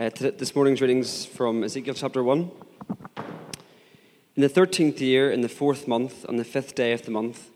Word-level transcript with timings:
Uh, 0.00 0.10
this 0.12 0.56
morning's 0.56 0.80
readings 0.80 1.24
from 1.24 1.62
Ezekiel 1.62 1.94
chapter 1.94 2.24
1. 2.24 2.50
In 4.34 4.42
the 4.42 4.48
thirteenth 4.48 5.00
year, 5.00 5.30
in 5.30 5.40
the 5.40 5.48
fourth 5.48 5.86
month, 5.86 6.26
on 6.28 6.34
the 6.34 6.44
fifth 6.44 6.74
day 6.74 6.92
of 6.92 7.02
the 7.02 7.12
month, 7.12 7.52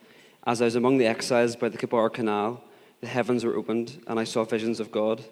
as 0.46 0.62
I 0.62 0.66
was 0.66 0.76
among 0.76 0.98
the 0.98 1.06
exiles 1.06 1.56
by 1.56 1.68
the 1.68 1.76
Chebar 1.76 2.12
Canal, 2.12 2.62
the 3.00 3.08
heavens 3.08 3.44
were 3.44 3.56
opened, 3.56 4.00
and 4.06 4.20
I 4.20 4.24
saw 4.24 4.44
visions 4.44 4.78
of 4.78 4.92
God. 4.92 5.24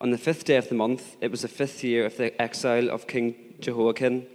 On 0.00 0.10
the 0.10 0.18
fifth 0.18 0.44
day 0.44 0.56
of 0.56 0.68
the 0.68 0.74
month, 0.74 1.16
it 1.20 1.30
was 1.30 1.42
the 1.42 1.48
fifth 1.48 1.84
year 1.84 2.04
of 2.04 2.16
the 2.16 2.42
exile 2.42 2.90
of 2.90 3.06
King 3.06 3.54
Jehoiakim, 3.60 4.26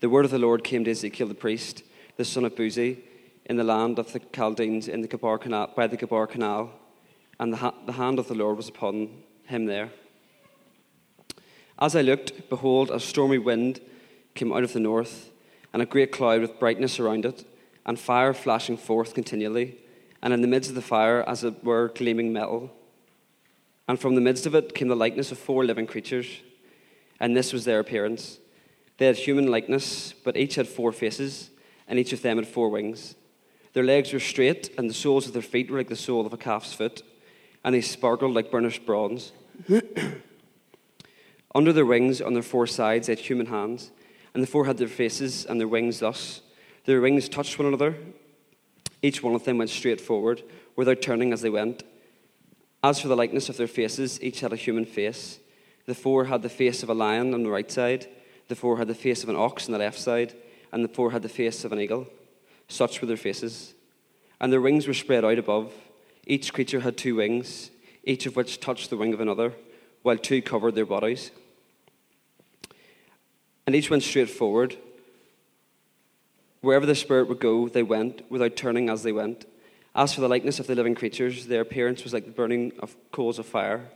the 0.00 0.10
word 0.10 0.24
of 0.24 0.32
the 0.32 0.40
Lord 0.40 0.64
came 0.64 0.82
to 0.82 0.90
Ezekiel 0.90 1.28
the 1.28 1.34
priest, 1.34 1.84
the 2.16 2.24
son 2.24 2.44
of 2.44 2.56
Buzi, 2.56 2.98
in 3.46 3.56
the 3.56 3.62
land 3.62 4.00
of 4.00 4.12
the 4.12 4.18
Chaldeans 4.18 4.88
in 4.88 5.02
the 5.02 5.08
Chebar 5.08 5.40
Canal, 5.40 5.70
by 5.76 5.86
the 5.86 5.96
Chebar 5.96 6.28
Canal, 6.28 6.72
and 7.38 7.52
the, 7.52 7.58
ha- 7.58 7.74
the 7.86 7.92
hand 7.92 8.18
of 8.18 8.26
the 8.26 8.34
Lord 8.34 8.56
was 8.56 8.68
upon 8.68 9.22
him 9.46 9.66
there. 9.66 9.92
As 11.82 11.96
I 11.96 12.02
looked, 12.02 12.48
behold, 12.48 12.92
a 12.92 13.00
stormy 13.00 13.38
wind 13.38 13.80
came 14.36 14.52
out 14.52 14.62
of 14.62 14.72
the 14.72 14.78
north, 14.78 15.32
and 15.72 15.82
a 15.82 15.84
great 15.84 16.12
cloud 16.12 16.40
with 16.40 16.60
brightness 16.60 17.00
around 17.00 17.24
it, 17.24 17.44
and 17.84 17.98
fire 17.98 18.32
flashing 18.32 18.76
forth 18.76 19.14
continually, 19.14 19.78
and 20.22 20.32
in 20.32 20.42
the 20.42 20.46
midst 20.46 20.70
of 20.70 20.76
the 20.76 20.80
fire, 20.80 21.24
as 21.28 21.42
it 21.42 21.64
were, 21.64 21.88
gleaming 21.88 22.32
metal. 22.32 22.70
And 23.88 23.98
from 23.98 24.14
the 24.14 24.20
midst 24.20 24.46
of 24.46 24.54
it 24.54 24.76
came 24.76 24.86
the 24.86 24.94
likeness 24.94 25.32
of 25.32 25.38
four 25.38 25.64
living 25.64 25.88
creatures, 25.88 26.28
and 27.18 27.36
this 27.36 27.52
was 27.52 27.64
their 27.64 27.80
appearance. 27.80 28.38
They 28.98 29.06
had 29.06 29.16
human 29.16 29.48
likeness, 29.48 30.12
but 30.12 30.36
each 30.36 30.54
had 30.54 30.68
four 30.68 30.92
faces, 30.92 31.50
and 31.88 31.98
each 31.98 32.12
of 32.12 32.22
them 32.22 32.36
had 32.36 32.46
four 32.46 32.68
wings. 32.68 33.16
Their 33.72 33.82
legs 33.82 34.12
were 34.12 34.20
straight, 34.20 34.70
and 34.78 34.88
the 34.88 34.94
soles 34.94 35.26
of 35.26 35.32
their 35.32 35.42
feet 35.42 35.68
were 35.68 35.78
like 35.78 35.88
the 35.88 35.96
sole 35.96 36.26
of 36.26 36.32
a 36.32 36.36
calf's 36.36 36.74
foot, 36.74 37.02
and 37.64 37.74
they 37.74 37.80
sparkled 37.80 38.34
like 38.34 38.52
burnished 38.52 38.86
bronze. 38.86 39.32
Under 41.54 41.72
their 41.72 41.86
wings, 41.86 42.20
on 42.20 42.32
their 42.32 42.42
four 42.42 42.66
sides, 42.66 43.06
they 43.06 43.12
had 43.12 43.20
human 43.20 43.46
hands, 43.46 43.90
and 44.34 44.42
the 44.42 44.46
four 44.46 44.64
had 44.64 44.78
their 44.78 44.88
faces 44.88 45.44
and 45.44 45.60
their 45.60 45.68
wings 45.68 46.00
thus. 46.00 46.40
Their 46.84 47.00
wings 47.00 47.28
touched 47.28 47.58
one 47.58 47.68
another. 47.68 47.96
Each 49.02 49.22
one 49.22 49.34
of 49.34 49.44
them 49.44 49.58
went 49.58 49.70
straight 49.70 50.00
forward, 50.00 50.42
without 50.76 51.02
turning 51.02 51.32
as 51.32 51.42
they 51.42 51.50
went. 51.50 51.82
As 52.82 53.00
for 53.00 53.08
the 53.08 53.16
likeness 53.16 53.48
of 53.48 53.56
their 53.56 53.66
faces, 53.66 54.20
each 54.22 54.40
had 54.40 54.52
a 54.52 54.56
human 54.56 54.86
face. 54.86 55.38
The 55.86 55.94
four 55.94 56.24
had 56.24 56.42
the 56.42 56.48
face 56.48 56.82
of 56.82 56.88
a 56.88 56.94
lion 56.94 57.34
on 57.34 57.42
the 57.42 57.50
right 57.50 57.70
side, 57.70 58.08
the 58.48 58.56
four 58.56 58.78
had 58.78 58.88
the 58.88 58.94
face 58.94 59.22
of 59.22 59.28
an 59.28 59.36
ox 59.36 59.66
on 59.66 59.72
the 59.72 59.78
left 59.78 59.98
side, 59.98 60.34
and 60.72 60.82
the 60.84 60.88
four 60.88 61.10
had 61.10 61.22
the 61.22 61.28
face 61.28 61.64
of 61.64 61.72
an 61.72 61.80
eagle. 61.80 62.06
Such 62.68 63.00
were 63.00 63.06
their 63.06 63.16
faces. 63.16 63.74
And 64.40 64.52
their 64.52 64.60
wings 64.60 64.86
were 64.86 64.94
spread 64.94 65.24
out 65.24 65.38
above. 65.38 65.72
Each 66.26 66.52
creature 66.52 66.80
had 66.80 66.96
two 66.96 67.16
wings, 67.16 67.70
each 68.04 68.26
of 68.26 68.36
which 68.36 68.60
touched 68.60 68.90
the 68.90 68.96
wing 68.96 69.12
of 69.12 69.20
another, 69.20 69.52
while 70.02 70.16
two 70.16 70.42
covered 70.42 70.74
their 70.74 70.86
bodies. 70.86 71.30
And 73.66 73.76
each 73.76 73.90
went 73.90 74.02
straight 74.02 74.30
forward. 74.30 74.76
Wherever 76.60 76.86
the 76.86 76.94
Spirit 76.94 77.28
would 77.28 77.40
go, 77.40 77.68
they 77.68 77.82
went, 77.82 78.22
without 78.30 78.56
turning 78.56 78.88
as 78.88 79.02
they 79.02 79.12
went. 79.12 79.46
As 79.94 80.14
for 80.14 80.20
the 80.20 80.28
likeness 80.28 80.58
of 80.58 80.66
the 80.66 80.74
living 80.74 80.94
creatures, 80.94 81.46
their 81.46 81.60
appearance 81.60 82.02
was 82.04 82.12
like 82.12 82.24
the 82.24 82.30
burning 82.30 82.72
of 82.78 82.96
coals 83.10 83.38
of 83.38 83.46
fire, 83.46 83.88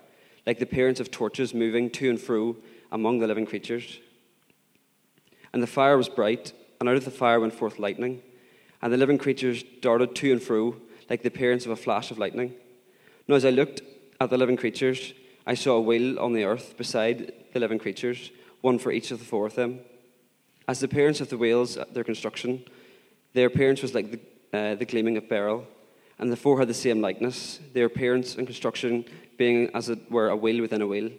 like 0.46 0.58
the 0.58 0.64
appearance 0.64 1.00
of 1.00 1.10
torches 1.10 1.54
moving 1.54 1.90
to 1.90 2.10
and 2.10 2.20
fro 2.20 2.56
among 2.92 3.18
the 3.18 3.26
living 3.26 3.46
creatures. 3.46 3.98
And 5.52 5.62
the 5.62 5.66
fire 5.66 5.96
was 5.96 6.08
bright, 6.08 6.52
and 6.78 6.88
out 6.88 6.96
of 6.96 7.04
the 7.04 7.10
fire 7.10 7.40
went 7.40 7.54
forth 7.54 7.78
lightning, 7.78 8.22
and 8.82 8.92
the 8.92 8.98
living 8.98 9.18
creatures 9.18 9.64
darted 9.80 10.14
to 10.16 10.32
and 10.32 10.42
fro 10.42 10.76
like 11.08 11.22
the 11.22 11.28
appearance 11.28 11.64
of 11.64 11.72
a 11.72 11.76
flash 11.76 12.10
of 12.10 12.18
lightning. 12.18 12.54
Now, 13.26 13.36
as 13.36 13.44
I 13.44 13.50
looked 13.50 13.80
at 14.20 14.30
the 14.30 14.38
living 14.38 14.56
creatures, 14.56 15.14
I 15.46 15.54
saw 15.54 15.76
a 15.76 15.80
wheel 15.80 16.18
on 16.18 16.32
the 16.32 16.44
earth 16.44 16.76
beside 16.76 17.32
the 17.52 17.60
living 17.60 17.78
creatures 17.78 18.30
one 18.60 18.78
for 18.78 18.92
each 18.92 19.10
of 19.10 19.18
the 19.18 19.24
four 19.24 19.46
of 19.46 19.54
them. 19.54 19.80
As 20.68 20.80
the 20.80 20.86
appearance 20.86 21.20
of 21.20 21.28
the 21.28 21.38
wheels 21.38 21.76
at 21.76 21.94
their 21.94 22.04
construction, 22.04 22.64
their 23.34 23.46
appearance 23.46 23.82
was 23.82 23.94
like 23.94 24.10
the, 24.10 24.58
uh, 24.58 24.74
the 24.74 24.84
gleaming 24.84 25.16
of 25.16 25.28
beryl, 25.28 25.66
and 26.18 26.32
the 26.32 26.36
four 26.36 26.58
had 26.58 26.68
the 26.68 26.74
same 26.74 27.00
likeness, 27.00 27.60
their 27.72 27.86
appearance 27.86 28.36
and 28.36 28.46
construction 28.46 29.04
being 29.36 29.70
as 29.74 29.88
it 29.88 30.10
were 30.10 30.28
a 30.28 30.36
wheel 30.36 30.60
within 30.60 30.82
a 30.82 30.86
wheel. 30.86 31.10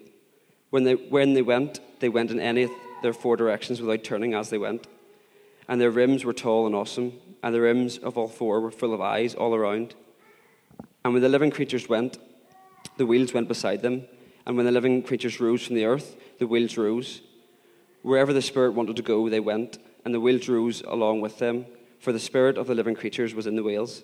When 0.70 0.84
they, 0.84 0.96
when 0.96 1.34
they 1.34 1.42
went, 1.42 1.80
they 2.00 2.10
went 2.10 2.32
in 2.32 2.40
any 2.40 2.64
of 2.64 2.72
their 3.04 3.14
four 3.14 3.38
directions 3.38 3.80
without 3.80 4.04
turning 4.04 4.34
as 4.34 4.50
they 4.50 4.58
went. 4.58 4.88
And 5.68 5.80
their 5.80 5.92
rims 5.92 6.26
were 6.26 6.34
tall 6.34 6.66
and 6.66 6.76
awesome, 6.76 7.14
and 7.44 7.54
the 7.54 7.62
rims 7.62 7.98
of 7.98 8.18
all 8.18 8.28
four 8.28 8.60
were 8.60 8.72
full 8.72 8.94
of 8.94 9.02
eyes 9.02 9.36
all 9.36 9.54
around. 9.54 9.94
And 11.06 11.14
when 11.14 11.22
the 11.22 11.30
living 11.30 11.52
creatures 11.52 11.88
went, 11.88 12.18
the 12.98 13.06
wheels 13.06 13.34
went 13.34 13.48
beside 13.48 13.82
them, 13.82 14.06
and 14.46 14.58
when 14.58 14.66
the 14.66 14.72
living 14.72 15.04
creatures 15.04 15.40
rose 15.40 15.66
from 15.66 15.76
the 15.76 15.86
earth, 15.86 16.16
the 16.40 16.48
wheels 16.48 16.78
rose. 16.78 17.22
Wherever 18.02 18.34
the 18.34 18.42
Spirit 18.42 18.74
wanted 18.74 18.96
to 18.96 19.02
go, 19.02 19.30
they 19.30 19.40
went, 19.40 19.78
and 20.06 20.14
the 20.14 20.20
whales 20.20 20.48
rose 20.48 20.82
along 20.82 21.22
with 21.22 21.40
them, 21.40 21.66
for 22.00 22.12
the 22.12 22.20
Spirit 22.20 22.58
of 22.58 22.68
the 22.68 22.76
living 22.76 22.96
creatures 22.96 23.34
was 23.34 23.48
in 23.48 23.56
the 23.56 23.64
whales. 23.64 24.04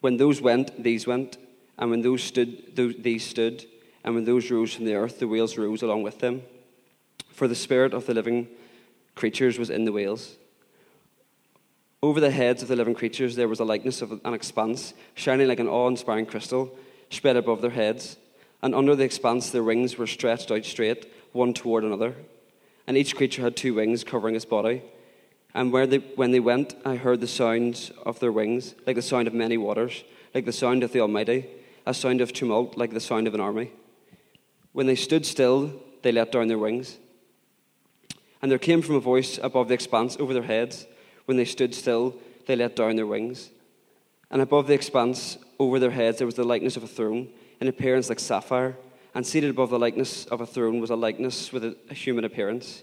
When 0.00 0.16
those 0.16 0.40
went, 0.40 0.82
these 0.82 1.06
went, 1.06 1.36
and 1.78 1.90
when 1.90 2.02
those 2.02 2.22
stood, 2.22 2.76
these 2.76 3.24
stood, 3.24 3.66
and 4.04 4.14
when 4.14 4.24
those 4.24 4.50
rose 4.50 4.72
from 4.72 4.84
the 4.84 4.94
earth, 4.94 5.18
the 5.18 5.28
whales 5.28 5.58
rose 5.58 5.82
along 5.82 6.02
with 6.02 6.20
them. 6.20 6.42
For 7.30 7.48
the 7.48 7.54
Spirit 7.54 7.92
of 7.92 8.06
the 8.06 8.14
living 8.14 8.48
creatures 9.14 9.58
was 9.58 9.68
in 9.68 9.84
the 9.84 9.92
whales. 9.92 10.36
Over 12.02 12.20
the 12.20 12.30
heads 12.30 12.62
of 12.62 12.68
the 12.68 12.76
living 12.76 12.94
creatures 12.94 13.34
there 13.34 13.48
was 13.48 13.58
a 13.58 13.64
likeness 13.64 14.00
of 14.00 14.20
an 14.24 14.32
expanse, 14.32 14.94
shining 15.14 15.48
like 15.48 15.60
an 15.60 15.68
awe 15.68 15.88
inspiring 15.88 16.26
crystal, 16.26 16.74
spread 17.10 17.36
above 17.36 17.62
their 17.62 17.70
heads. 17.70 18.16
And 18.62 18.74
under 18.74 18.94
the 18.94 19.04
expanse 19.04 19.50
their 19.50 19.64
wings 19.64 19.98
were 19.98 20.06
stretched 20.06 20.50
out 20.50 20.64
straight 20.64 21.12
one 21.36 21.54
toward 21.54 21.84
another. 21.84 22.14
And 22.86 22.96
each 22.96 23.14
creature 23.14 23.42
had 23.42 23.56
two 23.56 23.74
wings 23.74 24.04
covering 24.04 24.34
its 24.34 24.44
body. 24.44 24.82
And 25.54 25.72
where 25.72 25.86
they, 25.86 25.98
when 25.98 26.32
they 26.32 26.40
went, 26.40 26.74
I 26.84 26.96
heard 26.96 27.20
the 27.20 27.28
sounds 27.28 27.90
of 28.04 28.20
their 28.20 28.32
wings, 28.32 28.74
like 28.86 28.96
the 28.96 29.02
sound 29.02 29.28
of 29.28 29.34
many 29.34 29.56
waters, 29.56 30.04
like 30.34 30.44
the 30.44 30.52
sound 30.52 30.82
of 30.82 30.92
the 30.92 31.00
Almighty, 31.00 31.46
a 31.86 31.94
sound 31.94 32.20
of 32.20 32.32
tumult, 32.32 32.76
like 32.76 32.92
the 32.92 33.00
sound 33.00 33.26
of 33.26 33.34
an 33.34 33.40
army. 33.40 33.72
When 34.72 34.86
they 34.86 34.94
stood 34.94 35.24
still, 35.24 35.72
they 36.02 36.12
let 36.12 36.32
down 36.32 36.48
their 36.48 36.58
wings. 36.58 36.98
And 38.42 38.50
there 38.50 38.58
came 38.58 38.82
from 38.82 38.96
a 38.96 39.00
voice 39.00 39.38
above 39.42 39.68
the 39.68 39.74
expanse 39.74 40.16
over 40.20 40.34
their 40.34 40.42
heads. 40.42 40.86
When 41.24 41.36
they 41.36 41.44
stood 41.44 41.74
still, 41.74 42.16
they 42.46 42.56
let 42.56 42.76
down 42.76 42.96
their 42.96 43.06
wings. 43.06 43.50
And 44.30 44.42
above 44.42 44.66
the 44.66 44.74
expanse 44.74 45.38
over 45.58 45.78
their 45.78 45.90
heads, 45.90 46.18
there 46.18 46.26
was 46.26 46.34
the 46.34 46.44
likeness 46.44 46.76
of 46.76 46.84
a 46.84 46.88
throne, 46.88 47.28
in 47.60 47.68
appearance 47.68 48.08
like 48.08 48.20
sapphire 48.20 48.76
and 49.16 49.26
seated 49.26 49.48
above 49.48 49.70
the 49.70 49.78
likeness 49.78 50.26
of 50.26 50.42
a 50.42 50.46
throne 50.46 50.78
was 50.78 50.90
a 50.90 50.94
likeness 50.94 51.50
with 51.50 51.64
a, 51.64 51.94
human 51.94 52.26
appearance. 52.26 52.82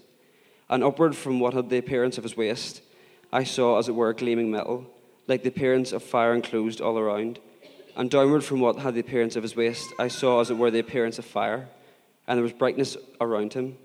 And 0.68 0.82
upward 0.82 1.14
from 1.14 1.38
what 1.38 1.54
had 1.54 1.70
the 1.70 1.78
appearance 1.78 2.18
of 2.18 2.24
his 2.24 2.36
waist, 2.36 2.82
I 3.32 3.44
saw, 3.44 3.78
as 3.78 3.88
it 3.88 3.94
were, 3.94 4.12
gleaming 4.12 4.50
metal, 4.50 4.84
like 5.28 5.44
the 5.44 5.50
appearance 5.50 5.92
of 5.92 6.02
fire 6.02 6.34
enclosed 6.34 6.80
all 6.80 6.98
around. 6.98 7.38
And 7.94 8.10
downward 8.10 8.42
from 8.42 8.58
what 8.58 8.80
had 8.80 8.94
the 8.94 9.00
appearance 9.00 9.36
of 9.36 9.44
his 9.44 9.54
waist, 9.54 9.94
I 9.96 10.08
saw, 10.08 10.40
as 10.40 10.50
it 10.50 10.58
were, 10.58 10.72
the 10.72 10.80
appearance 10.80 11.20
of 11.20 11.24
fire. 11.24 11.68
And 12.26 12.36
there 12.36 12.42
was 12.42 12.52
brightness 12.52 12.96
around 13.20 13.52
him, 13.52 13.76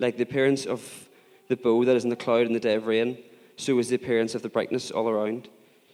like 0.00 0.16
the 0.16 0.24
appearance 0.24 0.66
of 0.66 1.08
the 1.46 1.56
bow 1.56 1.84
that 1.84 1.94
is 1.94 2.02
in 2.02 2.10
the 2.10 2.16
cloud 2.16 2.48
in 2.48 2.52
the 2.52 2.58
day 2.58 2.74
of 2.74 2.88
rain, 2.88 3.16
so 3.56 3.76
was 3.76 3.90
the 3.90 3.94
appearance 3.94 4.34
of 4.34 4.42
the 4.42 4.48
brightness 4.48 4.90
all 4.90 5.08
around. 5.08 5.48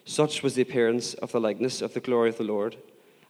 Such 0.06 0.42
was 0.42 0.54
the 0.54 0.62
appearance 0.62 1.12
of 1.12 1.32
the 1.32 1.40
likeness 1.40 1.82
of 1.82 1.92
the 1.92 2.00
glory 2.00 2.30
of 2.30 2.38
the 2.38 2.44
Lord. 2.44 2.78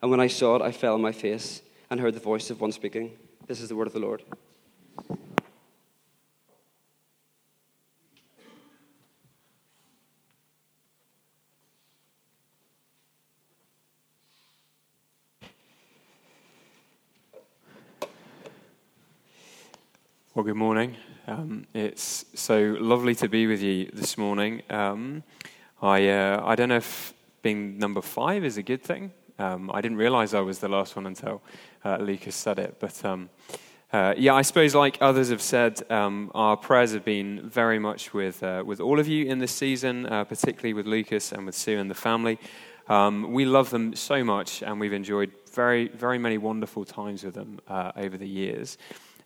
And 0.00 0.12
when 0.12 0.20
I 0.20 0.28
saw 0.28 0.54
it, 0.54 0.62
I 0.62 0.70
fell 0.70 0.94
on 0.94 1.02
my 1.02 1.10
face 1.10 1.62
and 1.90 2.00
heard 2.00 2.14
the 2.14 2.20
voice 2.20 2.50
of 2.50 2.60
one 2.60 2.72
speaking. 2.72 3.12
This 3.46 3.60
is 3.60 3.68
the 3.68 3.76
word 3.76 3.86
of 3.86 3.92
the 3.92 3.98
Lord. 3.98 4.22
Well, 20.34 20.44
good 20.44 20.56
morning. 20.56 20.94
Um, 21.26 21.66
it's 21.74 22.24
so 22.34 22.76
lovely 22.78 23.14
to 23.16 23.28
be 23.28 23.46
with 23.46 23.60
you 23.60 23.90
this 23.92 24.16
morning. 24.16 24.62
Um, 24.70 25.24
I 25.82 26.08
uh, 26.08 26.42
I 26.44 26.54
don't 26.54 26.68
know 26.68 26.76
if 26.76 27.12
being 27.42 27.78
number 27.78 28.00
five 28.00 28.44
is 28.44 28.56
a 28.56 28.62
good 28.62 28.82
thing. 28.82 29.10
Um, 29.38 29.70
I 29.72 29.80
didn't 29.80 29.98
realize 29.98 30.34
I 30.34 30.40
was 30.40 30.58
the 30.58 30.68
last 30.68 30.96
one 30.96 31.06
until 31.06 31.42
uh, 31.84 31.98
Lucas 31.98 32.34
said 32.34 32.58
it. 32.58 32.76
But 32.80 33.04
um, 33.04 33.30
uh, 33.92 34.14
yeah, 34.18 34.34
I 34.34 34.42
suppose, 34.42 34.74
like 34.74 34.98
others 35.00 35.30
have 35.30 35.40
said, 35.40 35.80
um, 35.90 36.30
our 36.34 36.56
prayers 36.56 36.92
have 36.92 37.04
been 37.04 37.48
very 37.48 37.78
much 37.78 38.12
with, 38.12 38.42
uh, 38.42 38.62
with 38.66 38.80
all 38.80 38.98
of 38.98 39.08
you 39.08 39.26
in 39.26 39.38
this 39.38 39.52
season, 39.52 40.06
uh, 40.06 40.24
particularly 40.24 40.74
with 40.74 40.86
Lucas 40.86 41.32
and 41.32 41.46
with 41.46 41.54
Sue 41.54 41.78
and 41.78 41.90
the 41.90 41.94
family. 41.94 42.38
Um, 42.88 43.32
we 43.32 43.44
love 43.44 43.70
them 43.70 43.94
so 43.94 44.24
much, 44.24 44.62
and 44.62 44.80
we've 44.80 44.92
enjoyed 44.92 45.30
very, 45.52 45.88
very 45.88 46.18
many 46.18 46.36
wonderful 46.38 46.84
times 46.84 47.24
with 47.24 47.34
them 47.34 47.60
uh, 47.68 47.92
over 47.96 48.16
the 48.16 48.28
years. 48.28 48.76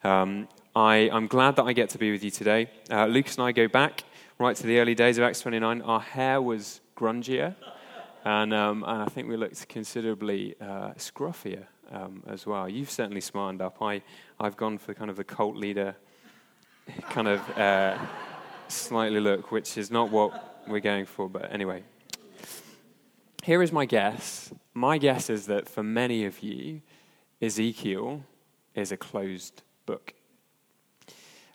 Um, 0.04 0.48
I, 0.74 1.10
am 1.12 1.26
glad 1.26 1.56
that 1.56 1.64
I 1.64 1.72
get 1.72 1.90
to 1.90 1.98
be 1.98 2.12
with 2.12 2.24
you 2.24 2.30
today. 2.30 2.70
Uh, 2.90 3.06
Lucas 3.06 3.36
and 3.36 3.46
I 3.46 3.52
go 3.52 3.68
back 3.68 4.04
right 4.38 4.56
to 4.56 4.66
the 4.66 4.78
early 4.78 4.94
days 4.94 5.18
of 5.18 5.24
Acts 5.24 5.40
29. 5.40 5.82
Our 5.82 6.00
hair 6.00 6.42
was 6.42 6.80
grungier 6.96 7.54
and, 8.24 8.54
um, 8.54 8.84
and 8.86 9.02
I 9.02 9.06
think 9.06 9.28
we 9.28 9.36
looked 9.36 9.68
considerably 9.68 10.54
uh, 10.60 10.92
scruffier 10.94 11.66
um, 11.90 12.22
as 12.26 12.46
well. 12.46 12.68
You've 12.68 12.90
certainly 12.90 13.20
smartened 13.20 13.60
up. 13.60 13.82
I, 13.82 14.02
I've 14.40 14.56
gone 14.56 14.78
for 14.78 14.94
kind 14.94 15.10
of 15.10 15.16
the 15.16 15.24
cult 15.24 15.56
leader 15.56 15.96
kind 17.10 17.28
of 17.28 17.58
uh, 17.58 17.98
slightly 18.68 19.20
look, 19.20 19.50
which 19.52 19.76
is 19.78 19.90
not 19.90 20.10
what 20.10 20.64
we're 20.66 20.80
going 20.80 21.06
for. 21.06 21.28
But 21.28 21.52
anyway, 21.52 21.82
here 23.42 23.62
is 23.62 23.72
my 23.72 23.84
guess. 23.84 24.52
My 24.74 24.98
guess 24.98 25.28
is 25.30 25.46
that 25.46 25.68
for 25.68 25.82
many 25.82 26.24
of 26.24 26.42
you, 26.42 26.82
Ezekiel 27.40 28.24
is 28.74 28.92
a 28.92 28.96
closed 28.96 29.62
book. 29.86 30.14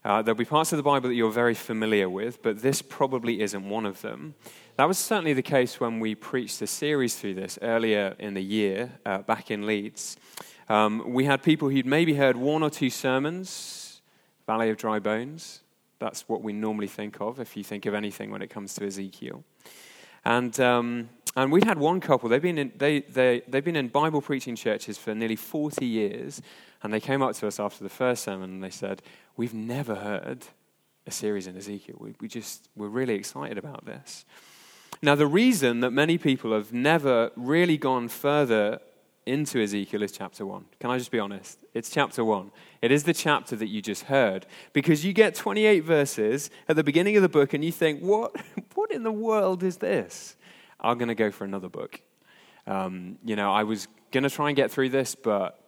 Uh, 0.03 0.21
there'll 0.21 0.37
be 0.37 0.45
parts 0.45 0.71
of 0.71 0.77
the 0.77 0.83
Bible 0.83 1.09
that 1.09 1.15
you're 1.15 1.31
very 1.31 1.55
familiar 1.55 2.09
with, 2.09 2.41
but 2.41 2.61
this 2.61 2.81
probably 2.81 3.41
isn't 3.41 3.67
one 3.67 3.85
of 3.85 4.01
them. 4.01 4.35
That 4.77 4.88
was 4.88 5.00
certainly 5.00 5.33
the 5.33 5.41
case 5.41 5.79
when 5.79 6.00
we 6.00 6.13
preached 6.13 6.62
a 6.62 6.68
series 6.68 7.15
through 7.15 7.33
this 7.33 7.57
earlier 7.63 8.15
in 8.19 8.35
the 8.35 8.44
year 8.44 8.91
uh, 9.07 9.24
back 9.24 9.50
in 9.50 9.65
Leeds. 9.65 10.18
Um, 10.69 11.01
we 11.13 11.25
had 11.25 11.41
people 11.41 11.69
who'd 11.69 11.88
maybe 11.88 12.13
heard 12.13 12.38
one 12.38 12.62
or 12.62 12.69
two 12.69 12.91
sermons, 12.91 14.03
Valley 14.45 14.69
of 14.69 14.77
Dry 14.77 15.00
Bones. 15.00 15.62
That's 15.97 16.29
what 16.29 16.44
we 16.44 16.53
normally 16.53 16.85
think 16.85 17.19
of 17.19 17.39
if 17.39 17.57
you 17.57 17.63
think 17.63 17.88
of 17.88 17.95
anything 17.95 18.29
when 18.29 18.44
it 18.44 18.51
comes 18.51 18.75
to 18.75 18.85
Ezekiel. 18.85 19.44
And, 20.24 20.59
um, 20.59 21.09
and 21.35 21.51
we'd 21.51 21.63
had 21.63 21.79
one 21.79 22.00
couple, 22.00 22.29
they've 22.29 22.39
been, 22.39 22.59
in, 22.59 22.71
they, 22.77 23.00
they, 23.00 23.41
they've 23.47 23.65
been 23.65 23.75
in 23.75 23.88
Bible 23.88 24.21
preaching 24.21 24.56
churches 24.56 24.95
for 24.95 25.15
nearly 25.15 25.38
40 25.38 25.88
years, 25.88 26.39
and 26.83 26.94
they 26.94 27.00
came 27.00 27.24
up 27.24 27.33
to 27.38 27.47
us 27.47 27.59
after 27.59 27.83
the 27.83 27.89
first 27.89 28.25
sermon 28.25 28.51
and 28.51 28.63
they 28.63 28.69
said, 28.69 29.01
We've 29.38 29.56
never 29.56 29.95
heard 29.95 30.45
a 31.07 31.12
series 31.12 31.47
in 31.47 31.57
Ezekiel. 31.57 31.95
We, 32.00 32.13
we 32.21 32.27
just, 32.27 32.69
we're 32.75 32.89
really 32.89 33.15
excited 33.15 33.57
about 33.57 33.83
this. 33.83 34.24
Now, 35.01 35.15
the 35.15 35.27
reason 35.27 35.81
that 35.81 35.91
many 35.91 36.17
people 36.17 36.53
have 36.53 36.73
never 36.73 37.31
really 37.35 37.77
gone 37.77 38.07
further 38.07 38.79
into 39.27 39.61
Ezekiel 39.61 40.01
is 40.01 40.11
chapter 40.11 40.45
1. 40.45 40.65
Can 40.79 40.89
I 40.89 40.97
just 40.97 41.11
be 41.11 41.19
honest? 41.19 41.59
It's 41.73 41.89
chapter 41.89 42.23
1. 42.23 42.51
It 42.81 42.91
is 42.91 43.03
the 43.03 43.13
chapter 43.13 43.55
that 43.57 43.67
you 43.67 43.81
just 43.81 44.03
heard. 44.03 44.45
Because 44.73 45.05
you 45.05 45.13
get 45.13 45.35
28 45.35 45.81
verses 45.81 46.49
at 46.67 46.75
the 46.75 46.83
beginning 46.83 47.15
of 47.17 47.21
the 47.21 47.29
book 47.29 47.53
and 47.53 47.63
you 47.63 47.71
think, 47.71 48.01
what, 48.01 48.35
what 48.75 48.91
in 48.91 49.03
the 49.03 49.11
world 49.11 49.63
is 49.63 49.77
this? 49.77 50.35
I'm 50.79 50.97
going 50.97 51.09
to 51.09 51.15
go 51.15 51.29
for 51.29 51.43
another 51.43 51.69
book. 51.69 52.01
Um, 52.65 53.17
you 53.23 53.35
know, 53.35 53.51
I 53.51 53.63
was 53.63 53.88
going 54.11 54.23
to 54.23 54.29
try 54.29 54.47
and 54.50 54.55
get 54.55 54.71
through 54.71 54.89
this, 54.89 55.15
but 55.15 55.59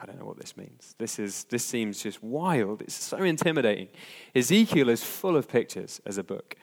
I 0.00 0.06
don't 0.06 0.18
know 0.18 0.26
what 0.26 0.38
this 0.38 0.56
means. 0.56 0.94
This, 0.98 1.18
is, 1.18 1.44
this 1.44 1.64
seems 1.64 2.02
just 2.02 2.22
wild. 2.22 2.82
It's 2.82 2.94
so 2.94 3.18
intimidating. 3.18 3.88
Ezekiel 4.34 4.88
is 4.88 5.02
full 5.02 5.36
of 5.36 5.48
pictures 5.48 6.00
as 6.06 6.18
a 6.18 6.24
book, 6.24 6.56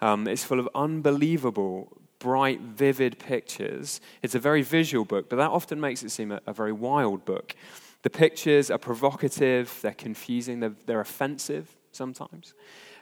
um, 0.00 0.26
it's 0.26 0.44
full 0.44 0.58
of 0.58 0.68
unbelievable, 0.74 1.96
bright, 2.18 2.60
vivid 2.60 3.18
pictures. 3.18 4.00
It's 4.22 4.34
a 4.34 4.38
very 4.38 4.62
visual 4.62 5.04
book, 5.04 5.28
but 5.28 5.36
that 5.36 5.50
often 5.50 5.80
makes 5.80 6.02
it 6.02 6.10
seem 6.10 6.32
a, 6.32 6.40
a 6.46 6.52
very 6.52 6.72
wild 6.72 7.24
book. 7.24 7.54
The 8.02 8.10
pictures 8.10 8.70
are 8.70 8.78
provocative, 8.78 9.78
they're 9.82 9.92
confusing, 9.92 10.60
they're, 10.60 10.74
they're 10.86 11.00
offensive 11.00 11.76
sometimes. 11.92 12.54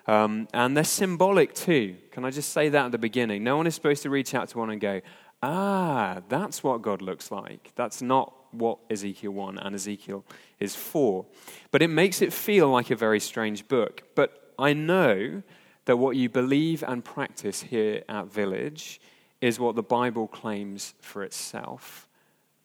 Um, 0.06 0.49
and 0.55 0.77
they're 0.77 0.85
symbolic 0.85 1.55
too. 1.55 1.97
Can 2.11 2.25
I 2.25 2.31
just 2.31 2.53
say 2.53 2.71
that 2.71 2.87
at 2.87 2.93
the 2.93 2.99
beginning? 2.99 3.45
No 3.45 3.56
one 3.56 3.67
is 3.67 3.75
supposed 3.75 4.03
to 4.05 4.11
reach 4.11 4.35
out 4.35 4.49
to 4.49 4.59
1 4.59 4.71
and 4.71 4.81
go, 4.81 5.03
ah, 5.43 6.23
that's 6.29 6.65
what 6.65 6.83
God 6.83 7.03
looks 7.03 7.31
like. 7.31 7.73
That's 7.77 8.00
not 8.00 8.33
what 8.50 8.79
Ezekiel 8.91 9.33
1 9.33 9.59
and 9.59 9.75
Ezekiel 9.75 10.25
is 10.59 10.75
for. 10.75 11.27
But 11.71 11.83
it 11.83 11.89
makes 11.89 12.23
it 12.23 12.33
feel 12.33 12.71
like 12.71 12.91
a 12.91 12.97
very 12.97 13.21
strange 13.21 13.69
book. 13.69 14.03
But 14.15 14.55
I 14.59 14.73
know 14.73 15.43
that 15.88 15.96
what 15.96 16.17
you 16.17 16.29
believe 16.29 16.85
and 16.87 17.02
practice 17.02 17.62
here 17.62 18.02
at 18.11 18.26
Village 18.26 19.00
is 19.40 19.58
what 19.58 19.75
the 19.75 19.82
Bible 19.82 20.29
claims 20.29 20.93
for 21.00 21.23
itself, 21.23 22.06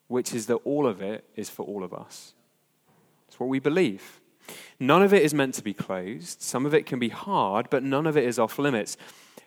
which 0.10 0.34
is 0.34 0.48
that 0.48 0.58
all 0.66 0.86
of 0.86 1.02
it 1.02 1.24
is 1.34 1.50
for 1.50 1.66
all 1.66 1.86
of 1.86 1.94
us. 1.94 2.34
It's 3.30 3.40
what 3.40 3.48
we 3.48 3.60
believe. 3.60 4.20
None 4.78 5.02
of 5.02 5.14
it 5.14 5.22
is 5.22 5.34
meant 5.34 5.54
to 5.54 5.64
be 5.64 5.74
closed. 5.74 6.42
Some 6.42 6.66
of 6.66 6.74
it 6.74 6.86
can 6.86 7.00
be 7.00 7.08
hard, 7.08 7.70
but 7.70 7.82
none 7.82 8.06
of 8.08 8.18
it 8.18 8.26
is 8.26 8.38
off 8.38 8.60
limits. 8.60 8.98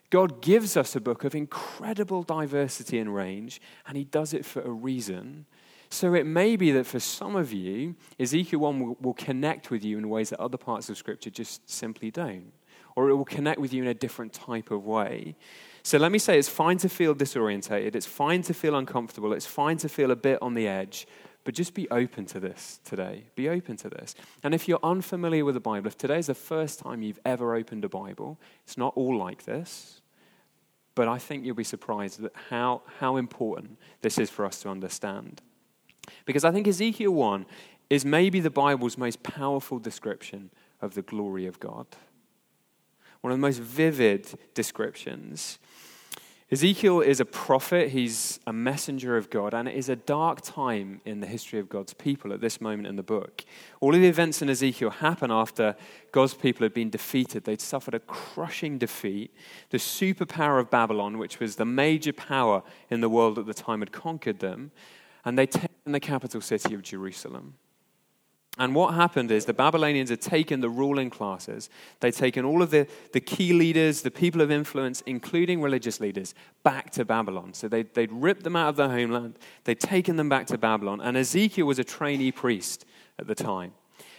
God 0.08 0.40
gives 0.40 0.78
us 0.78 0.96
a 0.96 1.00
book 1.00 1.24
of 1.24 1.34
incredible 1.34 2.22
diversity 2.22 2.98
and 2.98 3.14
range, 3.14 3.60
and 3.86 3.98
He 3.98 4.04
does 4.04 4.32
it 4.32 4.46
for 4.46 4.62
a 4.62 4.70
reason. 4.70 5.44
So 5.90 6.14
it 6.14 6.24
may 6.24 6.56
be 6.56 6.72
that 6.72 6.86
for 6.86 6.98
some 6.98 7.36
of 7.36 7.52
you, 7.52 7.94
Ezekiel 8.18 8.60
1 8.60 8.80
will, 8.80 8.96
will, 9.02 9.12
connect 9.12 9.70
with 9.70 9.84
you 9.84 9.98
in 9.98 10.08
ways 10.08 10.30
that 10.30 10.40
other 10.40 10.56
parts 10.56 10.88
of 10.88 10.96
Scripture 10.96 11.28
just 11.28 11.68
simply 11.68 12.10
don't. 12.10 12.52
Or 12.96 13.08
it 13.08 13.14
will 13.14 13.24
connect 13.24 13.60
with 13.60 13.72
you 13.72 13.82
in 13.82 13.88
a 13.88 13.94
different 13.94 14.32
type 14.32 14.70
of 14.70 14.84
way. 14.84 15.36
So 15.82 15.98
let 15.98 16.10
me 16.10 16.18
say 16.18 16.36
it's 16.36 16.48
fine 16.48 16.78
to 16.78 16.88
feel 16.88 17.14
disorientated, 17.14 17.94
it's 17.94 18.06
fine 18.06 18.42
to 18.42 18.52
feel 18.52 18.74
uncomfortable, 18.74 19.32
it's 19.32 19.46
fine 19.46 19.76
to 19.76 19.88
feel 19.88 20.10
a 20.10 20.16
bit 20.16 20.42
on 20.42 20.54
the 20.54 20.66
edge, 20.66 21.06
but 21.44 21.54
just 21.54 21.74
be 21.74 21.88
open 21.90 22.26
to 22.26 22.40
this 22.40 22.80
today. 22.84 23.26
Be 23.36 23.48
open 23.48 23.76
to 23.76 23.88
this. 23.88 24.16
And 24.42 24.52
if 24.52 24.66
you're 24.66 24.80
unfamiliar 24.82 25.44
with 25.44 25.54
the 25.54 25.60
Bible, 25.60 25.86
if 25.86 25.96
today's 25.96 26.26
the 26.26 26.34
first 26.34 26.80
time 26.80 27.02
you've 27.02 27.20
ever 27.24 27.54
opened 27.54 27.84
a 27.84 27.88
Bible, 27.88 28.40
it's 28.64 28.76
not 28.76 28.94
all 28.96 29.16
like 29.16 29.44
this. 29.44 30.00
But 30.96 31.06
I 31.06 31.18
think 31.18 31.44
you'll 31.44 31.54
be 31.54 31.62
surprised 31.62 32.24
at 32.24 32.32
how, 32.48 32.82
how 32.98 33.16
important 33.16 33.78
this 34.02 34.18
is 34.18 34.28
for 34.28 34.44
us 34.44 34.60
to 34.62 34.70
understand. 34.70 35.40
Because 36.24 36.44
I 36.44 36.50
think 36.50 36.66
Ezekiel 36.66 37.12
1 37.12 37.46
is 37.90 38.04
maybe 38.04 38.40
the 38.40 38.50
Bible's 38.50 38.98
most 38.98 39.22
powerful 39.22 39.78
description 39.78 40.50
of 40.80 40.94
the 40.94 41.02
glory 41.02 41.46
of 41.46 41.60
God. 41.60 41.86
One 43.20 43.32
of 43.32 43.38
the 43.38 43.42
most 43.42 43.60
vivid 43.60 44.28
descriptions. 44.54 45.58
Ezekiel 46.48 47.00
is 47.00 47.18
a 47.18 47.24
prophet, 47.24 47.90
he's 47.90 48.38
a 48.46 48.52
messenger 48.52 49.16
of 49.16 49.30
God, 49.30 49.52
and 49.52 49.66
it 49.66 49.74
is 49.74 49.88
a 49.88 49.96
dark 49.96 50.42
time 50.42 51.00
in 51.04 51.18
the 51.18 51.26
history 51.26 51.58
of 51.58 51.68
God's 51.68 51.92
people 51.92 52.32
at 52.32 52.40
this 52.40 52.60
moment 52.60 52.86
in 52.86 52.94
the 52.94 53.02
book. 53.02 53.44
All 53.80 53.92
of 53.92 54.00
the 54.00 54.06
events 54.06 54.42
in 54.42 54.48
Ezekiel 54.48 54.90
happen 54.90 55.32
after 55.32 55.74
God's 56.12 56.34
people 56.34 56.64
had 56.64 56.72
been 56.72 56.88
defeated. 56.88 57.42
They'd 57.42 57.60
suffered 57.60 57.94
a 57.94 57.98
crushing 57.98 58.78
defeat. 58.78 59.34
The 59.70 59.78
superpower 59.78 60.60
of 60.60 60.70
Babylon, 60.70 61.18
which 61.18 61.40
was 61.40 61.56
the 61.56 61.64
major 61.64 62.12
power 62.12 62.62
in 62.90 63.00
the 63.00 63.08
world 63.08 63.40
at 63.40 63.46
the 63.46 63.54
time, 63.54 63.80
had 63.80 63.90
conquered 63.90 64.38
them, 64.38 64.70
and 65.24 65.36
they'd 65.36 65.50
taken 65.50 65.90
the 65.90 65.98
capital 65.98 66.40
city 66.40 66.74
of 66.74 66.82
Jerusalem. 66.82 67.54
And 68.58 68.74
what 68.74 68.94
happened 68.94 69.30
is 69.30 69.44
the 69.44 69.52
Babylonians 69.52 70.08
had 70.08 70.22
taken 70.22 70.60
the 70.60 70.70
ruling 70.70 71.10
classes, 71.10 71.68
they'd 72.00 72.14
taken 72.14 72.44
all 72.44 72.62
of 72.62 72.70
the, 72.70 72.86
the 73.12 73.20
key 73.20 73.52
leaders, 73.52 74.00
the 74.00 74.10
people 74.10 74.40
of 74.40 74.50
influence, 74.50 75.02
including 75.02 75.60
religious 75.60 76.00
leaders, 76.00 76.34
back 76.62 76.90
to 76.92 77.04
Babylon. 77.04 77.52
So 77.52 77.68
they'd, 77.68 77.92
they'd 77.92 78.12
ripped 78.12 78.44
them 78.44 78.56
out 78.56 78.70
of 78.70 78.76
their 78.76 78.88
homeland, 78.88 79.38
they'd 79.64 79.78
taken 79.78 80.16
them 80.16 80.30
back 80.30 80.46
to 80.46 80.58
Babylon. 80.58 81.02
And 81.02 81.18
Ezekiel 81.18 81.66
was 81.66 81.78
a 81.78 81.84
trainee 81.84 82.32
priest 82.32 82.86
at 83.18 83.26
the 83.26 83.34
time. 83.34 83.72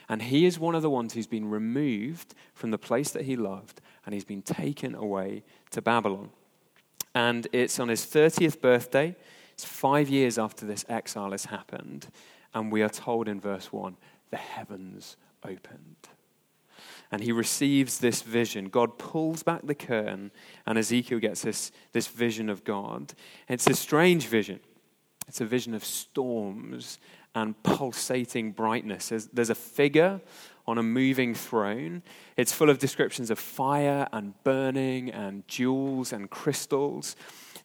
And 0.08 0.22
he 0.22 0.46
is 0.46 0.60
one 0.60 0.76
of 0.76 0.84
the 0.84 0.90
ones 0.90 1.14
who's 1.14 1.28
been 1.28 1.50
removed 1.50 2.36
from 2.54 2.70
the 2.70 2.78
place 2.78 3.10
that 3.12 3.26
he 3.26 3.36
loved, 3.36 3.82
and 4.06 4.14
he's 4.14 4.24
been 4.24 4.44
taken 4.44 4.94
away 4.94 5.44
to 5.72 5.82
Babylon. 5.82 6.30
And 7.16 7.48
it's 7.52 7.80
on 7.80 7.90
his 7.90 8.06
30th 8.06 8.62
birthday, 8.62 9.16
it's 9.54 9.66
five 9.66 10.08
years 10.08 10.38
after 10.38 10.68
this 10.68 10.86
exile 10.88 11.32
has 11.32 11.46
happened, 11.46 12.08
and 12.54 12.72
we 12.72 12.84
are 12.84 12.90
told 12.90 13.28
in 13.28 13.42
verse 13.42 13.74
1 13.74 13.98
the 14.30 14.38
heavens 14.38 15.18
opened. 15.44 15.96
And 17.12 17.24
he 17.24 17.32
receives 17.32 18.00
this 18.00 18.22
vision. 18.22 18.70
God 18.70 18.98
pulls 18.98 19.42
back 19.44 19.62
the 19.64 19.76
curtain, 19.76 20.32
and 20.66 20.78
Ezekiel 20.78 21.20
gets 21.20 21.42
this, 21.42 21.72
this 21.94 22.08
vision 22.08 22.50
of 22.50 22.64
God. 22.64 23.14
It's 23.48 23.68
a 23.68 23.74
strange 23.74 24.28
vision. 24.28 24.60
It's 25.28 25.42
a 25.42 25.46
vision 25.46 25.74
of 25.74 25.84
storms 25.84 27.00
and 27.36 27.62
pulsating 27.64 28.52
brightness. 28.52 29.10
There's, 29.10 29.28
there's, 29.28 29.50
a 29.50 29.56
figure 29.56 30.22
on 30.66 30.78
a 30.78 30.84
moving 30.84 31.36
throne. 31.36 32.02
It's 32.36 32.52
full 32.52 32.70
of 32.70 32.80
descriptions 32.80 33.30
of 33.30 33.38
fire 33.38 34.08
and 34.12 34.34
burning 34.44 35.12
and 35.12 35.48
jewels 35.48 36.12
and 36.14 36.30
crystals. 36.30 37.16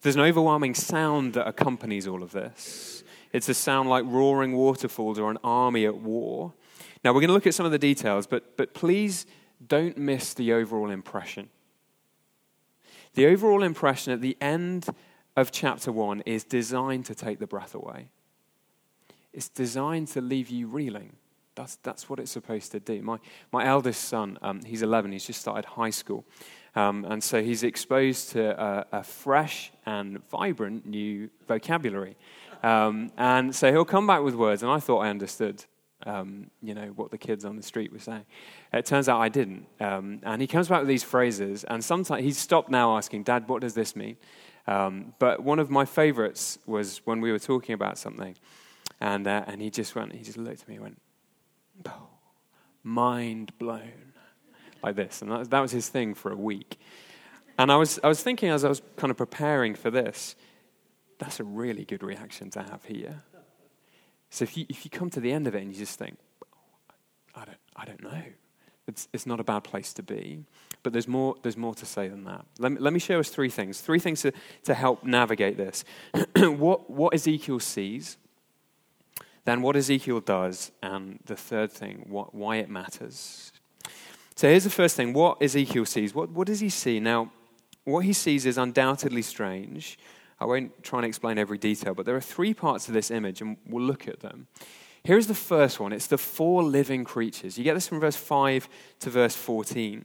There's 0.03 0.17
an 0.17 0.23
overwhelming 0.23 0.75
sound 0.75 1.35
that 1.35 1.47
accompanies 1.47 2.07
all 2.07 2.23
of 2.23 2.33
this. 2.33 3.03
It's 3.33 3.49
a 3.49 3.55
sound 3.55 3.89
like 3.89 4.05
roaring 4.07 4.53
waterfalls 4.53 5.19
or 5.19 5.31
an 5.31 5.39
army 5.43 5.87
at 5.87 5.97
war. 5.97 6.53
Now, 7.05 7.13
we're 7.13 7.21
going 7.21 7.29
to 7.29 7.35
look 7.35 7.47
at 7.47 7.55
some 7.55 7.67
of 7.67 7.73
the 7.73 7.79
details, 7.79 8.27
but, 8.27 8.57
but 8.57 8.75
please 8.75 9.27
don't 9.67 9.97
miss 9.97 10.35
the 10.35 10.53
overall 10.53 10.91
impression. 10.91 11.49
The 13.15 13.27
overall 13.27 13.63
impression 13.63 14.13
at 14.13 14.21
the 14.21 14.37
end 14.41 14.89
of 15.37 15.51
chapter 15.51 15.91
1 15.91 16.23
is 16.27 16.45
designed 16.45 17.07
to 17.07 17.15
take 17.15 17.39
the 17.39 17.47
breath 17.47 17.75
away. 17.75 18.09
It's 19.33 19.49
designed 19.49 20.09
to 20.09 20.21
leave 20.21 20.51
you 20.51 20.67
reeling. 20.67 21.17
That's, 21.55 21.77
that's 21.77 22.09
what 22.09 22.19
it's 22.19 22.31
supposed 22.31 22.73
to 22.73 22.81
do. 22.81 23.03
My, 23.03 23.19
my 23.51 23.67
eldest 23.67 24.05
son, 24.05 24.39
um, 24.43 24.63
he's 24.65 24.83
11, 24.83 25.13
he's 25.13 25.27
just 25.27 25.41
started 25.41 25.65
high 25.65 25.91
school. 25.91 26.25
Um, 26.75 27.05
and 27.05 27.23
so 27.23 27.43
he's 27.43 27.63
exposed 27.63 28.31
to 28.31 28.59
a, 28.59 28.87
a, 28.93 29.03
fresh 29.03 29.71
and 29.85 30.27
vibrant 30.31 30.87
new 30.87 31.29
vocabulary. 31.47 32.17
Um, 32.63 33.11
and 33.17 33.55
so 33.55 33.71
he'll 33.73 33.85
come 33.85 34.07
back 34.07 34.23
with 34.23 34.35
words, 34.35 34.63
and 34.63 34.71
I 34.71 34.79
thought 34.79 35.01
I 35.01 35.11
understood. 35.11 35.65
Um, 36.05 36.51
you 36.61 36.75
know 36.75 36.87
what 36.97 37.11
the 37.13 37.19
kids 37.19 37.45
on 37.45 37.57
the 37.57 37.63
street 37.63 37.93
were 37.93 38.01
saying. 38.01 38.25
It 38.73 38.87
turns 38.87 39.09
out 39.09 39.21
I 39.21 39.29
didn't. 39.29 39.67
Um, 39.79 40.21
and 40.25 40.41
he 40.41 40.49
comes 40.49 40.69
back 40.69 40.81
with 40.81 40.89
these 40.89 41.05
phrases, 41.05 41.65
and 41.65 41.85
sometimes 41.85 42.25
he's 42.25 42.39
stopped 42.39 42.71
now 42.71 42.97
asking, 42.97 43.23
"Dad, 43.23 43.49
what 43.49 43.61
does 43.61 43.75
this 43.75 43.95
mean?" 43.95 44.17
Um, 44.67 45.15
but 45.19 45.43
one 45.43 45.59
of 45.59 45.71
my 45.71 45.85
favorites 45.85 46.59
was 46.67 47.01
when 47.05 47.21
we 47.21 47.33
were 47.33 47.39
talking 47.39 47.75
about 47.75 47.99
something, 47.99 48.37
And, 49.03 49.27
uh, 49.27 49.43
and 49.49 49.61
he 49.61 49.69
just 49.69 49.97
went, 49.97 50.13
he 50.13 50.23
just 50.23 50.39
looked 50.39 50.63
at 50.63 50.69
me 50.69 50.77
and 50.77 50.83
went, 50.85 51.03
oh, 51.89 52.09
mind 52.85 53.51
blown, 53.59 54.13
like 54.81 54.95
this. 54.95 55.23
And 55.23 55.33
that, 55.33 55.51
that 55.51 55.59
was 55.61 55.73
his 55.73 55.89
thing 55.89 56.15
for 56.15 56.31
a 56.31 56.37
week. 56.37 56.79
And 57.59 57.73
I 57.73 57.77
was, 57.77 57.99
I 58.05 58.07
was 58.07 58.23
thinking 58.23 58.49
as 58.51 58.65
I 58.65 58.69
was 58.69 58.81
kind 58.97 59.11
of 59.11 59.17
preparing 59.17 59.75
for 59.75 59.91
this, 59.91 60.37
that's 61.19 61.41
a 61.41 61.45
really 61.45 61.85
good 61.85 62.03
reaction 62.03 62.51
to 62.51 62.63
have 62.63 62.85
here. 62.85 63.23
So 64.31 64.45
if 64.45 64.57
you, 64.57 64.67
if 64.69 64.85
you 64.85 64.91
come 64.91 65.11
to 65.11 65.21
the 65.21 65.31
end 65.31 65.47
of 65.47 65.55
it 65.55 65.63
and 65.63 65.73
you 65.73 65.79
just 65.79 65.99
think, 65.99 66.17
I 67.35 67.45
don't, 67.45 67.59
I 67.77 67.85
don't 67.85 68.03
know, 68.03 68.23
it's, 68.89 69.09
it's 69.13 69.27
not 69.27 69.41
a 69.41 69.45
bad 69.45 69.65
place 69.65 69.93
to 69.95 70.03
be. 70.03 70.45
But 70.83 70.93
there's 70.93 71.07
more, 71.07 71.37
there's 71.43 71.57
more 71.57 71.75
to 71.75 71.87
say 71.87 72.09
than 72.09 72.25
that. 72.25 72.45
Let 72.59 72.73
me, 72.73 72.79
let 72.81 72.93
me 72.93 72.99
show 72.99 73.21
us 73.21 73.29
three 73.29 73.51
things. 73.51 73.81
Three 73.81 74.01
things 74.01 74.23
to, 74.23 74.33
to 74.65 74.75
help 74.75 75.05
navigate 75.05 75.57
this. 75.57 75.85
what, 76.37 76.91
what 76.91 77.15
Ezekiel 77.15 77.61
sees, 77.61 78.17
then 79.45 79.63
what 79.63 79.77
Ezekiel 79.77 80.21
does, 80.21 80.73
and 80.83 81.21
the 81.27 81.37
third 81.37 81.71
thing, 81.71 82.07
what, 82.09 82.35
why 82.35 82.57
it 82.57 82.69
matters. 82.69 83.53
So 84.35 84.49
here's 84.49 84.65
the 84.65 84.71
first 84.71 84.97
thing 84.97 85.13
what 85.13 85.43
Ezekiel 85.43 85.85
sees. 85.85 86.15
What, 86.15 86.31
what 86.31 86.47
does 86.47 86.61
he 86.61 86.69
see? 86.69 86.99
Now, 86.99 87.31
what 87.85 88.05
he 88.05 88.13
sees 88.13 88.47
is 88.47 88.59
undoubtedly 88.59 89.23
strange. 89.23 89.99
I 90.43 90.47
won't 90.47 90.83
try 90.83 90.99
and 90.99 91.07
explain 91.07 91.39
every 91.39 91.59
detail, 91.59 91.95
but 91.95 92.07
there 92.07 92.17
are 92.17 92.21
three 92.21 92.53
parts 92.55 92.89
of 92.89 92.95
this 92.95 93.11
image, 93.11 93.41
and 93.41 93.57
we'll 93.67 93.85
look 93.85 94.09
at 94.09 94.21
them. 94.21 94.49
Here's 95.05 95.27
the 95.27 95.35
first 95.35 95.81
one 95.81 95.93
it's 95.93 96.07
the 96.07 96.19
four 96.19 96.63
living 96.63 97.05
creatures. 97.05 97.59
You 97.59 97.65
get 97.65 97.75
this 97.75 97.89
from 97.89 98.01
verse 98.01 98.17
5 98.17 98.69
to 99.01 99.11
verse 99.11 99.37
14. 99.37 100.05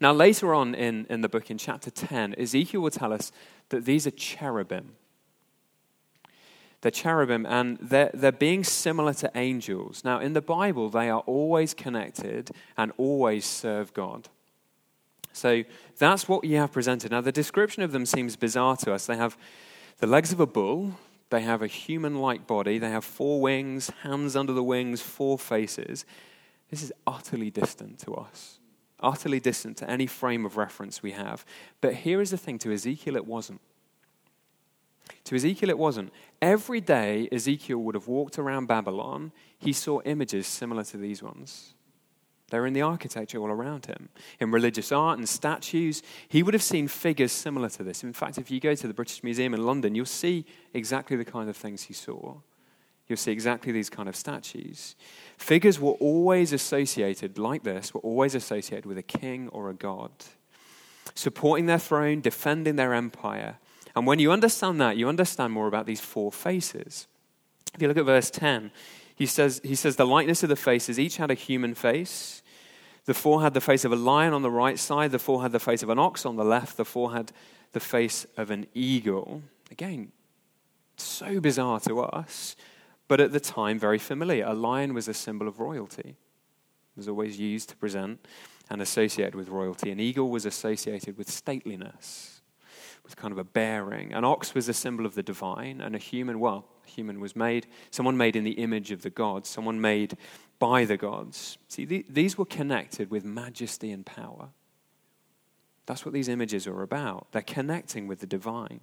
Now, 0.00 0.12
later 0.12 0.54
on 0.54 0.74
in, 0.74 1.06
in 1.08 1.22
the 1.22 1.28
book, 1.28 1.50
in 1.50 1.58
chapter 1.58 1.90
10, 1.90 2.34
Ezekiel 2.38 2.80
will 2.80 2.90
tell 2.90 3.12
us 3.12 3.32
that 3.70 3.84
these 3.84 4.06
are 4.06 4.12
cherubim. 4.12 4.92
They're 6.82 6.90
cherubim, 6.90 7.46
and 7.46 7.78
they're, 7.80 8.10
they're 8.14 8.32
being 8.32 8.62
similar 8.62 9.14
to 9.14 9.30
angels. 9.34 10.04
Now, 10.04 10.20
in 10.20 10.34
the 10.34 10.42
Bible, 10.42 10.88
they 10.88 11.10
are 11.10 11.20
always 11.20 11.74
connected 11.74 12.50
and 12.76 12.92
always 12.96 13.44
serve 13.44 13.92
God. 13.92 14.28
So 15.36 15.64
that's 15.98 16.28
what 16.28 16.44
you 16.44 16.56
have 16.56 16.72
presented. 16.72 17.10
Now, 17.10 17.20
the 17.20 17.32
description 17.32 17.82
of 17.82 17.92
them 17.92 18.06
seems 18.06 18.36
bizarre 18.36 18.76
to 18.78 18.92
us. 18.92 19.06
They 19.06 19.16
have 19.16 19.36
the 19.98 20.06
legs 20.06 20.32
of 20.32 20.40
a 20.40 20.46
bull, 20.46 20.98
they 21.30 21.42
have 21.42 21.62
a 21.62 21.66
human 21.66 22.20
like 22.20 22.46
body, 22.46 22.78
they 22.78 22.90
have 22.90 23.04
four 23.04 23.40
wings, 23.40 23.90
hands 24.02 24.36
under 24.36 24.52
the 24.52 24.62
wings, 24.62 25.00
four 25.00 25.38
faces. 25.38 26.04
This 26.70 26.82
is 26.82 26.92
utterly 27.06 27.50
distant 27.50 27.98
to 28.00 28.14
us 28.14 28.60
utterly 29.00 29.40
distant 29.40 29.76
to 29.78 29.90
any 29.90 30.06
frame 30.06 30.44
of 30.44 30.56
reference 30.56 31.02
we 31.02 31.12
have. 31.12 31.44
But 31.80 31.94
here 31.94 32.20
is 32.20 32.30
the 32.30 32.38
thing 32.38 32.58
to 32.60 32.72
Ezekiel, 32.72 33.16
it 33.16 33.26
wasn't. 33.26 33.60
To 35.24 35.36
Ezekiel, 35.36 35.70
it 35.70 35.78
wasn't. 35.78 36.12
Every 36.40 36.80
day 36.80 37.28
Ezekiel 37.30 37.78
would 37.78 37.94
have 37.94 38.08
walked 38.08 38.38
around 38.38 38.66
Babylon, 38.66 39.32
he 39.58 39.72
saw 39.72 40.00
images 40.04 40.46
similar 40.46 40.84
to 40.84 40.96
these 40.96 41.22
ones. 41.22 41.74
They're 42.48 42.66
in 42.66 42.74
the 42.74 42.82
architecture 42.82 43.38
all 43.38 43.48
around 43.48 43.86
him. 43.86 44.08
In 44.38 44.52
religious 44.52 44.92
art 44.92 45.18
and 45.18 45.28
statues, 45.28 46.02
he 46.28 46.42
would 46.42 46.54
have 46.54 46.62
seen 46.62 46.86
figures 46.86 47.32
similar 47.32 47.68
to 47.70 47.82
this. 47.82 48.04
In 48.04 48.12
fact, 48.12 48.38
if 48.38 48.50
you 48.50 48.60
go 48.60 48.74
to 48.74 48.86
the 48.86 48.94
British 48.94 49.24
Museum 49.24 49.52
in 49.52 49.66
London, 49.66 49.94
you'll 49.94 50.06
see 50.06 50.44
exactly 50.72 51.16
the 51.16 51.24
kind 51.24 51.50
of 51.50 51.56
things 51.56 51.82
he 51.82 51.92
saw. 51.92 52.36
You'll 53.08 53.16
see 53.16 53.32
exactly 53.32 53.72
these 53.72 53.90
kind 53.90 54.08
of 54.08 54.16
statues. 54.16 54.94
Figures 55.38 55.80
were 55.80 55.92
always 55.92 56.52
associated, 56.52 57.38
like 57.38 57.62
this, 57.62 57.94
were 57.94 58.00
always 58.00 58.34
associated 58.34 58.86
with 58.86 58.98
a 58.98 59.02
king 59.02 59.48
or 59.48 59.70
a 59.70 59.74
god, 59.74 60.10
supporting 61.14 61.66
their 61.66 61.78
throne, 61.78 62.20
defending 62.20 62.76
their 62.76 62.94
empire. 62.94 63.58
And 63.94 64.06
when 64.06 64.18
you 64.18 64.30
understand 64.32 64.80
that, 64.80 64.96
you 64.96 65.08
understand 65.08 65.52
more 65.52 65.68
about 65.68 65.86
these 65.86 66.00
four 66.00 66.30
faces. 66.30 67.06
If 67.74 67.82
you 67.82 67.88
look 67.88 67.96
at 67.96 68.04
verse 68.04 68.30
10, 68.30 68.70
he 69.16 69.26
says, 69.26 69.60
he 69.64 69.74
says, 69.74 69.96
The 69.96 70.06
likeness 70.06 70.44
of 70.44 70.48
the 70.48 70.56
faces, 70.56 70.98
each 70.98 71.16
had 71.16 71.30
a 71.32 71.34
human 71.34 71.74
face. 71.74 72.42
The 73.06 73.14
four 73.14 73.42
had 73.42 73.54
the 73.54 73.60
face 73.60 73.84
of 73.84 73.92
a 73.92 73.96
lion 73.96 74.32
on 74.32 74.42
the 74.42 74.50
right 74.50 74.78
side, 74.78 75.10
the 75.10 75.18
four 75.18 75.42
had 75.42 75.52
the 75.52 75.60
face 75.60 75.82
of 75.82 75.90
an 75.90 75.98
ox 75.98 76.24
on 76.24 76.36
the 76.36 76.44
left, 76.44 76.76
the 76.76 76.84
four 76.84 77.12
had 77.12 77.32
the 77.72 77.80
face 77.80 78.26
of 78.36 78.50
an 78.50 78.66
eagle. 78.74 79.42
Again, 79.70 80.12
so 80.96 81.40
bizarre 81.40 81.80
to 81.80 82.00
us 82.00 82.56
but 83.08 83.20
at 83.20 83.32
the 83.32 83.40
time 83.40 83.78
very 83.78 83.98
familiar. 83.98 84.44
A 84.46 84.54
lion 84.54 84.94
was 84.94 85.08
a 85.08 85.14
symbol 85.14 85.48
of 85.48 85.60
royalty. 85.60 86.10
It 86.10 86.96
was 86.96 87.08
always 87.08 87.38
used 87.38 87.68
to 87.70 87.76
present 87.76 88.26
and 88.68 88.82
associated 88.82 89.34
with 89.34 89.48
royalty. 89.48 89.90
An 89.90 90.00
eagle 90.00 90.28
was 90.28 90.44
associated 90.44 91.16
with 91.16 91.28
stateliness, 91.28 92.40
with 93.04 93.16
kind 93.16 93.32
of 93.32 93.38
a 93.38 93.44
bearing. 93.44 94.12
An 94.12 94.24
ox 94.24 94.54
was 94.54 94.68
a 94.68 94.74
symbol 94.74 95.06
of 95.06 95.14
the 95.14 95.22
divine, 95.22 95.80
and 95.80 95.94
a 95.94 95.98
human, 95.98 96.40
well, 96.40 96.66
human 96.96 97.20
was 97.20 97.36
made, 97.36 97.66
someone 97.90 98.16
made 98.16 98.36
in 98.36 98.44
the 98.44 98.52
image 98.52 98.90
of 98.90 99.02
the 99.02 99.10
gods, 99.10 99.48
someone 99.48 99.80
made 99.80 100.16
by 100.58 100.84
the 100.84 100.96
gods. 100.96 101.58
See, 101.68 101.84
these 101.84 102.38
were 102.38 102.46
connected 102.46 103.10
with 103.10 103.24
majesty 103.24 103.92
and 103.92 104.04
power. 104.04 104.48
That's 105.86 106.04
what 106.04 106.14
these 106.14 106.28
images 106.28 106.66
are 106.66 106.82
about. 106.82 107.28
They're 107.32 107.42
connecting 107.42 108.08
with 108.08 108.20
the 108.20 108.26
divine. 108.26 108.80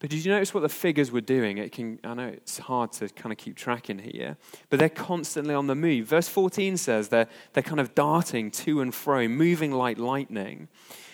But 0.00 0.10
did 0.10 0.24
you 0.24 0.32
notice 0.32 0.52
what 0.52 0.60
the 0.60 0.68
figures 0.68 1.10
were 1.10 1.20
doing? 1.20 1.58
It 1.58 1.72
can, 1.72 1.98
I 2.04 2.14
know 2.14 2.28
it's 2.28 2.58
hard 2.58 2.92
to 2.94 3.08
kind 3.08 3.32
of 3.32 3.38
keep 3.38 3.56
track 3.56 3.88
in 3.88 3.98
here, 3.98 4.36
but 4.68 4.78
they're 4.78 4.88
constantly 4.88 5.54
on 5.54 5.66
the 5.66 5.74
move. 5.74 6.08
Verse 6.08 6.28
14 6.28 6.76
says 6.76 7.08
they're, 7.08 7.28
they're 7.52 7.62
kind 7.62 7.80
of 7.80 7.94
darting 7.94 8.50
to 8.50 8.80
and 8.80 8.94
fro, 8.94 9.28
moving 9.28 9.72
like 9.72 9.98
lightning. 9.98 10.68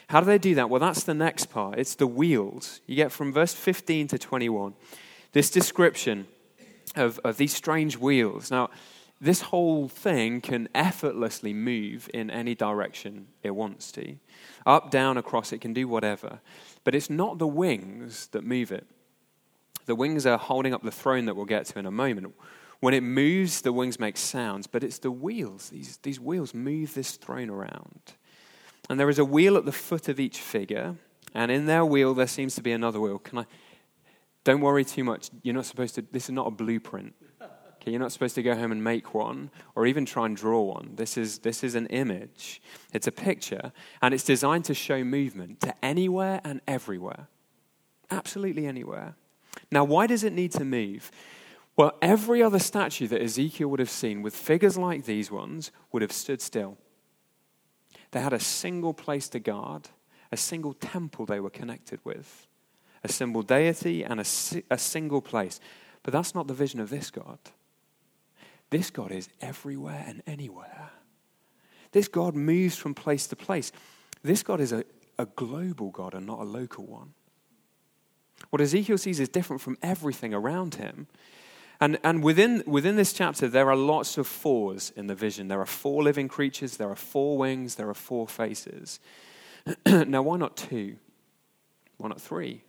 How 0.08 0.18
do 0.18 0.26
they 0.26 0.38
do 0.38 0.56
that? 0.56 0.70
Well, 0.70 0.80
that's 0.80 1.04
the 1.04 1.14
next 1.14 1.46
part. 1.46 1.78
It's 1.78 1.94
the 1.94 2.06
wheels. 2.06 2.80
You 2.86 2.96
get 2.96 3.12
from 3.12 3.32
verse 3.32 3.54
15 3.54 4.08
to 4.08 4.18
21 4.18 4.74
this 5.32 5.50
description 5.50 6.26
of, 6.96 7.18
of 7.24 7.36
these 7.36 7.54
strange 7.54 7.96
wheels. 7.96 8.50
Now, 8.50 8.70
this 9.20 9.42
whole 9.42 9.88
thing 9.88 10.40
can 10.40 10.68
effortlessly 10.74 11.52
move 11.52 12.08
in 12.14 12.30
any 12.30 12.54
direction 12.54 13.26
it 13.42 13.50
wants 13.50 13.92
to. 13.92 14.16
Up, 14.64 14.90
down, 14.90 15.18
across, 15.18 15.52
it 15.52 15.60
can 15.60 15.74
do 15.74 15.86
whatever. 15.86 16.40
But 16.84 16.94
it's 16.94 17.10
not 17.10 17.38
the 17.38 17.46
wings 17.46 18.28
that 18.28 18.44
move 18.44 18.72
it. 18.72 18.86
The 19.84 19.94
wings 19.94 20.24
are 20.24 20.38
holding 20.38 20.72
up 20.72 20.82
the 20.82 20.90
throne 20.90 21.26
that 21.26 21.36
we'll 21.36 21.44
get 21.44 21.66
to 21.66 21.78
in 21.78 21.84
a 21.84 21.90
moment. 21.90 22.34
When 22.80 22.94
it 22.94 23.02
moves, 23.02 23.60
the 23.60 23.74
wings 23.74 24.00
make 24.00 24.16
sounds, 24.16 24.66
but 24.66 24.82
it's 24.82 24.98
the 24.98 25.10
wheels. 25.10 25.68
These, 25.68 25.98
these 25.98 26.18
wheels 26.18 26.54
move 26.54 26.94
this 26.94 27.16
throne 27.16 27.50
around. 27.50 28.14
And 28.88 28.98
there 28.98 29.10
is 29.10 29.18
a 29.18 29.24
wheel 29.24 29.58
at 29.58 29.66
the 29.66 29.72
foot 29.72 30.08
of 30.08 30.18
each 30.18 30.38
figure, 30.38 30.96
and 31.34 31.50
in 31.50 31.66
their 31.66 31.84
wheel 31.84 32.14
there 32.14 32.26
seems 32.26 32.54
to 32.54 32.62
be 32.62 32.72
another 32.72 32.98
wheel. 32.98 33.18
Can 33.18 33.40
I? 33.40 33.46
Don't 34.44 34.60
worry 34.60 34.84
too 34.84 35.04
much. 35.04 35.30
You're 35.42 35.54
not 35.54 35.66
supposed 35.66 35.94
to. 35.96 36.02
This 36.10 36.24
is 36.24 36.30
not 36.30 36.46
a 36.46 36.50
blueprint. 36.50 37.14
Okay, 37.80 37.92
you're 37.92 38.00
not 38.00 38.12
supposed 38.12 38.34
to 38.34 38.42
go 38.42 38.54
home 38.54 38.72
and 38.72 38.84
make 38.84 39.14
one 39.14 39.50
or 39.74 39.86
even 39.86 40.04
try 40.04 40.26
and 40.26 40.36
draw 40.36 40.60
one. 40.60 40.92
This 40.96 41.16
is, 41.16 41.38
this 41.38 41.64
is 41.64 41.74
an 41.74 41.86
image, 41.86 42.60
it's 42.92 43.06
a 43.06 43.12
picture, 43.12 43.72
and 44.02 44.12
it's 44.12 44.24
designed 44.24 44.66
to 44.66 44.74
show 44.74 45.02
movement 45.02 45.60
to 45.62 45.74
anywhere 45.82 46.42
and 46.44 46.60
everywhere. 46.68 47.28
Absolutely 48.10 48.66
anywhere. 48.66 49.14
Now, 49.70 49.84
why 49.84 50.06
does 50.06 50.24
it 50.24 50.34
need 50.34 50.52
to 50.52 50.64
move? 50.64 51.10
Well, 51.74 51.96
every 52.02 52.42
other 52.42 52.58
statue 52.58 53.08
that 53.08 53.22
Ezekiel 53.22 53.68
would 53.68 53.80
have 53.80 53.88
seen 53.88 54.20
with 54.20 54.36
figures 54.36 54.76
like 54.76 55.06
these 55.06 55.30
ones 55.30 55.72
would 55.90 56.02
have 56.02 56.12
stood 56.12 56.42
still. 56.42 56.76
They 58.10 58.20
had 58.20 58.34
a 58.34 58.40
single 58.40 58.92
place 58.92 59.30
to 59.30 59.40
guard, 59.40 59.88
a 60.30 60.36
single 60.36 60.74
temple 60.74 61.24
they 61.24 61.40
were 61.40 61.48
connected 61.48 62.00
with, 62.04 62.46
a 63.02 63.08
single 63.08 63.42
deity, 63.42 64.04
and 64.04 64.20
a, 64.20 64.24
a 64.70 64.78
single 64.78 65.20
place. 65.20 65.60
But 66.02 66.12
that's 66.12 66.34
not 66.34 66.46
the 66.46 66.54
vision 66.54 66.80
of 66.80 66.90
this 66.90 67.10
God. 67.10 67.38
This 68.70 68.90
God 68.90 69.10
is 69.10 69.28
everywhere 69.40 70.04
and 70.06 70.22
anywhere. 70.26 70.90
This 71.92 72.08
God 72.08 72.34
moves 72.34 72.76
from 72.76 72.94
place 72.94 73.26
to 73.28 73.36
place. 73.36 73.72
This 74.22 74.42
God 74.42 74.60
is 74.60 74.72
a, 74.72 74.84
a 75.18 75.26
global 75.26 75.90
God 75.90 76.14
and 76.14 76.26
not 76.26 76.40
a 76.40 76.44
local 76.44 76.86
one. 76.86 77.14
What 78.50 78.62
Ezekiel 78.62 78.98
sees 78.98 79.20
is 79.20 79.28
different 79.28 79.60
from 79.60 79.76
everything 79.82 80.32
around 80.32 80.76
him. 80.76 81.08
And, 81.80 81.98
and 82.04 82.22
within, 82.22 82.62
within 82.66 82.96
this 82.96 83.12
chapter, 83.12 83.48
there 83.48 83.70
are 83.70 83.76
lots 83.76 84.18
of 84.18 84.26
fours 84.26 84.92
in 84.96 85.06
the 85.06 85.14
vision. 85.14 85.48
There 85.48 85.60
are 85.60 85.66
four 85.66 86.02
living 86.02 86.28
creatures, 86.28 86.76
there 86.76 86.90
are 86.90 86.96
four 86.96 87.38
wings, 87.38 87.76
there 87.76 87.88
are 87.88 87.94
four 87.94 88.28
faces. 88.28 89.00
now, 89.86 90.22
why 90.22 90.36
not 90.36 90.56
two? 90.56 90.96
Why 91.96 92.08
not 92.08 92.20
three? 92.20 92.62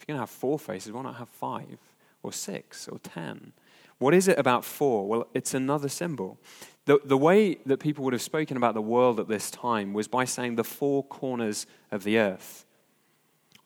If 0.00 0.08
you're 0.08 0.14
going 0.14 0.18
to 0.18 0.22
have 0.22 0.30
four 0.30 0.58
faces, 0.58 0.92
why 0.92 1.02
not 1.02 1.16
have 1.16 1.28
five 1.28 1.78
or 2.22 2.32
six 2.32 2.88
or 2.88 2.98
ten? 3.00 3.52
What 3.98 4.14
is 4.14 4.28
it 4.28 4.38
about 4.38 4.64
four? 4.64 5.06
Well, 5.06 5.28
it's 5.34 5.52
another 5.52 5.90
symbol. 5.90 6.38
The, 6.86 7.00
the 7.04 7.18
way 7.18 7.56
that 7.66 7.80
people 7.80 8.04
would 8.04 8.14
have 8.14 8.22
spoken 8.22 8.56
about 8.56 8.72
the 8.72 8.80
world 8.80 9.20
at 9.20 9.28
this 9.28 9.50
time 9.50 9.92
was 9.92 10.08
by 10.08 10.24
saying 10.24 10.56
the 10.56 10.64
four 10.64 11.04
corners 11.04 11.66
of 11.90 12.02
the 12.02 12.16
earth. 12.16 12.64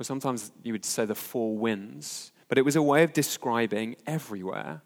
Or 0.00 0.02
sometimes 0.02 0.50
you 0.64 0.72
would 0.72 0.84
say 0.84 1.04
the 1.04 1.14
four 1.14 1.56
winds. 1.56 2.32
But 2.48 2.58
it 2.58 2.64
was 2.64 2.74
a 2.74 2.82
way 2.82 3.04
of 3.04 3.12
describing 3.12 3.94
everywhere. 4.04 4.82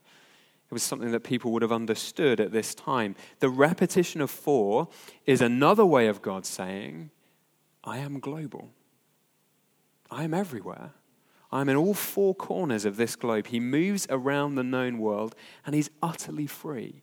It 0.70 0.74
was 0.74 0.82
something 0.82 1.12
that 1.12 1.24
people 1.24 1.50
would 1.52 1.62
have 1.62 1.72
understood 1.72 2.40
at 2.40 2.52
this 2.52 2.74
time. 2.74 3.16
The 3.38 3.48
repetition 3.48 4.20
of 4.20 4.30
four 4.30 4.88
is 5.24 5.40
another 5.40 5.86
way 5.86 6.08
of 6.08 6.20
God 6.20 6.44
saying, 6.44 7.10
I 7.82 7.98
am 7.98 8.20
global. 8.20 8.70
I 10.10 10.24
am 10.24 10.34
everywhere. 10.34 10.92
I'm 11.50 11.68
in 11.68 11.76
all 11.76 11.94
four 11.94 12.34
corners 12.34 12.84
of 12.84 12.96
this 12.96 13.16
globe. 13.16 13.46
He 13.46 13.60
moves 13.60 14.06
around 14.10 14.54
the 14.54 14.62
known 14.62 14.98
world 14.98 15.34
and 15.64 15.74
he's 15.74 15.90
utterly 16.02 16.46
free. 16.46 17.02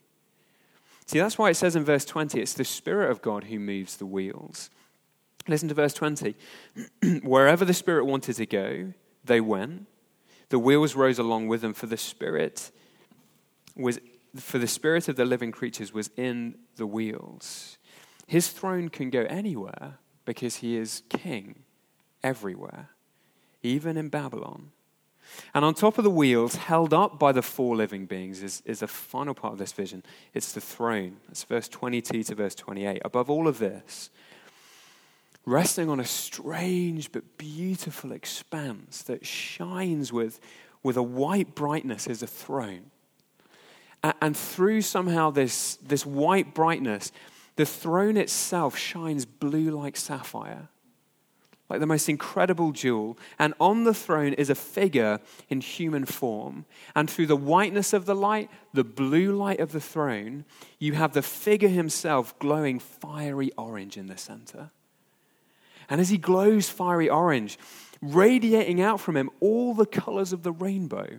See, 1.08 1.20
that's 1.20 1.38
why 1.38 1.50
it 1.50 1.56
says 1.56 1.76
in 1.76 1.84
verse 1.84 2.06
20 2.06 2.40
it's 2.40 2.54
the 2.54 2.66
Spirit 2.66 3.12
of 3.12 3.22
God 3.22 3.46
who 3.46 3.60
moves 3.60 3.98
the 3.98 4.06
wheels. 4.06 4.70
Listen 5.48 5.70
to 5.70 5.76
verse 5.76 5.94
20. 5.94 6.36
Wherever 7.24 7.66
the 7.66 7.74
Spirit 7.74 8.06
wanted 8.06 8.36
to 8.36 8.46
go, 8.46 8.94
they 9.24 9.42
went. 9.42 9.88
The 10.50 10.60
wheels 10.60 10.96
rose 10.96 11.20
along 11.20 11.48
with 11.48 11.62
them, 11.62 11.74
for 11.74 11.88
the 11.88 11.98
Spirit 11.98 12.72
was 13.76 14.00
for 14.36 14.58
the 14.58 14.68
spirit 14.68 15.08
of 15.08 15.16
the 15.16 15.26
living 15.26 15.52
creatures 15.52 15.94
was 15.94 16.10
in 16.18 16.56
the 16.76 16.86
wheels. 16.86 17.78
His 18.28 18.50
throne 18.50 18.90
can 18.90 19.10
go 19.10 19.22
anywhere 19.22 20.00
because 20.26 20.58
he 20.58 20.76
is 20.76 21.04
king 21.10 21.64
everywhere, 22.24 22.90
even 23.66 23.98
in 23.98 24.10
Babylon. 24.10 24.72
And 25.54 25.66
on 25.66 25.74
top 25.74 25.98
of 25.98 26.04
the 26.04 26.10
wheels, 26.10 26.56
held 26.56 26.94
up 26.94 27.20
by 27.20 27.32
the 27.32 27.42
four 27.42 27.76
living 27.76 28.06
beings, 28.06 28.44
is, 28.44 28.62
is 28.66 28.80
the 28.80 28.88
final 28.88 29.34
part 29.34 29.54
of 29.54 29.60
this 29.60 29.74
vision. 29.74 30.04
It's 30.34 30.54
the 30.54 30.62
throne. 30.62 31.18
It's 31.30 31.44
verse 31.44 31.68
22 31.68 32.24
to 32.24 32.36
verse 32.36 32.56
28. 32.56 33.02
Above 33.04 33.30
all 33.30 33.48
of 33.48 33.58
this, 33.58 34.12
resting 35.46 35.90
on 35.90 36.00
a 36.00 36.06
strange 36.06 37.12
but 37.12 37.38
beautiful 37.38 38.12
expanse 38.12 39.02
that 39.04 39.26
shines 39.26 40.14
with, 40.14 40.40
with 40.84 40.96
a 40.96 41.04
white 41.04 41.56
brightness, 41.56 42.08
is 42.08 42.22
a 42.24 42.28
throne. 42.28 42.92
And 44.22 44.38
through 44.38 44.84
somehow 44.84 45.32
this, 45.32 45.78
this 45.78 46.06
white 46.06 46.54
brightness, 46.54 47.12
the 47.56 47.66
throne 47.66 48.18
itself 48.18 48.78
shines 48.78 49.26
blue 49.26 49.72
like 49.72 49.98
sapphire, 49.98 50.70
like 51.70 51.80
the 51.80 51.86
most 51.86 52.08
incredible 52.08 52.72
jewel. 52.72 53.18
And 53.40 53.54
on 53.60 53.84
the 53.84 53.94
throne 53.94 54.34
is 54.34 54.50
a 54.50 54.56
figure 54.56 55.20
in 55.50 55.62
human 55.62 56.06
form. 56.06 56.66
And 56.96 57.10
through 57.10 57.28
the 57.28 57.36
whiteness 57.36 57.94
of 57.94 58.06
the 58.06 58.16
light, 58.16 58.50
the 58.74 58.84
blue 58.84 59.36
light 59.36 59.60
of 59.60 59.72
the 59.72 59.82
throne, 59.82 60.46
you 60.80 60.94
have 60.94 61.14
the 61.14 61.22
figure 61.22 61.70
himself 61.70 62.38
glowing 62.40 62.80
fiery 62.80 63.52
orange 63.58 63.98
in 63.98 64.08
the 64.08 64.18
center. 64.18 64.72
And 65.90 66.02
as 66.02 66.10
he 66.10 66.18
glows 66.18 66.70
fiery 66.70 67.10
orange, 67.10 67.58
radiating 68.02 68.82
out 68.82 69.00
from 69.00 69.18
him 69.18 69.30
all 69.40 69.74
the 69.74 69.86
colors 69.86 70.34
of 70.34 70.44
the 70.44 70.52
rainbow 70.52 71.18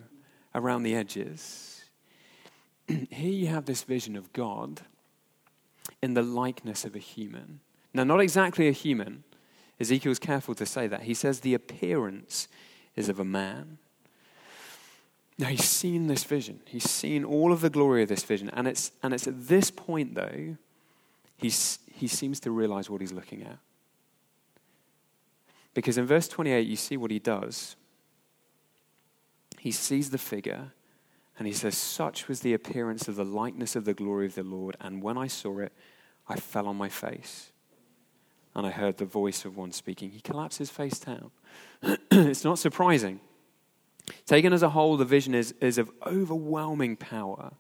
around 0.54 0.82
the 0.82 0.94
edges. 0.94 1.84
here 2.88 3.30
you 3.30 3.48
have 3.48 3.64
this 3.64 3.82
vision 3.82 4.16
of 4.16 4.32
God 4.32 4.82
in 6.02 6.14
the 6.14 6.22
likeness 6.22 6.84
of 6.84 6.94
a 6.94 7.00
human. 7.00 7.60
Now, 7.94 8.04
not 8.04 8.20
exactly 8.20 8.68
a 8.68 8.72
human. 8.72 9.24
Ezekiel's 9.78 10.18
careful 10.18 10.54
to 10.54 10.66
say 10.66 10.86
that. 10.86 11.02
He 11.02 11.14
says 11.14 11.40
the 11.40 11.54
appearance 11.54 12.48
is 12.94 13.08
of 13.08 13.20
a 13.20 13.24
man. 13.24 13.78
Now, 15.38 15.48
he's 15.48 15.64
seen 15.64 16.06
this 16.06 16.24
vision. 16.24 16.60
He's 16.64 16.88
seen 16.88 17.22
all 17.22 17.52
of 17.52 17.60
the 17.60 17.68
glory 17.68 18.02
of 18.02 18.08
this 18.08 18.24
vision. 18.24 18.48
And 18.54 18.66
it's, 18.66 18.92
and 19.02 19.12
it's 19.12 19.26
at 19.26 19.48
this 19.48 19.70
point, 19.70 20.14
though, 20.14 20.56
he's, 21.36 21.78
he 21.92 22.08
seems 22.08 22.40
to 22.40 22.50
realize 22.50 22.88
what 22.88 23.02
he's 23.02 23.12
looking 23.12 23.42
at. 23.42 23.58
Because 25.74 25.98
in 25.98 26.06
verse 26.06 26.26
28, 26.26 26.66
you 26.66 26.76
see 26.76 26.96
what 26.96 27.10
he 27.10 27.18
does. 27.18 27.76
He 29.58 29.70
sees 29.70 30.08
the 30.08 30.16
figure 30.16 30.72
and 31.38 31.46
he 31.46 31.52
says, 31.52 31.76
Such 31.76 32.28
was 32.28 32.40
the 32.40 32.54
appearance 32.54 33.08
of 33.08 33.16
the 33.16 33.24
likeness 33.24 33.76
of 33.76 33.84
the 33.84 33.92
glory 33.92 34.24
of 34.24 34.36
the 34.36 34.42
Lord. 34.42 34.76
And 34.80 35.02
when 35.02 35.18
I 35.18 35.26
saw 35.26 35.58
it, 35.58 35.72
I 36.28 36.36
fell 36.36 36.66
on 36.66 36.76
my 36.76 36.88
face. 36.88 37.50
And 38.56 38.66
I 38.66 38.70
heard 38.70 38.96
the 38.96 39.04
voice 39.04 39.44
of 39.44 39.58
one 39.58 39.70
speaking. 39.70 40.10
He 40.10 40.20
collapses 40.20 40.70
face 40.70 40.98
down. 40.98 41.30
it's 42.10 42.42
not 42.42 42.58
surprising. 42.58 43.20
Taken 44.24 44.54
as 44.54 44.62
a 44.62 44.70
whole, 44.70 44.96
the 44.96 45.04
vision 45.04 45.34
is, 45.34 45.52
is 45.60 45.76
of 45.76 45.90
overwhelming 46.06 46.96
power. 46.96 47.52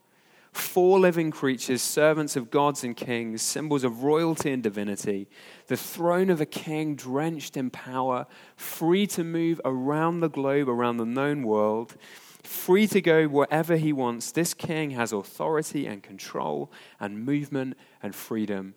Four 0.52 0.98
living 0.98 1.30
creatures, 1.30 1.82
servants 1.82 2.34
of 2.34 2.50
gods 2.50 2.82
and 2.82 2.96
kings, 2.96 3.42
symbols 3.42 3.84
of 3.84 4.04
royalty 4.04 4.50
and 4.50 4.62
divinity. 4.62 5.28
The 5.66 5.76
throne 5.76 6.30
of 6.30 6.40
a 6.40 6.46
king 6.46 6.96
drenched 6.96 7.58
in 7.58 7.68
power, 7.68 8.26
free 8.56 9.06
to 9.08 9.22
move 9.22 9.60
around 9.66 10.20
the 10.20 10.30
globe, 10.30 10.66
around 10.66 10.96
the 10.96 11.04
known 11.04 11.42
world 11.42 11.94
free 12.42 12.86
to 12.86 13.00
go 13.00 13.26
wherever 13.26 13.76
he 13.76 13.92
wants. 13.92 14.30
This 14.30 14.54
king 14.54 14.92
has 14.92 15.12
authority 15.12 15.84
and 15.84 16.00
control 16.00 16.70
and 17.00 17.24
movement 17.24 17.76
and 18.00 18.14
freedom. 18.14 18.74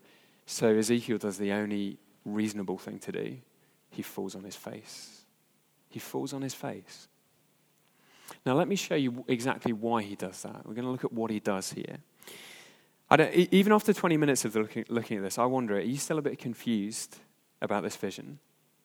So 0.48 0.76
Ezekiel 0.76 1.20
does 1.20 1.38
the 1.38 1.52
only 1.52 2.00
reasonable 2.26 2.78
thing 2.78 3.00
to 3.00 3.12
do 3.12 3.38
he 3.92 4.02
falls 4.02 4.36
on 4.36 4.44
his 4.44 4.56
face. 4.56 5.22
He 5.90 6.00
falls 6.00 6.34
on 6.34 6.42
his 6.42 6.54
face. 6.54 7.08
Now, 8.46 8.54
let 8.54 8.68
me 8.68 8.76
show 8.76 8.96
you 8.96 9.26
exactly 9.28 9.74
why 9.74 10.04
he 10.04 10.16
does 10.16 10.44
that. 10.44 10.66
We're 10.66 10.76
going 10.76 10.86
to 10.86 10.92
look 10.92 11.04
at 11.04 11.12
what 11.12 11.32
he 11.32 11.40
does 11.40 11.74
here. 11.74 11.98
even 13.52 13.74
after 13.74 13.92
20 13.92 14.18
minutes 14.18 14.46
of 14.46 14.56
looking, 14.56 14.86
looking 14.88 15.18
at 15.18 15.24
this, 15.24 15.40
I 15.40 15.46
wonder 15.46 15.76
are 15.78 15.82
you 15.82 15.98
still 15.98 16.20
a 16.20 16.22
bit 16.22 16.38
confused 16.38 17.18
about 17.62 17.84
this 17.84 17.96
vision? 17.96 18.40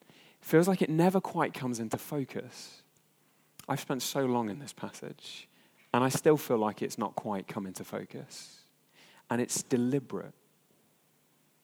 It 0.09 0.45
feels 0.45 0.67
like 0.67 0.81
it 0.81 0.89
never 0.89 1.21
quite 1.21 1.53
comes 1.53 1.79
into 1.79 1.97
focus. 1.97 2.81
I've 3.69 3.79
spent 3.79 4.01
so 4.01 4.25
long 4.25 4.49
in 4.49 4.59
this 4.59 4.73
passage, 4.73 5.47
and 5.93 6.03
I 6.03 6.09
still 6.09 6.37
feel 6.37 6.57
like 6.57 6.81
it's 6.81 6.97
not 6.97 7.15
quite 7.15 7.47
come 7.47 7.65
into 7.65 7.83
focus. 7.83 8.59
And 9.29 9.41
it's 9.41 9.63
deliberate, 9.63 10.33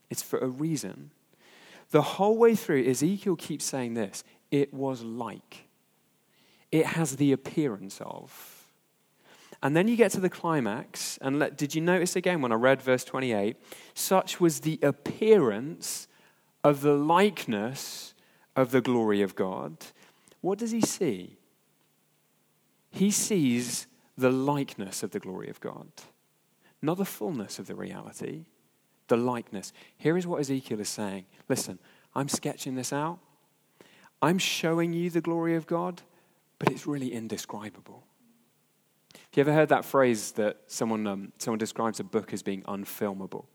it's 0.09 0.23
for 0.23 0.39
a 0.39 0.47
reason. 0.47 1.11
The 1.91 2.01
whole 2.01 2.37
way 2.37 2.55
through, 2.55 2.85
Ezekiel 2.85 3.35
keeps 3.35 3.65
saying 3.65 3.93
this 3.93 4.23
it 4.49 4.73
was 4.73 5.03
like, 5.03 5.67
it 6.71 6.85
has 6.85 7.17
the 7.17 7.31
appearance 7.31 7.99
of. 8.01 8.57
And 9.63 9.75
then 9.75 9.87
you 9.87 9.95
get 9.95 10.11
to 10.13 10.19
the 10.19 10.29
climax, 10.29 11.19
and 11.21 11.37
let, 11.37 11.55
did 11.55 11.75
you 11.75 11.81
notice 11.81 12.15
again 12.15 12.41
when 12.41 12.51
I 12.51 12.55
read 12.55 12.81
verse 12.81 13.03
28? 13.03 13.57
Such 13.93 14.39
was 14.39 14.61
the 14.61 14.79
appearance 14.81 16.07
of 16.63 16.81
the 16.81 16.95
likeness 16.95 18.15
of 18.55 18.71
the 18.71 18.81
glory 18.81 19.21
of 19.21 19.35
God. 19.35 19.77
What 20.41 20.57
does 20.57 20.71
he 20.71 20.81
see? 20.81 21.37
he 22.91 23.09
sees 23.09 23.87
the 24.17 24.29
likeness 24.29 25.01
of 25.01 25.11
the 25.11 25.19
glory 25.19 25.49
of 25.49 25.59
God, 25.61 25.87
not 26.81 26.97
the 26.97 27.05
fullness 27.05 27.57
of 27.57 27.67
the 27.67 27.75
reality, 27.75 28.45
the 29.11 29.17
likeness. 29.17 29.73
Here 29.97 30.17
is 30.17 30.25
what 30.25 30.39
Ezekiel 30.39 30.79
is 30.79 30.89
saying 30.89 31.25
Listen, 31.49 31.79
I'm 32.15 32.29
sketching 32.29 32.75
this 32.75 32.93
out. 32.93 33.19
I'm 34.21 34.37
showing 34.37 34.93
you 34.93 35.09
the 35.09 35.21
glory 35.21 35.55
of 35.55 35.67
God, 35.67 36.01
but 36.59 36.71
it's 36.71 36.87
really 36.87 37.11
indescribable. 37.11 38.03
Have 39.13 39.21
you 39.35 39.41
ever 39.41 39.53
heard 39.53 39.69
that 39.69 39.83
phrase 39.83 40.31
that 40.33 40.57
someone, 40.67 41.07
um, 41.07 41.33
someone 41.39 41.57
describes 41.57 41.99
a 41.99 42.03
book 42.03 42.31
as 42.31 42.41
being 42.41 42.61
unfilmable? 42.63 43.45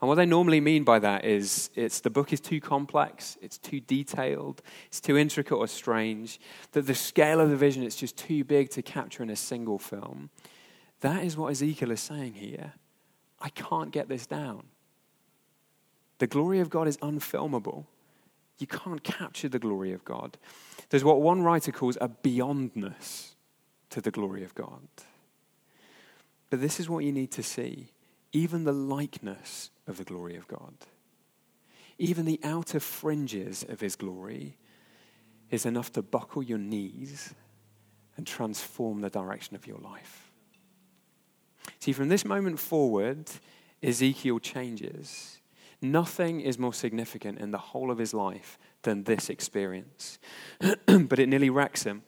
And 0.00 0.08
what 0.08 0.14
they 0.14 0.26
normally 0.26 0.60
mean 0.60 0.84
by 0.84 1.00
that 1.00 1.24
is 1.24 1.70
it's 1.74 2.00
the 2.00 2.10
book 2.10 2.32
is 2.32 2.40
too 2.40 2.60
complex, 2.60 3.36
it's 3.42 3.58
too 3.58 3.80
detailed, 3.80 4.62
it's 4.86 5.00
too 5.00 5.16
intricate 5.16 5.56
or 5.56 5.66
strange, 5.66 6.38
that 6.72 6.86
the 6.86 6.94
scale 6.94 7.40
of 7.40 7.50
the 7.50 7.56
vision 7.56 7.82
is 7.82 7.96
just 7.96 8.16
too 8.16 8.44
big 8.44 8.70
to 8.70 8.82
capture 8.82 9.24
in 9.24 9.30
a 9.30 9.36
single 9.36 9.78
film. 9.78 10.30
That 11.00 11.24
is 11.24 11.36
what 11.36 11.50
Ezekiel 11.50 11.90
is 11.90 12.00
saying 12.00 12.34
here. 12.34 12.74
I 13.40 13.50
can't 13.50 13.90
get 13.90 14.08
this 14.08 14.26
down. 14.26 14.64
The 16.18 16.26
glory 16.26 16.60
of 16.60 16.70
God 16.70 16.88
is 16.88 16.96
unfilmable. 16.98 17.86
You 18.58 18.66
can't 18.66 19.04
capture 19.04 19.48
the 19.48 19.60
glory 19.60 19.92
of 19.92 20.04
God. 20.04 20.36
There's 20.90 21.04
what 21.04 21.20
one 21.20 21.42
writer 21.42 21.70
calls 21.70 21.96
a 22.00 22.08
beyondness 22.08 23.34
to 23.90 24.00
the 24.00 24.10
glory 24.10 24.42
of 24.42 24.54
God. 24.54 24.88
But 26.50 26.60
this 26.60 26.80
is 26.80 26.88
what 26.88 27.04
you 27.04 27.12
need 27.12 27.30
to 27.32 27.42
see 27.42 27.92
even 28.32 28.64
the 28.64 28.72
likeness 28.72 29.70
of 29.86 29.96
the 29.96 30.04
glory 30.04 30.36
of 30.36 30.46
God. 30.48 30.74
Even 31.98 32.26
the 32.26 32.38
outer 32.44 32.78
fringes 32.78 33.64
of 33.68 33.80
his 33.80 33.96
glory 33.96 34.58
is 35.50 35.64
enough 35.64 35.90
to 35.92 36.02
buckle 36.02 36.42
your 36.42 36.58
knees 36.58 37.34
and 38.16 38.26
transform 38.26 39.00
the 39.00 39.08
direction 39.08 39.56
of 39.56 39.66
your 39.66 39.78
life. 39.78 40.27
See, 41.80 41.92
from 41.92 42.08
this 42.08 42.24
moment 42.24 42.58
forward, 42.58 43.30
Ezekiel 43.82 44.38
changes. 44.38 45.38
Nothing 45.80 46.40
is 46.40 46.58
more 46.58 46.72
significant 46.72 47.38
in 47.38 47.52
the 47.52 47.58
whole 47.58 47.90
of 47.90 47.98
his 47.98 48.12
life 48.12 48.58
than 48.82 49.04
this 49.04 49.30
experience. 49.30 50.18
but 50.86 51.18
it 51.18 51.28
nearly 51.28 51.50
wrecks 51.50 51.84
him. 51.84 52.02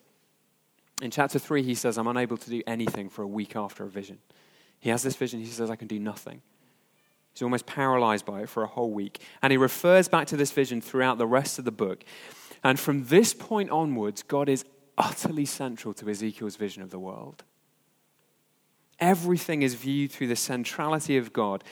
In 1.01 1.11
chapter 1.11 1.39
3, 1.39 1.63
he 1.63 1.75
says, 1.75 1.97
I'm 1.97 2.09
unable 2.09 2.37
to 2.37 2.51
do 2.51 2.63
anything 2.67 3.09
for 3.09 3.23
a 3.23 3.29
week 3.29 3.57
after 3.57 3.85
a 3.85 3.89
vision. 3.89 4.19
He 4.81 4.91
has 4.91 5.03
this 5.03 5.17
vision, 5.17 5.41
he 5.41 5.47
says, 5.47 5.71
I 5.71 5.77
can 5.77 5.89
do 5.89 5.99
nothing. 5.99 6.43
He's 7.33 7.43
almost 7.43 7.67
paralyzed 7.67 8.27
by 8.27 8.43
it 8.43 8.49
for 8.49 8.63
a 8.63 8.67
whole 8.67 8.91
week. 8.91 9.21
And 9.41 9.51
he 9.51 9.57
refers 9.57 10.09
back 10.09 10.27
to 10.29 10.37
this 10.37 10.51
vision 10.51 10.81
throughout 10.81 11.19
the 11.19 11.27
rest 11.27 11.59
of 11.59 11.65
the 11.65 11.71
book. 11.71 12.05
And 12.65 12.79
from 12.79 13.07
this 13.07 13.33
point 13.33 13.71
onwards, 13.71 14.23
God 14.23 14.49
is 14.49 14.65
utterly 14.99 15.45
central 15.45 15.95
to 15.95 16.11
Ezekiel's 16.11 16.57
vision 16.57 16.83
of 16.83 16.91
the 16.91 16.99
world. 16.99 17.45
Everything 19.01 19.63
is 19.63 19.75
viewed 19.75 20.13
through 20.13 20.29
the 20.29 20.37
centrality 20.37 21.17
of 21.17 21.33
God. 21.33 21.65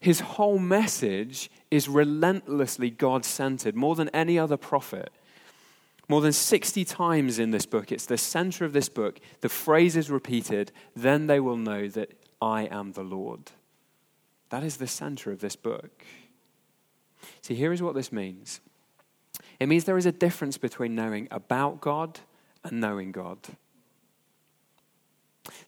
His 0.00 0.20
whole 0.20 0.58
message 0.58 1.50
is 1.70 1.88
relentlessly 1.88 2.90
God 2.90 3.24
centered, 3.24 3.76
more 3.76 3.94
than 3.94 4.08
any 4.10 4.38
other 4.38 4.56
prophet. 4.56 5.12
More 6.08 6.20
than 6.20 6.32
60 6.32 6.84
times 6.84 7.38
in 7.38 7.52
this 7.52 7.64
book, 7.64 7.92
it's 7.92 8.06
the 8.06 8.18
center 8.18 8.64
of 8.64 8.72
this 8.72 8.88
book. 8.88 9.20
The 9.40 9.48
phrase 9.48 9.96
is 9.96 10.10
repeated, 10.10 10.72
then 10.96 11.28
they 11.28 11.40
will 11.40 11.56
know 11.56 11.88
that 11.88 12.12
I 12.40 12.62
am 12.64 12.92
the 12.92 13.04
Lord. 13.04 13.52
That 14.50 14.64
is 14.64 14.76
the 14.76 14.88
center 14.88 15.30
of 15.30 15.40
this 15.40 15.56
book. 15.56 16.04
See, 17.40 17.54
here 17.54 17.72
is 17.72 17.80
what 17.80 17.94
this 17.94 18.12
means 18.12 18.60
it 19.60 19.68
means 19.68 19.84
there 19.84 19.96
is 19.96 20.06
a 20.06 20.12
difference 20.12 20.58
between 20.58 20.96
knowing 20.96 21.28
about 21.30 21.80
God 21.80 22.18
and 22.64 22.80
knowing 22.80 23.12
God. 23.12 23.38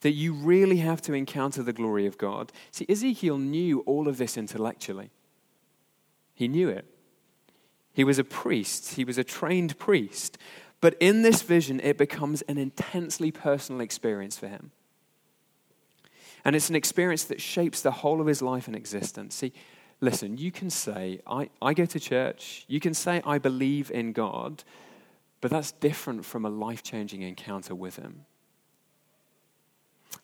That 0.03 0.13
you 0.13 0.33
really 0.33 0.77
have 0.79 1.03
to 1.03 1.15
encounter 1.15 1.63
the 1.63 1.73
glory 1.73 2.07
of 2.07 2.17
God. 2.17 2.53
See, 2.71 2.87
Ezekiel 2.89 3.39
knew 3.39 3.81
all 3.81 4.07
of 4.07 4.19
this 4.19 4.37
intellectually, 4.37 5.11
he 6.35 6.49
knew 6.49 6.69
it. 6.69 6.87
He 7.93 8.03
was 8.05 8.19
a 8.19 8.25
priest, 8.25 8.95
he 8.95 9.05
was 9.05 9.19
a 9.19 9.25
trained 9.25 9.79
priest. 9.79 10.37
But 10.81 10.97
in 11.01 11.23
this 11.23 11.41
vision, 11.41 11.81
it 11.81 11.97
becomes 11.97 12.43
an 12.43 12.59
intensely 12.59 13.31
personal 13.31 13.81
experience 13.81 14.37
for 14.37 14.49
him. 14.49 14.71
And 16.45 16.55
it's 16.55 16.69
an 16.69 16.77
experience 16.77 17.25
that 17.25 17.41
shapes 17.41 17.81
the 17.81 17.91
whole 17.91 18.21
of 18.21 18.27
his 18.27 18.43
life 18.43 18.67
and 18.67 18.77
existence. 18.77 19.35
See, 19.37 19.53
listen, 20.01 20.37
you 20.37 20.51
can 20.51 20.69
say, 20.69 21.21
I, 21.27 21.49
I 21.63 21.73
go 21.73 21.87
to 21.87 21.99
church, 21.99 22.67
you 22.69 22.81
can 22.81 22.93
say, 22.93 23.23
I 23.25 23.39
believe 23.39 23.91
in 23.91 24.13
God, 24.13 24.63
but 25.41 25.51
that's 25.51 25.73
different 25.73 26.27
from 26.27 26.45
a 26.45 26.51
life 26.51 26.83
changing 26.83 27.23
encounter 27.23 27.75
with 27.75 27.97
him. 27.97 28.27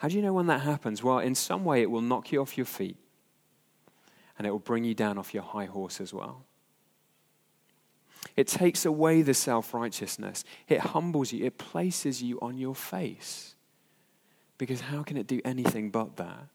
How 0.00 0.08
do 0.08 0.16
you 0.16 0.22
know 0.22 0.32
when 0.32 0.46
that 0.46 0.62
happens? 0.62 1.02
Well, 1.02 1.18
in 1.18 1.34
some 1.34 1.62
way, 1.62 1.82
it 1.82 1.90
will 1.90 2.00
knock 2.00 2.32
you 2.32 2.40
off 2.40 2.56
your 2.56 2.64
feet 2.64 2.96
and 4.38 4.46
it 4.46 4.50
will 4.50 4.58
bring 4.58 4.82
you 4.82 4.94
down 4.94 5.18
off 5.18 5.34
your 5.34 5.42
high 5.42 5.66
horse 5.66 6.00
as 6.00 6.14
well. 6.14 6.46
It 8.34 8.46
takes 8.46 8.86
away 8.86 9.20
the 9.20 9.34
self 9.34 9.74
righteousness. 9.74 10.42
It 10.68 10.80
humbles 10.80 11.34
you. 11.34 11.44
It 11.44 11.58
places 11.58 12.22
you 12.22 12.38
on 12.40 12.56
your 12.56 12.74
face. 12.74 13.54
Because 14.56 14.80
how 14.80 15.02
can 15.02 15.18
it 15.18 15.26
do 15.26 15.42
anything 15.44 15.90
but 15.90 16.16
that? 16.16 16.48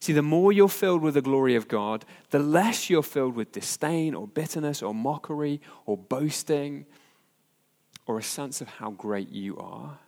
See, 0.00 0.14
the 0.14 0.22
more 0.22 0.50
you're 0.50 0.70
filled 0.70 1.02
with 1.02 1.12
the 1.12 1.20
glory 1.20 1.56
of 1.56 1.68
God, 1.68 2.06
the 2.30 2.38
less 2.38 2.88
you're 2.88 3.02
filled 3.02 3.36
with 3.36 3.52
disdain 3.52 4.14
or 4.14 4.26
bitterness 4.26 4.82
or 4.82 4.94
mockery 4.94 5.60
or 5.84 5.98
boasting 5.98 6.86
or 8.06 8.18
a 8.18 8.22
sense 8.22 8.62
of 8.62 8.68
how 8.68 8.92
great 8.92 9.28
you 9.28 9.58
are. 9.58 9.98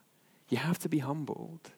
You 0.49 0.57
have 0.57 0.79
to 0.79 0.89
be 0.89 1.01
humbled. 1.01 1.73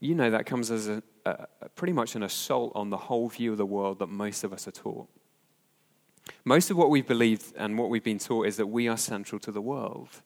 You 0.00 0.14
know 0.14 0.30
that 0.30 0.46
comes 0.46 0.70
as 0.70 0.88
a, 0.88 1.02
a, 1.24 1.68
pretty 1.74 1.92
much 1.92 2.14
an 2.14 2.22
assault 2.22 2.72
on 2.74 2.90
the 2.90 2.96
whole 2.96 3.28
view 3.28 3.52
of 3.52 3.58
the 3.58 3.66
world 3.66 3.98
that 4.00 4.08
most 4.08 4.44
of 4.44 4.52
us 4.52 4.68
are 4.68 4.72
taught. 4.72 5.08
Most 6.44 6.70
of 6.70 6.76
what 6.76 6.90
we've 6.90 7.06
believed 7.06 7.54
and 7.56 7.78
what 7.78 7.88
we've 7.88 8.04
been 8.04 8.18
taught 8.18 8.46
is 8.46 8.56
that 8.56 8.66
we 8.66 8.88
are 8.88 8.96
central 8.96 9.38
to 9.40 9.52
the 9.52 9.60
world, 9.60 10.22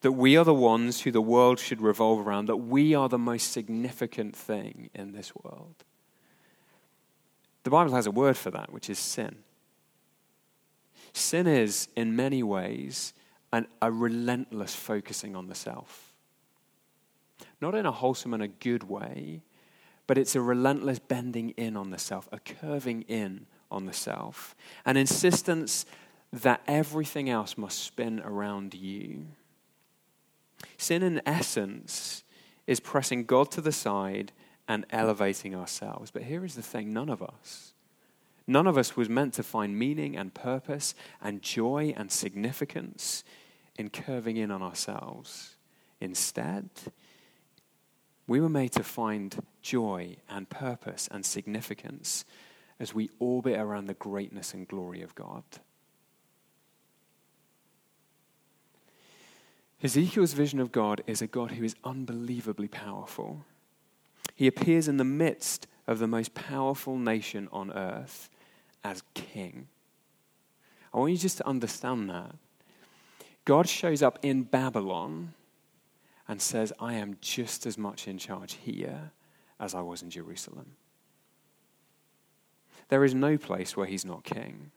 that 0.00 0.12
we 0.12 0.36
are 0.36 0.44
the 0.44 0.54
ones 0.54 1.02
who 1.02 1.10
the 1.10 1.20
world 1.20 1.58
should 1.58 1.80
revolve 1.80 2.26
around, 2.26 2.46
that 2.46 2.56
we 2.56 2.94
are 2.94 3.08
the 3.08 3.18
most 3.18 3.52
significant 3.52 4.34
thing 4.34 4.90
in 4.94 5.12
this 5.12 5.34
world. 5.34 5.84
The 7.64 7.70
Bible 7.70 7.94
has 7.94 8.06
a 8.06 8.12
word 8.12 8.36
for 8.36 8.50
that, 8.52 8.72
which 8.72 8.88
is 8.88 8.98
sin. 8.98 9.38
Sin 11.12 11.46
is, 11.46 11.88
in 11.96 12.14
many 12.14 12.42
ways, 12.42 13.12
an, 13.52 13.66
a 13.82 13.90
relentless 13.90 14.74
focusing 14.74 15.34
on 15.34 15.48
the 15.48 15.54
self. 15.54 16.12
Not 17.60 17.74
in 17.74 17.86
a 17.86 17.92
wholesome 17.92 18.34
and 18.34 18.42
a 18.42 18.48
good 18.48 18.84
way, 18.84 19.42
but 20.06 20.18
it's 20.18 20.36
a 20.36 20.40
relentless 20.40 20.98
bending 20.98 21.50
in 21.50 21.76
on 21.76 21.90
the 21.90 21.98
self, 21.98 22.28
a 22.32 22.38
curving 22.38 23.02
in 23.02 23.46
on 23.70 23.86
the 23.86 23.92
self, 23.92 24.54
an 24.84 24.96
insistence 24.96 25.86
that 26.32 26.62
everything 26.66 27.30
else 27.30 27.56
must 27.56 27.78
spin 27.78 28.20
around 28.20 28.74
you. 28.74 29.26
Sin, 30.76 31.02
in 31.02 31.20
essence, 31.26 32.24
is 32.66 32.80
pressing 32.80 33.24
God 33.24 33.50
to 33.52 33.60
the 33.60 33.72
side 33.72 34.32
and 34.68 34.84
elevating 34.90 35.54
ourselves. 35.54 36.10
But 36.10 36.24
here 36.24 36.44
is 36.44 36.54
the 36.54 36.62
thing 36.62 36.92
none 36.92 37.08
of 37.08 37.22
us, 37.22 37.72
none 38.46 38.66
of 38.66 38.76
us 38.76 38.96
was 38.96 39.08
meant 39.08 39.34
to 39.34 39.42
find 39.42 39.78
meaning 39.78 40.16
and 40.16 40.34
purpose 40.34 40.94
and 41.22 41.42
joy 41.42 41.94
and 41.96 42.10
significance 42.10 43.24
in 43.76 43.90
curving 43.90 44.36
in 44.36 44.50
on 44.50 44.62
ourselves. 44.62 45.56
Instead, 46.00 46.68
we 48.26 48.40
were 48.40 48.48
made 48.48 48.72
to 48.72 48.82
find 48.82 49.42
joy 49.62 50.16
and 50.28 50.48
purpose 50.48 51.08
and 51.10 51.24
significance 51.24 52.24
as 52.80 52.94
we 52.94 53.10
orbit 53.18 53.58
around 53.58 53.86
the 53.86 53.94
greatness 53.94 54.52
and 54.52 54.68
glory 54.68 55.02
of 55.02 55.14
God. 55.14 55.44
Ezekiel's 59.82 60.32
vision 60.32 60.58
of 60.58 60.72
God 60.72 61.02
is 61.06 61.22
a 61.22 61.26
God 61.26 61.52
who 61.52 61.64
is 61.64 61.76
unbelievably 61.84 62.68
powerful. 62.68 63.44
He 64.34 64.46
appears 64.46 64.88
in 64.88 64.96
the 64.96 65.04
midst 65.04 65.66
of 65.86 65.98
the 65.98 66.08
most 66.08 66.34
powerful 66.34 66.98
nation 66.98 67.48
on 67.52 67.72
earth 67.72 68.28
as 68.82 69.02
king. 69.14 69.68
I 70.92 70.98
want 70.98 71.12
you 71.12 71.18
just 71.18 71.36
to 71.38 71.46
understand 71.46 72.10
that. 72.10 72.34
God 73.44 73.68
shows 73.68 74.02
up 74.02 74.18
in 74.22 74.42
Babylon 74.42 75.34
and 76.28 76.40
says, 76.40 76.72
I 76.80 76.94
am 76.94 77.16
just 77.20 77.66
as 77.66 77.78
much 77.78 78.08
in 78.08 78.18
charge 78.18 78.54
here 78.54 79.12
as 79.60 79.74
I 79.74 79.80
was 79.80 80.02
in 80.02 80.10
Jerusalem. 80.10 80.72
There 82.88 83.04
is 83.04 83.14
no 83.14 83.36
place 83.36 83.76
where 83.76 83.86
he's 83.86 84.04
not 84.04 84.24
king. 84.24 84.70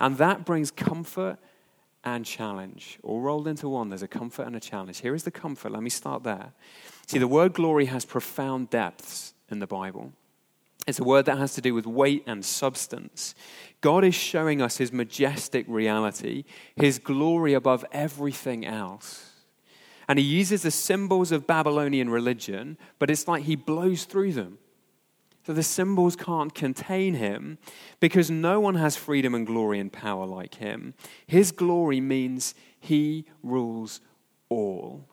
And 0.00 0.16
that 0.18 0.44
brings 0.44 0.70
comfort 0.70 1.38
and 2.04 2.24
challenge, 2.24 2.98
all 3.02 3.20
rolled 3.20 3.48
into 3.48 3.68
one. 3.68 3.88
There's 3.88 4.02
a 4.02 4.08
comfort 4.08 4.46
and 4.46 4.54
a 4.54 4.60
challenge. 4.60 5.00
Here 5.00 5.14
is 5.14 5.24
the 5.24 5.30
comfort. 5.30 5.72
Let 5.72 5.82
me 5.82 5.90
start 5.90 6.22
there. 6.22 6.52
See, 7.06 7.18
the 7.18 7.28
word 7.28 7.54
glory 7.54 7.86
has 7.86 8.04
profound 8.04 8.70
depths 8.70 9.34
in 9.50 9.58
the 9.58 9.66
Bible. 9.66 10.12
It's 10.86 10.98
a 10.98 11.04
word 11.04 11.24
that 11.26 11.38
has 11.38 11.54
to 11.54 11.62
do 11.62 11.72
with 11.72 11.86
weight 11.86 12.24
and 12.26 12.44
substance. 12.44 13.34
God 13.80 14.04
is 14.04 14.14
showing 14.14 14.60
us 14.60 14.76
his 14.76 14.92
majestic 14.92 15.64
reality, 15.66 16.44
his 16.76 16.98
glory 16.98 17.54
above 17.54 17.86
everything 17.90 18.66
else. 18.66 19.30
And 20.08 20.18
he 20.18 20.24
uses 20.24 20.62
the 20.62 20.70
symbols 20.70 21.32
of 21.32 21.46
Babylonian 21.46 22.10
religion, 22.10 22.78
but 22.98 23.10
it's 23.10 23.26
like 23.28 23.44
he 23.44 23.56
blows 23.56 24.04
through 24.04 24.32
them. 24.32 24.58
So 25.46 25.52
the 25.52 25.62
symbols 25.62 26.16
can't 26.16 26.54
contain 26.54 27.14
him 27.14 27.58
because 28.00 28.30
no 28.30 28.60
one 28.60 28.76
has 28.76 28.96
freedom 28.96 29.34
and 29.34 29.46
glory 29.46 29.78
and 29.78 29.92
power 29.92 30.24
like 30.24 30.54
him. 30.54 30.94
His 31.26 31.52
glory 31.52 32.00
means 32.00 32.54
he 32.80 33.26
rules 33.42 34.00
all. 34.48 35.06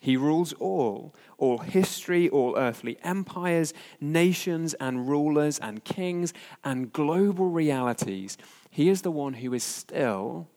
He 0.00 0.16
rules 0.16 0.52
all, 0.54 1.14
all 1.36 1.58
history, 1.58 2.28
all 2.28 2.56
earthly 2.56 2.98
empires, 3.04 3.74
nations 4.00 4.74
and 4.74 5.06
rulers 5.06 5.58
and 5.58 5.84
kings 5.84 6.32
and 6.64 6.92
global 6.92 7.50
realities. 7.50 8.38
He 8.70 8.88
is 8.88 9.02
the 9.02 9.10
one 9.10 9.34
who 9.34 9.52
is 9.52 9.62
still 9.62 10.48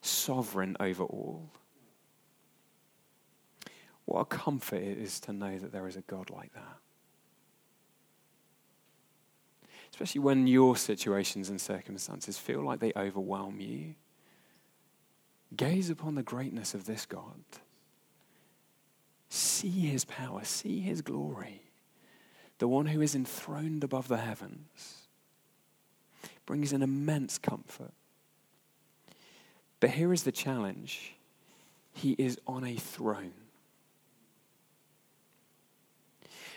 sovereign 0.00 0.76
over 0.80 1.04
all. 1.04 1.50
What 4.04 4.20
a 4.20 4.24
comfort 4.24 4.82
it 4.82 4.98
is 4.98 5.20
to 5.20 5.32
know 5.32 5.58
that 5.58 5.72
there 5.72 5.88
is 5.88 5.96
a 5.96 6.02
God 6.02 6.30
like 6.30 6.52
that. 6.54 6.78
especially 9.94 10.20
when 10.20 10.48
your 10.48 10.76
situations 10.76 11.48
and 11.48 11.60
circumstances 11.60 12.36
feel 12.36 12.64
like 12.64 12.80
they 12.80 12.92
overwhelm 12.96 13.60
you. 13.60 13.94
Gaze 15.56 15.88
upon 15.88 16.16
the 16.16 16.22
greatness 16.24 16.74
of 16.74 16.84
this 16.84 17.06
God. 17.06 17.44
See 19.28 19.68
his 19.68 20.04
power, 20.04 20.42
see 20.42 20.80
his 20.80 21.00
glory, 21.00 21.62
the 22.58 22.66
one 22.66 22.86
who 22.86 23.00
is 23.00 23.14
enthroned 23.14 23.84
above 23.84 24.08
the 24.08 24.16
heavens. 24.16 25.06
Brings 26.44 26.72
an 26.72 26.82
immense 26.82 27.38
comfort. 27.38 27.92
But 29.78 29.90
here 29.90 30.12
is 30.12 30.24
the 30.24 30.32
challenge 30.32 31.14
He 31.92 32.16
is 32.18 32.36
on 32.48 32.64
a 32.64 32.74
throne. 32.74 33.43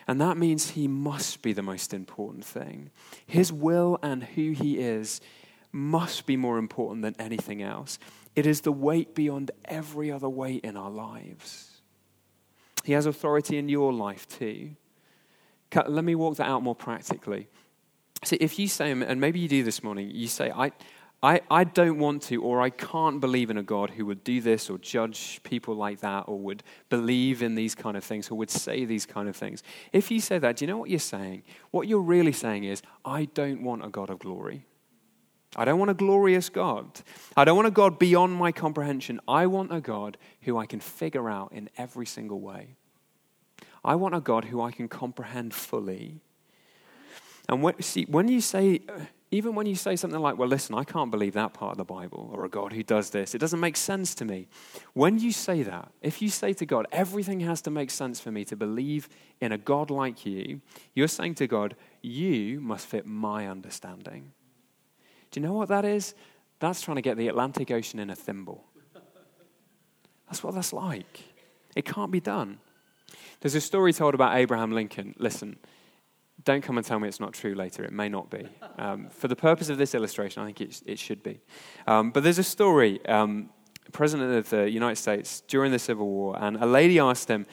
And 0.07 0.21
that 0.21 0.37
means 0.37 0.71
he 0.71 0.87
must 0.87 1.41
be 1.41 1.51
the 1.51 1.61
most 1.61 1.93
important 1.93 2.45
thing. 2.45 2.91
His 3.25 3.51
will 3.51 3.99
and 4.01 4.23
who 4.23 4.51
he 4.51 4.79
is 4.79 5.19
must 5.71 6.25
be 6.25 6.37
more 6.37 6.57
important 6.57 7.01
than 7.01 7.15
anything 7.19 7.61
else. 7.61 7.99
It 8.35 8.45
is 8.45 8.61
the 8.61 8.71
weight 8.71 9.13
beyond 9.13 9.51
every 9.65 10.11
other 10.11 10.29
weight 10.29 10.63
in 10.63 10.77
our 10.77 10.89
lives. 10.89 11.81
He 12.85 12.93
has 12.93 13.05
authority 13.05 13.57
in 13.57 13.67
your 13.67 13.91
life 13.91 14.27
too. 14.29 14.75
Let 15.75 16.05
me 16.05 16.15
walk 16.15 16.37
that 16.37 16.47
out 16.47 16.63
more 16.63 16.75
practically. 16.75 17.49
See, 18.23 18.37
if 18.37 18.57
you 18.57 18.67
say, 18.67 18.91
and 18.91 19.19
maybe 19.21 19.39
you 19.39 19.49
do 19.49 19.63
this 19.63 19.83
morning, 19.83 20.09
you 20.11 20.27
say, 20.27 20.51
I, 20.51 20.71
I, 21.23 21.41
I 21.49 21.63
don't 21.63 21.97
want 21.97 22.21
to, 22.23 22.43
or 22.43 22.61
I 22.61 22.69
can't 22.69 23.19
believe 23.19 23.49
in 23.49 23.57
a 23.57 23.63
God 23.63 23.89
who 23.89 24.05
would 24.05 24.23
do 24.23 24.39
this 24.39 24.69
or 24.69 24.77
judge 24.77 25.41
people 25.43 25.75
like 25.75 26.01
that 26.01 26.25
or 26.27 26.37
would 26.37 26.61
believe 26.89 27.41
in 27.41 27.55
these 27.55 27.73
kind 27.73 27.97
of 27.97 28.03
things 28.03 28.29
or 28.29 28.35
would 28.35 28.51
say 28.51 28.85
these 28.85 29.07
kind 29.07 29.27
of 29.27 29.35
things. 29.35 29.63
If 29.91 30.11
you 30.11 30.21
say 30.21 30.37
that, 30.37 30.57
do 30.57 30.65
you 30.65 30.67
know 30.67 30.77
what 30.77 30.91
you're 30.91 30.99
saying? 30.99 31.41
What 31.71 31.87
you're 31.87 32.01
really 32.01 32.33
saying 32.33 32.65
is, 32.65 32.83
I 33.03 33.25
don't 33.25 33.63
want 33.63 33.83
a 33.83 33.89
God 33.89 34.11
of 34.11 34.19
glory. 34.19 34.67
I 35.55 35.65
don't 35.65 35.79
want 35.79 35.89
a 35.89 35.95
glorious 35.95 36.49
God. 36.49 37.01
I 37.35 37.45
don't 37.45 37.55
want 37.55 37.67
a 37.67 37.71
God 37.71 37.97
beyond 37.97 38.33
my 38.33 38.51
comprehension. 38.51 39.19
I 39.27 39.47
want 39.47 39.73
a 39.73 39.81
God 39.81 40.17
who 40.41 40.57
I 40.57 40.67
can 40.67 40.79
figure 40.79 41.29
out 41.29 41.51
in 41.51 41.69
every 41.77 42.05
single 42.05 42.39
way. 42.39 42.75
I 43.83 43.95
want 43.95 44.13
a 44.13 44.19
God 44.19 44.45
who 44.45 44.61
I 44.61 44.71
can 44.71 44.87
comprehend 44.87 45.55
fully. 45.55 46.21
And 47.49 47.63
when, 47.63 47.81
see, 47.81 48.05
when 48.05 48.27
you 48.27 48.41
say, 48.41 48.81
even 49.29 49.55
when 49.55 49.65
you 49.65 49.75
say 49.75 49.97
something 49.97 50.21
like, 50.21 50.37
well, 50.37 50.47
listen, 50.47 50.73
I 50.73 50.85
can't 50.85 51.11
believe 51.11 51.33
that 51.33 51.53
part 51.53 51.71
of 51.71 51.77
the 51.77 51.83
Bible, 51.83 52.31
or 52.33 52.45
a 52.45 52.49
God 52.49 52.71
who 52.71 52.81
does 52.81 53.09
this, 53.09 53.35
it 53.35 53.39
doesn't 53.39 53.59
make 53.59 53.75
sense 53.75 54.15
to 54.15 54.25
me. 54.25 54.47
When 54.93 55.19
you 55.19 55.33
say 55.33 55.63
that, 55.63 55.91
if 56.01 56.21
you 56.21 56.29
say 56.29 56.53
to 56.53 56.65
God, 56.65 56.87
everything 56.91 57.41
has 57.41 57.61
to 57.63 57.71
make 57.71 57.91
sense 57.91 58.21
for 58.21 58.31
me 58.31 58.45
to 58.45 58.55
believe 58.55 59.09
in 59.41 59.51
a 59.51 59.57
God 59.57 59.89
like 59.89 60.25
you, 60.25 60.61
you're 60.93 61.09
saying 61.09 61.35
to 61.35 61.47
God, 61.47 61.75
you 62.01 62.61
must 62.61 62.87
fit 62.87 63.05
my 63.05 63.47
understanding. 63.47 64.31
Do 65.31 65.39
you 65.41 65.45
know 65.45 65.53
what 65.53 65.67
that 65.67 65.83
is? 65.83 66.15
That's 66.59 66.81
trying 66.81 66.95
to 66.95 67.01
get 67.01 67.17
the 67.17 67.27
Atlantic 67.27 67.69
Ocean 67.69 67.99
in 67.99 68.09
a 68.09 68.15
thimble. 68.15 68.63
That's 70.27 70.43
what 70.43 70.55
that's 70.55 70.73
like. 70.73 71.21
It 71.75 71.85
can't 71.85 72.11
be 72.11 72.19
done. 72.19 72.59
There's 73.41 73.55
a 73.55 73.61
story 73.61 73.93
told 73.93 74.13
about 74.13 74.35
Abraham 74.35 74.71
Lincoln. 74.71 75.15
Listen, 75.17 75.57
don't 76.47 76.61
come 76.61 76.77
and 76.77 76.87
tell 76.87 76.97
me 76.97 77.09
it's 77.09 77.19
not 77.19 77.33
true 77.33 77.53
later. 77.53 77.83
It 77.83 77.91
may 77.91 78.07
not 78.07 78.29
be. 78.29 78.47
Um, 78.77 79.09
for 79.09 79.27
the 79.27 79.35
purpose 79.35 79.67
of 79.67 79.77
this 79.77 79.93
illustration, 79.93 80.41
I 80.41 80.45
think 80.45 80.61
it, 80.61 80.81
it 80.85 80.97
should 80.97 81.21
be. 81.21 81.41
Um, 81.85 82.09
but 82.11 82.23
there's 82.23 82.39
a 82.39 82.43
story. 82.43 83.05
Um, 83.05 83.49
President 83.91 84.33
of 84.33 84.49
the 84.49 84.69
United 84.69 84.95
States 84.95 85.41
during 85.49 85.73
the 85.73 85.79
Civil 85.79 86.07
War, 86.07 86.37
and 86.39 86.55
a 86.55 86.65
lady 86.65 86.99
asked 86.99 87.27
him 87.27 87.45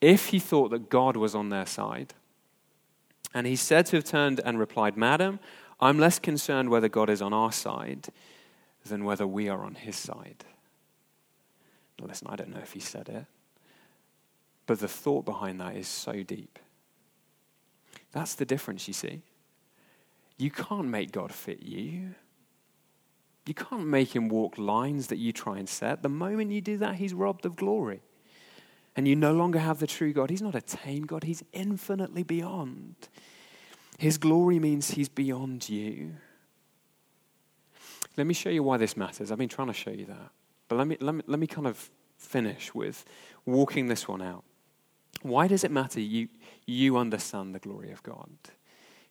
if 0.00 0.26
he 0.26 0.38
thought 0.38 0.70
that 0.70 0.88
God 0.88 1.16
was 1.16 1.34
on 1.34 1.48
their 1.48 1.66
side. 1.66 2.14
And 3.34 3.44
he 3.44 3.56
said 3.56 3.86
to 3.86 3.96
have 3.96 4.04
turned 4.04 4.40
and 4.44 4.56
replied, 4.56 4.96
Madam, 4.96 5.40
I'm 5.80 5.98
less 5.98 6.20
concerned 6.20 6.70
whether 6.70 6.88
God 6.88 7.10
is 7.10 7.20
on 7.20 7.32
our 7.32 7.50
side 7.50 8.06
than 8.86 9.04
whether 9.04 9.26
we 9.26 9.48
are 9.48 9.64
on 9.64 9.74
his 9.74 9.96
side. 9.96 10.44
Now, 11.98 12.06
listen, 12.06 12.28
I 12.30 12.36
don't 12.36 12.50
know 12.50 12.60
if 12.60 12.72
he 12.72 12.80
said 12.80 13.08
it, 13.08 13.26
but 14.66 14.78
the 14.78 14.86
thought 14.86 15.24
behind 15.24 15.60
that 15.60 15.74
is 15.74 15.88
so 15.88 16.22
deep. 16.22 16.60
That's 18.12 18.34
the 18.34 18.44
difference, 18.44 18.88
you 18.88 18.94
see. 18.94 19.22
You 20.38 20.50
can't 20.50 20.86
make 20.86 21.12
God 21.12 21.32
fit 21.32 21.62
you. 21.62 22.14
You 23.46 23.54
can't 23.54 23.86
make 23.86 24.14
him 24.14 24.28
walk 24.28 24.58
lines 24.58 25.06
that 25.08 25.16
you 25.16 25.32
try 25.32 25.58
and 25.58 25.68
set. 25.68 26.02
The 26.02 26.08
moment 26.08 26.52
you 26.52 26.60
do 26.60 26.76
that, 26.78 26.96
he's 26.96 27.14
robbed 27.14 27.46
of 27.46 27.56
glory. 27.56 28.02
And 28.94 29.08
you 29.08 29.16
no 29.16 29.32
longer 29.32 29.58
have 29.58 29.78
the 29.78 29.86
true 29.86 30.12
God. 30.12 30.30
He's 30.30 30.42
not 30.42 30.54
a 30.54 30.60
tame 30.60 31.06
God, 31.06 31.24
he's 31.24 31.42
infinitely 31.52 32.22
beyond. 32.22 32.94
His 33.98 34.18
glory 34.18 34.58
means 34.58 34.92
he's 34.92 35.08
beyond 35.08 35.68
you. 35.68 36.14
Let 38.16 38.26
me 38.26 38.34
show 38.34 38.50
you 38.50 38.62
why 38.62 38.76
this 38.76 38.96
matters. 38.96 39.32
I've 39.32 39.38
been 39.38 39.48
trying 39.48 39.68
to 39.68 39.72
show 39.74 39.90
you 39.90 40.06
that. 40.06 40.30
But 40.68 40.76
let 40.76 40.86
me, 40.86 40.96
let 41.00 41.14
me, 41.14 41.22
let 41.26 41.38
me 41.38 41.46
kind 41.46 41.66
of 41.66 41.90
finish 42.16 42.74
with 42.74 43.04
walking 43.46 43.88
this 43.88 44.06
one 44.06 44.20
out. 44.20 44.44
Why 45.22 45.48
does 45.48 45.64
it 45.64 45.70
matter 45.70 46.00
you, 46.00 46.28
you 46.72 46.96
understand 46.96 47.54
the 47.54 47.58
glory 47.58 47.90
of 47.90 48.02
God? 48.02 48.30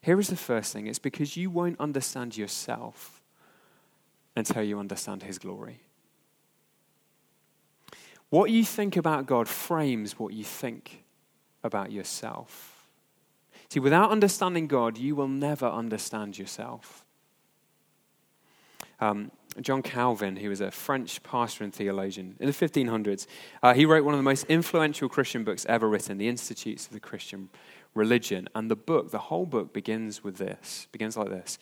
Here 0.02 0.20
is 0.20 0.28
the 0.28 0.36
first 0.36 0.74
thing 0.74 0.88
it's 0.88 1.00
because 1.00 1.36
you 1.36 1.50
won't 1.50 1.80
understand 1.80 2.38
yourself 2.38 3.22
until 4.36 4.64
you 4.64 4.80
understand 4.80 5.24
His 5.24 5.40
glory. 5.40 5.82
What 8.30 8.52
you 8.52 8.64
think 8.64 8.98
about 8.98 9.26
God 9.26 9.48
frames 9.48 10.20
what 10.20 10.34
you 10.34 10.44
think 10.44 11.04
about 11.64 11.92
yourself. 11.92 12.88
See, 13.70 13.80
without 13.80 14.12
understanding 14.12 14.68
God, 14.68 14.98
you 14.98 15.16
will 15.16 15.28
never 15.28 15.66
understand 15.66 16.38
yourself. 16.38 17.06
Um, 19.00 19.32
John 19.62 19.82
Calvin, 19.82 20.38
who 20.38 20.50
was 20.50 20.62
a 20.62 20.72
French 20.72 21.22
pastor 21.24 21.64
and 21.64 21.74
theologian 21.74 22.36
in 22.40 22.46
the 22.46 22.54
1500s, 22.54 23.26
uh, 23.64 23.74
he 23.74 23.86
wrote 23.86 24.04
one 24.04 24.14
of 24.14 24.20
the 24.20 24.24
most 24.24 24.46
influential 24.46 25.10
Christian 25.10 25.44
books 25.44 25.66
ever 25.68 25.90
written, 25.90 26.18
The 26.18 26.28
Institutes 26.28 26.86
of 26.86 26.94
the 26.94 27.00
Christian 27.00 27.50
Religion. 27.96 28.48
And 28.54 28.70
the 28.70 28.76
book, 28.76 29.12
the 29.12 29.18
whole 29.18 29.46
book, 29.46 29.74
begins 29.74 30.24
with 30.24 30.38
this, 30.38 30.88
begins 30.92 31.18
like 31.18 31.30
this 31.30 31.58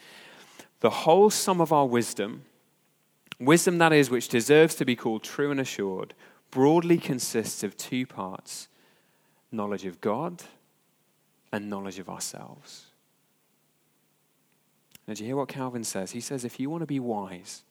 The 0.82 0.90
whole 0.90 1.30
sum 1.30 1.62
of 1.62 1.72
our 1.72 1.86
wisdom, 1.86 2.44
wisdom 3.40 3.78
that 3.78 3.94
is, 3.94 4.10
which 4.10 4.28
deserves 4.28 4.76
to 4.76 4.86
be 4.86 4.96
called 4.96 5.24
true 5.24 5.52
and 5.52 5.60
assured, 5.60 6.14
broadly 6.52 6.98
consists 6.98 7.64
of 7.64 7.78
two 7.78 8.06
parts 8.06 8.68
knowledge 9.52 9.86
of 9.86 10.02
God 10.02 10.44
and 11.52 11.70
knowledge 11.70 12.00
of 12.00 12.10
ourselves. 12.10 12.88
Now, 15.08 15.14
do 15.14 15.24
you 15.24 15.28
hear 15.28 15.38
what 15.38 15.48
Calvin 15.48 15.84
says? 15.84 16.12
He 16.12 16.20
says, 16.20 16.44
if 16.44 16.60
you 16.60 16.70
want 16.70 16.82
to 16.82 16.88
be 16.88 17.00
wise, 17.00 17.64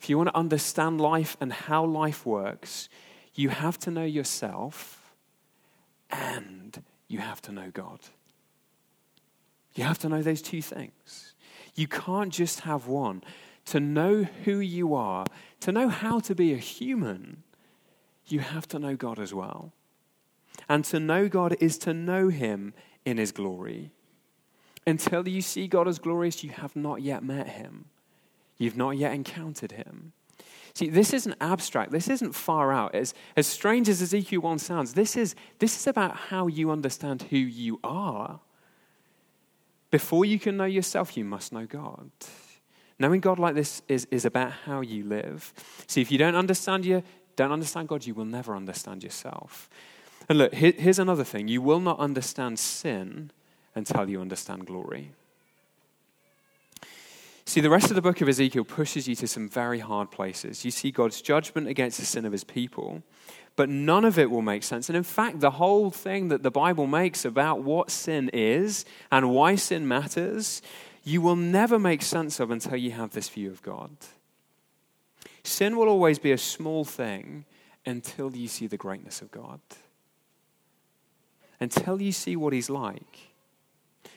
if 0.00 0.08
you 0.08 0.16
want 0.16 0.28
to 0.28 0.36
understand 0.36 1.00
life 1.00 1.36
and 1.40 1.52
how 1.52 1.84
life 1.84 2.26
works, 2.26 2.88
you 3.34 3.48
have 3.48 3.78
to 3.80 3.90
know 3.90 4.04
yourself 4.04 5.12
and 6.10 6.82
you 7.08 7.18
have 7.18 7.40
to 7.42 7.52
know 7.52 7.70
God. 7.72 8.00
You 9.74 9.84
have 9.84 9.98
to 10.00 10.08
know 10.08 10.22
those 10.22 10.42
two 10.42 10.62
things. 10.62 11.34
You 11.74 11.86
can't 11.86 12.32
just 12.32 12.60
have 12.60 12.86
one. 12.86 13.22
To 13.66 13.80
know 13.80 14.22
who 14.44 14.60
you 14.60 14.94
are, 14.94 15.26
to 15.60 15.72
know 15.72 15.88
how 15.88 16.20
to 16.20 16.34
be 16.34 16.52
a 16.52 16.56
human, 16.56 17.42
you 18.26 18.38
have 18.40 18.68
to 18.68 18.78
know 18.78 18.94
God 18.94 19.18
as 19.18 19.34
well. 19.34 19.72
And 20.68 20.84
to 20.86 21.00
know 21.00 21.28
God 21.28 21.56
is 21.60 21.76
to 21.78 21.92
know 21.92 22.28
Him 22.28 22.74
in 23.04 23.18
His 23.18 23.32
glory. 23.32 23.90
Until 24.86 25.26
you 25.26 25.42
see 25.42 25.66
God 25.66 25.88
as 25.88 25.98
glorious, 25.98 26.44
you 26.44 26.50
have 26.50 26.76
not 26.76 27.02
yet 27.02 27.24
met 27.24 27.48
Him. 27.48 27.86
You've 28.58 28.76
not 28.76 28.96
yet 28.96 29.12
encountered 29.12 29.72
Him. 29.72 30.12
See, 30.74 30.90
this 30.90 31.14
isn't 31.14 31.36
abstract. 31.40 31.90
This 31.90 32.08
isn't 32.08 32.34
far 32.34 32.72
out. 32.72 32.94
As, 32.94 33.14
as 33.34 33.46
strange 33.46 33.88
as 33.88 34.02
Ezekiel 34.02 34.42
1 34.42 34.58
sounds, 34.58 34.92
this 34.92 35.16
is, 35.16 35.34
this 35.58 35.74
is 35.74 35.86
about 35.86 36.14
how 36.14 36.48
you 36.48 36.70
understand 36.70 37.22
who 37.30 37.38
you 37.38 37.80
are. 37.82 38.40
Before 39.90 40.26
you 40.26 40.38
can 40.38 40.58
know 40.58 40.66
yourself, 40.66 41.16
you 41.16 41.24
must 41.24 41.52
know 41.52 41.64
God. 41.64 42.10
Knowing 42.98 43.20
God 43.20 43.38
like 43.38 43.54
this 43.54 43.80
is, 43.88 44.06
is 44.10 44.24
about 44.24 44.50
how 44.50 44.82
you 44.82 45.04
live. 45.04 45.54
See, 45.86 46.02
if 46.02 46.10
you 46.10 46.18
don't 46.18 46.34
understand 46.34 46.84
you 46.84 47.02
don't 47.36 47.52
understand 47.52 47.88
God, 47.88 48.04
you 48.04 48.14
will 48.14 48.24
never 48.24 48.56
understand 48.56 49.04
yourself. 49.04 49.68
And 50.28 50.38
look, 50.38 50.54
here's 50.54 50.98
another 50.98 51.24
thing 51.24 51.48
you 51.48 51.62
will 51.62 51.80
not 51.80 51.98
understand 51.98 52.58
sin 52.58 53.30
until 53.74 54.08
you 54.08 54.20
understand 54.20 54.66
glory. 54.66 55.12
See, 57.46 57.60
the 57.60 57.70
rest 57.70 57.90
of 57.90 57.94
the 57.94 58.02
book 58.02 58.20
of 58.20 58.28
Ezekiel 58.28 58.64
pushes 58.64 59.06
you 59.08 59.14
to 59.16 59.28
some 59.28 59.48
very 59.48 59.78
hard 59.78 60.10
places. 60.10 60.64
You 60.64 60.70
see 60.70 60.90
God's 60.90 61.22
judgment 61.22 61.68
against 61.68 61.98
the 61.98 62.04
sin 62.04 62.24
of 62.24 62.32
his 62.32 62.44
people, 62.44 63.02
but 63.54 63.68
none 63.68 64.04
of 64.04 64.18
it 64.18 64.30
will 64.30 64.42
make 64.42 64.64
sense. 64.64 64.88
And 64.88 64.96
in 64.96 65.04
fact, 65.04 65.40
the 65.40 65.52
whole 65.52 65.90
thing 65.90 66.28
that 66.28 66.42
the 66.42 66.50
Bible 66.50 66.86
makes 66.86 67.24
about 67.24 67.62
what 67.62 67.90
sin 67.90 68.28
is 68.32 68.84
and 69.10 69.30
why 69.30 69.54
sin 69.54 69.86
matters, 69.86 70.60
you 71.04 71.22
will 71.22 71.36
never 71.36 71.78
make 71.78 72.02
sense 72.02 72.40
of 72.40 72.50
until 72.50 72.76
you 72.76 72.90
have 72.90 73.12
this 73.12 73.28
view 73.28 73.48
of 73.48 73.62
God. 73.62 73.96
Sin 75.44 75.76
will 75.76 75.88
always 75.88 76.18
be 76.18 76.32
a 76.32 76.38
small 76.38 76.84
thing 76.84 77.44
until 77.86 78.34
you 78.34 78.48
see 78.48 78.66
the 78.66 78.76
greatness 78.76 79.22
of 79.22 79.30
God 79.30 79.60
until 81.60 82.00
you 82.00 82.12
see 82.12 82.36
what 82.36 82.52
he's 82.52 82.70
like. 82.70 83.30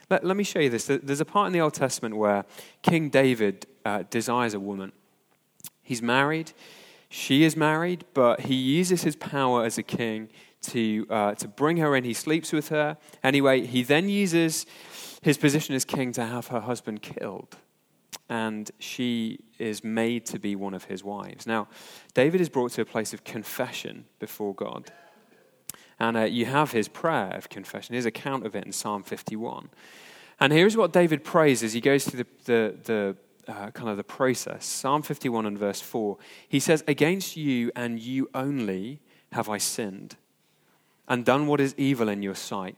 Let, 0.09 0.23
let 0.23 0.35
me 0.37 0.43
show 0.43 0.59
you 0.59 0.69
this. 0.69 0.85
There's 0.85 1.21
a 1.21 1.25
part 1.25 1.47
in 1.47 1.53
the 1.53 1.61
Old 1.61 1.73
Testament 1.73 2.17
where 2.17 2.45
King 2.81 3.09
David 3.09 3.67
uh, 3.85 4.03
desires 4.09 4.53
a 4.53 4.59
woman. 4.59 4.91
He's 5.81 6.01
married, 6.01 6.51
she 7.09 7.43
is 7.43 7.55
married, 7.57 8.05
but 8.13 8.41
he 8.41 8.53
uses 8.53 9.01
his 9.01 9.15
power 9.15 9.65
as 9.65 9.79
a 9.79 9.83
king 9.83 10.29
to, 10.61 11.07
uh, 11.09 11.33
to 11.35 11.47
bring 11.47 11.77
her 11.77 11.95
in. 11.95 12.03
He 12.03 12.13
sleeps 12.13 12.51
with 12.51 12.69
her. 12.69 12.97
Anyway, 13.23 13.65
he 13.65 13.81
then 13.81 14.09
uses 14.09 14.67
his 15.23 15.37
position 15.37 15.73
as 15.73 15.85
king 15.85 16.11
to 16.13 16.25
have 16.25 16.47
her 16.47 16.59
husband 16.59 17.01
killed. 17.01 17.57
And 18.29 18.69
she 18.77 19.39
is 19.57 19.83
made 19.83 20.27
to 20.27 20.37
be 20.37 20.55
one 20.55 20.75
of 20.75 20.83
his 20.83 21.03
wives. 21.03 21.47
Now, 21.47 21.67
David 22.13 22.41
is 22.41 22.49
brought 22.49 22.71
to 22.73 22.81
a 22.81 22.85
place 22.85 23.11
of 23.11 23.23
confession 23.23 24.05
before 24.19 24.53
God. 24.53 24.91
And 25.99 26.15
uh, 26.15 26.21
you 26.21 26.45
have 26.45 26.71
his 26.71 26.87
prayer 26.87 27.31
of 27.35 27.49
confession, 27.49 27.95
his 27.95 28.05
account 28.05 28.45
of 28.45 28.55
it 28.55 28.65
in 28.65 28.71
Psalm 28.71 29.03
51. 29.03 29.69
And 30.39 30.53
here's 30.53 30.77
what 30.77 30.93
David 30.93 31.23
prays 31.23 31.63
as 31.63 31.73
he 31.73 31.81
goes 31.81 32.05
through 32.05 32.23
the, 32.23 32.27
the, 32.45 32.75
the 33.45 33.51
uh, 33.51 33.71
kind 33.71 33.89
of 33.89 33.97
the 33.97 34.03
process. 34.03 34.65
Psalm 34.65 35.01
51 35.01 35.45
and 35.45 35.57
verse 35.57 35.81
4. 35.81 36.17
He 36.47 36.59
says, 36.59 36.83
Against 36.87 37.35
you 37.35 37.71
and 37.75 37.99
you 37.99 38.29
only 38.33 39.01
have 39.33 39.49
I 39.49 39.57
sinned 39.57 40.15
and 41.07 41.25
done 41.25 41.47
what 41.47 41.59
is 41.59 41.73
evil 41.77 42.07
in 42.07 42.21
your 42.21 42.35
sight, 42.35 42.77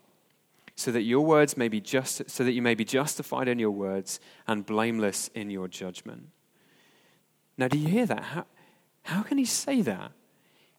so 0.75 0.91
that 0.91 1.01
your 1.01 1.25
words 1.25 1.57
may 1.57 1.67
be 1.67 1.81
just, 1.81 2.29
so 2.29 2.43
that 2.43 2.53
you 2.53 2.61
may 2.61 2.73
be 2.73 2.85
justified 2.85 3.47
in 3.47 3.59
your 3.59 3.71
words 3.71 4.19
and 4.47 4.65
blameless 4.65 5.29
in 5.35 5.49
your 5.49 5.67
judgment. 5.67 6.29
Now, 7.57 7.67
do 7.67 7.77
you 7.77 7.89
hear 7.89 8.05
that? 8.05 8.23
How, 8.23 8.45
how 9.03 9.21
can 9.21 9.37
he 9.37 9.45
say 9.45 9.81
that? 9.81 10.11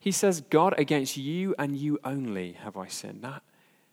He 0.02 0.10
says, 0.10 0.40
God, 0.40 0.74
against 0.78 1.16
you 1.16 1.54
and 1.60 1.76
you 1.76 1.96
only 2.02 2.54
have 2.54 2.76
I 2.76 2.88
sinned. 2.88 3.22
Now, 3.22 3.40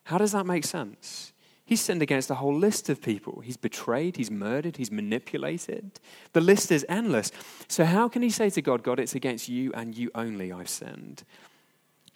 how 0.05 0.17
does 0.17 0.31
that 0.31 0.47
make 0.47 0.65
sense? 0.65 1.33
He's 1.63 1.81
sinned 1.81 2.01
against 2.01 2.31
a 2.31 2.33
whole 2.35 2.57
list 2.57 2.89
of 2.89 2.99
people. 2.99 3.41
He's 3.41 3.57
betrayed, 3.57 4.17
he's 4.17 4.31
murdered, 4.31 4.77
he's 4.77 4.91
manipulated. 4.91 5.99
The 6.33 6.41
list 6.41 6.71
is 6.71 6.83
endless. 6.89 7.31
So, 7.67 7.85
how 7.85 8.09
can 8.09 8.23
he 8.23 8.31
say 8.31 8.49
to 8.49 8.61
God, 8.63 8.81
God, 8.81 8.99
it's 8.99 9.13
against 9.13 9.49
you 9.49 9.71
and 9.73 9.95
you 9.95 10.09
only 10.15 10.51
I've 10.51 10.67
sinned? 10.67 11.25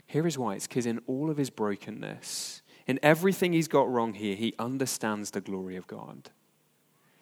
Here 0.07 0.25
is 0.25 0.39
why 0.39 0.55
it's 0.55 0.65
because 0.65 0.87
in 0.87 0.99
all 1.05 1.29
of 1.29 1.37
his 1.37 1.51
brokenness, 1.51 2.63
in 2.87 2.99
everything 3.03 3.53
he's 3.53 3.67
got 3.67 3.87
wrong 3.87 4.15
here, 4.15 4.35
he 4.35 4.55
understands 4.57 5.29
the 5.29 5.41
glory 5.41 5.75
of 5.75 5.85
God. 5.85 6.31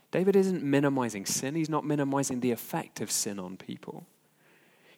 David 0.10 0.38
isn't 0.38 0.64
minimizing 0.64 1.26
sin, 1.26 1.56
he's 1.56 1.70
not 1.70 1.86
minimizing 1.86 2.40
the 2.40 2.52
effect 2.52 3.02
of 3.02 3.12
sin 3.12 3.40
on 3.40 3.58
people. 3.58 4.06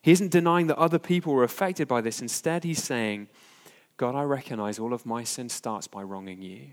He 0.04 0.12
isn't 0.12 0.32
denying 0.32 0.66
that 0.66 0.76
other 0.76 0.98
people 0.98 1.32
were 1.32 1.44
affected 1.44 1.88
by 1.88 2.02
this. 2.02 2.20
Instead, 2.20 2.62
he's 2.62 2.84
saying, 2.84 3.26
God, 3.96 4.14
I 4.14 4.22
recognize 4.24 4.78
all 4.78 4.92
of 4.92 5.06
my 5.06 5.24
sin 5.24 5.48
starts 5.48 5.86
by 5.86 6.02
wronging 6.02 6.42
you. 6.42 6.72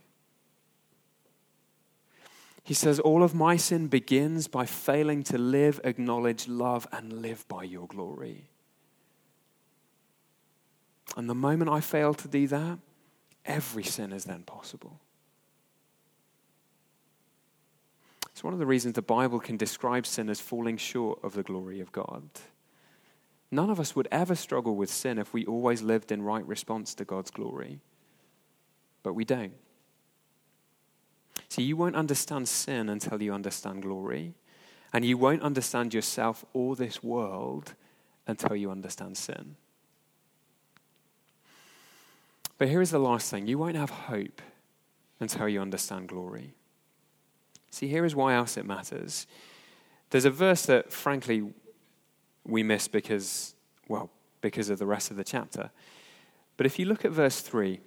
He 2.61 2.73
says, 2.73 2.99
All 2.99 3.23
of 3.23 3.33
my 3.33 3.55
sin 3.55 3.87
begins 3.87 4.49
by 4.49 4.65
failing 4.65 5.23
to 5.23 5.37
live, 5.37 5.79
acknowledge, 5.85 6.49
love, 6.49 6.85
and 6.91 7.21
live 7.21 7.47
by 7.47 7.63
your 7.63 7.87
glory. 7.87 8.49
And 11.15 11.29
the 11.29 11.33
moment 11.33 11.71
I 11.71 11.79
fail 11.79 12.13
to 12.13 12.27
do 12.27 12.47
that, 12.47 12.79
every 13.45 13.83
sin 13.83 14.11
is 14.11 14.25
then 14.25 14.43
possible. 14.43 14.99
It's 18.31 18.43
one 18.43 18.51
of 18.51 18.59
the 18.59 18.65
reasons 18.65 18.95
the 18.95 19.01
Bible 19.01 19.39
can 19.39 19.55
describe 19.55 20.05
sin 20.05 20.29
as 20.29 20.41
falling 20.41 20.75
short 20.75 21.23
of 21.23 21.31
the 21.31 21.43
glory 21.43 21.79
of 21.79 21.93
God. 21.93 22.23
None 23.51 23.69
of 23.69 23.79
us 23.79 23.95
would 23.95 24.07
ever 24.11 24.33
struggle 24.33 24.75
with 24.75 24.89
sin 24.89 25.19
if 25.19 25.33
we 25.33 25.45
always 25.45 25.81
lived 25.81 26.11
in 26.11 26.21
right 26.21 26.45
response 26.47 26.95
to 26.95 27.05
God's 27.05 27.31
glory. 27.31 27.81
But 29.03 29.13
we 29.13 29.25
don't. 29.25 29.53
See, 31.49 31.63
you 31.63 31.75
won't 31.75 31.97
understand 31.97 32.47
sin 32.47 32.87
until 32.87 33.21
you 33.21 33.33
understand 33.33 33.81
glory. 33.81 34.35
And 34.93 35.03
you 35.03 35.17
won't 35.17 35.41
understand 35.41 35.93
yourself 35.93 36.45
or 36.53 36.75
this 36.75 37.03
world 37.03 37.73
until 38.27 38.55
you 38.55 38.71
understand 38.71 39.17
sin. 39.17 39.55
But 42.57 42.69
here 42.69 42.81
is 42.81 42.91
the 42.91 42.99
last 42.99 43.31
thing 43.31 43.47
you 43.47 43.57
won't 43.57 43.75
have 43.75 43.89
hope 43.89 44.41
until 45.19 45.49
you 45.49 45.61
understand 45.61 46.09
glory. 46.09 46.53
See, 47.69 47.87
here 47.87 48.05
is 48.05 48.15
why 48.15 48.35
else 48.35 48.55
it 48.55 48.65
matters. 48.65 49.27
There's 50.09 50.25
a 50.25 50.29
verse 50.29 50.65
that, 50.65 50.91
frankly, 50.91 51.53
we 52.45 52.63
miss 52.63 52.87
because, 52.87 53.55
well, 53.87 54.09
because 54.41 54.69
of 54.69 54.79
the 54.79 54.85
rest 54.85 55.11
of 55.11 55.17
the 55.17 55.23
chapter. 55.23 55.71
But 56.57 56.65
if 56.65 56.79
you 56.79 56.85
look 56.85 57.05
at 57.05 57.11
verse 57.11 57.41
3, 57.41 57.79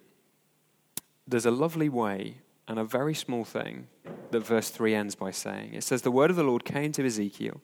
there's 1.26 1.46
a 1.46 1.50
lovely 1.50 1.88
way 1.88 2.38
and 2.66 2.78
a 2.78 2.84
very 2.84 3.14
small 3.14 3.44
thing 3.44 3.88
that 4.30 4.46
verse 4.46 4.70
3 4.70 4.94
ends 4.94 5.14
by 5.14 5.30
saying. 5.30 5.74
It 5.74 5.84
says, 5.84 6.02
The 6.02 6.10
word 6.10 6.30
of 6.30 6.36
the 6.36 6.42
Lord 6.42 6.64
came 6.64 6.92
to 6.92 7.04
Ezekiel, 7.04 7.60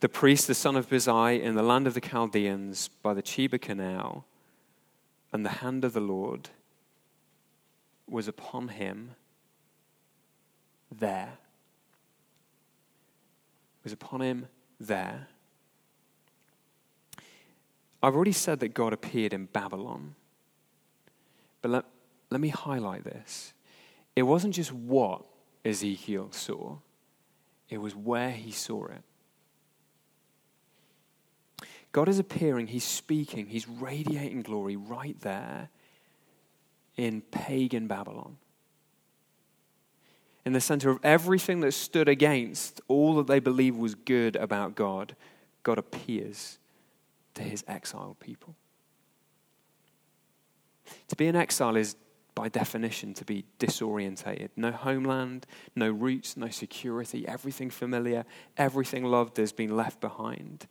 the 0.00 0.08
priest, 0.08 0.46
the 0.46 0.54
son 0.54 0.76
of 0.76 0.88
Buzi, 0.88 1.40
in 1.40 1.54
the 1.54 1.62
land 1.62 1.86
of 1.86 1.94
the 1.94 2.00
Chaldeans 2.00 2.88
by 2.88 3.14
the 3.14 3.22
Chebar 3.22 3.60
Canal, 3.60 4.24
and 5.32 5.44
the 5.44 5.50
hand 5.50 5.84
of 5.84 5.92
the 5.92 6.00
Lord 6.00 6.50
was 8.08 8.28
upon 8.28 8.68
him 8.68 9.12
there. 10.90 11.38
It 13.80 13.84
Was 13.84 13.92
upon 13.92 14.20
him 14.20 14.48
there. 14.78 15.28
I've 18.02 18.16
already 18.16 18.32
said 18.32 18.60
that 18.60 18.74
God 18.74 18.92
appeared 18.92 19.32
in 19.32 19.46
Babylon. 19.46 20.16
But 21.60 21.70
let, 21.70 21.84
let 22.30 22.40
me 22.40 22.48
highlight 22.48 23.04
this 23.04 23.54
it 24.16 24.22
wasn't 24.22 24.54
just 24.54 24.72
what 24.72 25.24
Ezekiel 25.64 26.28
saw, 26.32 26.78
it 27.68 27.78
was 27.78 27.94
where 27.94 28.32
he 28.32 28.50
saw 28.50 28.86
it. 28.86 29.02
God 31.92 32.08
is 32.08 32.18
appearing, 32.18 32.68
he's 32.68 32.84
speaking, 32.84 33.46
he's 33.46 33.68
radiating 33.68 34.42
glory 34.42 34.76
right 34.76 35.18
there 35.20 35.68
in 36.96 37.20
pagan 37.20 37.86
Babylon. 37.86 38.38
In 40.44 40.54
the 40.54 40.60
center 40.60 40.90
of 40.90 40.98
everything 41.04 41.60
that 41.60 41.72
stood 41.72 42.08
against 42.08 42.80
all 42.88 43.14
that 43.16 43.26
they 43.26 43.38
believed 43.38 43.78
was 43.78 43.94
good 43.94 44.34
about 44.36 44.74
God, 44.74 45.14
God 45.62 45.78
appears 45.78 46.58
to 47.34 47.42
his 47.42 47.64
exiled 47.66 48.18
people. 48.20 48.54
To 51.08 51.16
be 51.16 51.26
in 51.26 51.36
exile 51.36 51.76
is 51.76 51.96
by 52.34 52.48
definition, 52.48 53.14
to 53.14 53.24
be 53.24 53.44
disorientated. 53.58 54.50
No 54.56 54.72
homeland, 54.72 55.46
no 55.76 55.90
roots, 55.90 56.36
no 56.36 56.48
security, 56.48 57.28
everything 57.28 57.70
familiar, 57.70 58.24
everything 58.56 59.04
loved 59.04 59.36
has 59.36 59.52
been 59.52 59.76
left 59.76 60.00
behind. 60.00 60.66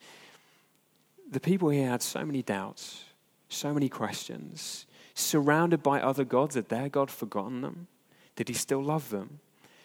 The 1.30 1.40
people 1.40 1.70
here 1.70 1.90
had 1.90 2.02
so 2.02 2.26
many 2.26 2.42
doubts, 2.42 3.06
so 3.48 3.74
many 3.74 3.90
questions, 3.90 4.86
surrounded 5.14 5.84
by 5.84 6.02
other 6.02 6.24
gods. 6.24 6.56
Had 6.56 6.70
their 6.70 6.90
God 6.90 7.12
forgotten 7.12 7.62
them? 7.62 7.88
Did 8.36 8.48
he 8.48 8.56
still 8.56 8.84
love 8.84 9.10
them? 9.10 9.40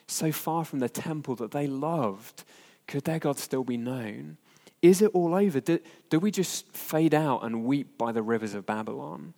So 0.07 0.33
far 0.33 0.65
from 0.65 0.79
the 0.79 0.89
temple 0.89 1.35
that 1.37 1.51
they 1.51 1.67
loved, 1.67 2.45
could 2.87 3.05
their 3.05 3.19
God 3.19 3.39
still 3.39 3.65
be 3.65 3.77
known? 3.77 4.39
Is 4.83 5.03
it 5.03 5.11
all 5.15 5.35
over? 5.35 5.61
Do, 5.61 5.79
do 6.11 6.19
we 6.19 6.31
just 6.31 6.71
fade 6.73 7.15
out 7.15 7.45
and 7.45 7.65
weep 7.65 7.97
by 7.99 8.13
the 8.13 8.23
rivers 8.23 8.55
of 8.55 8.67
Babylon? 8.67 9.35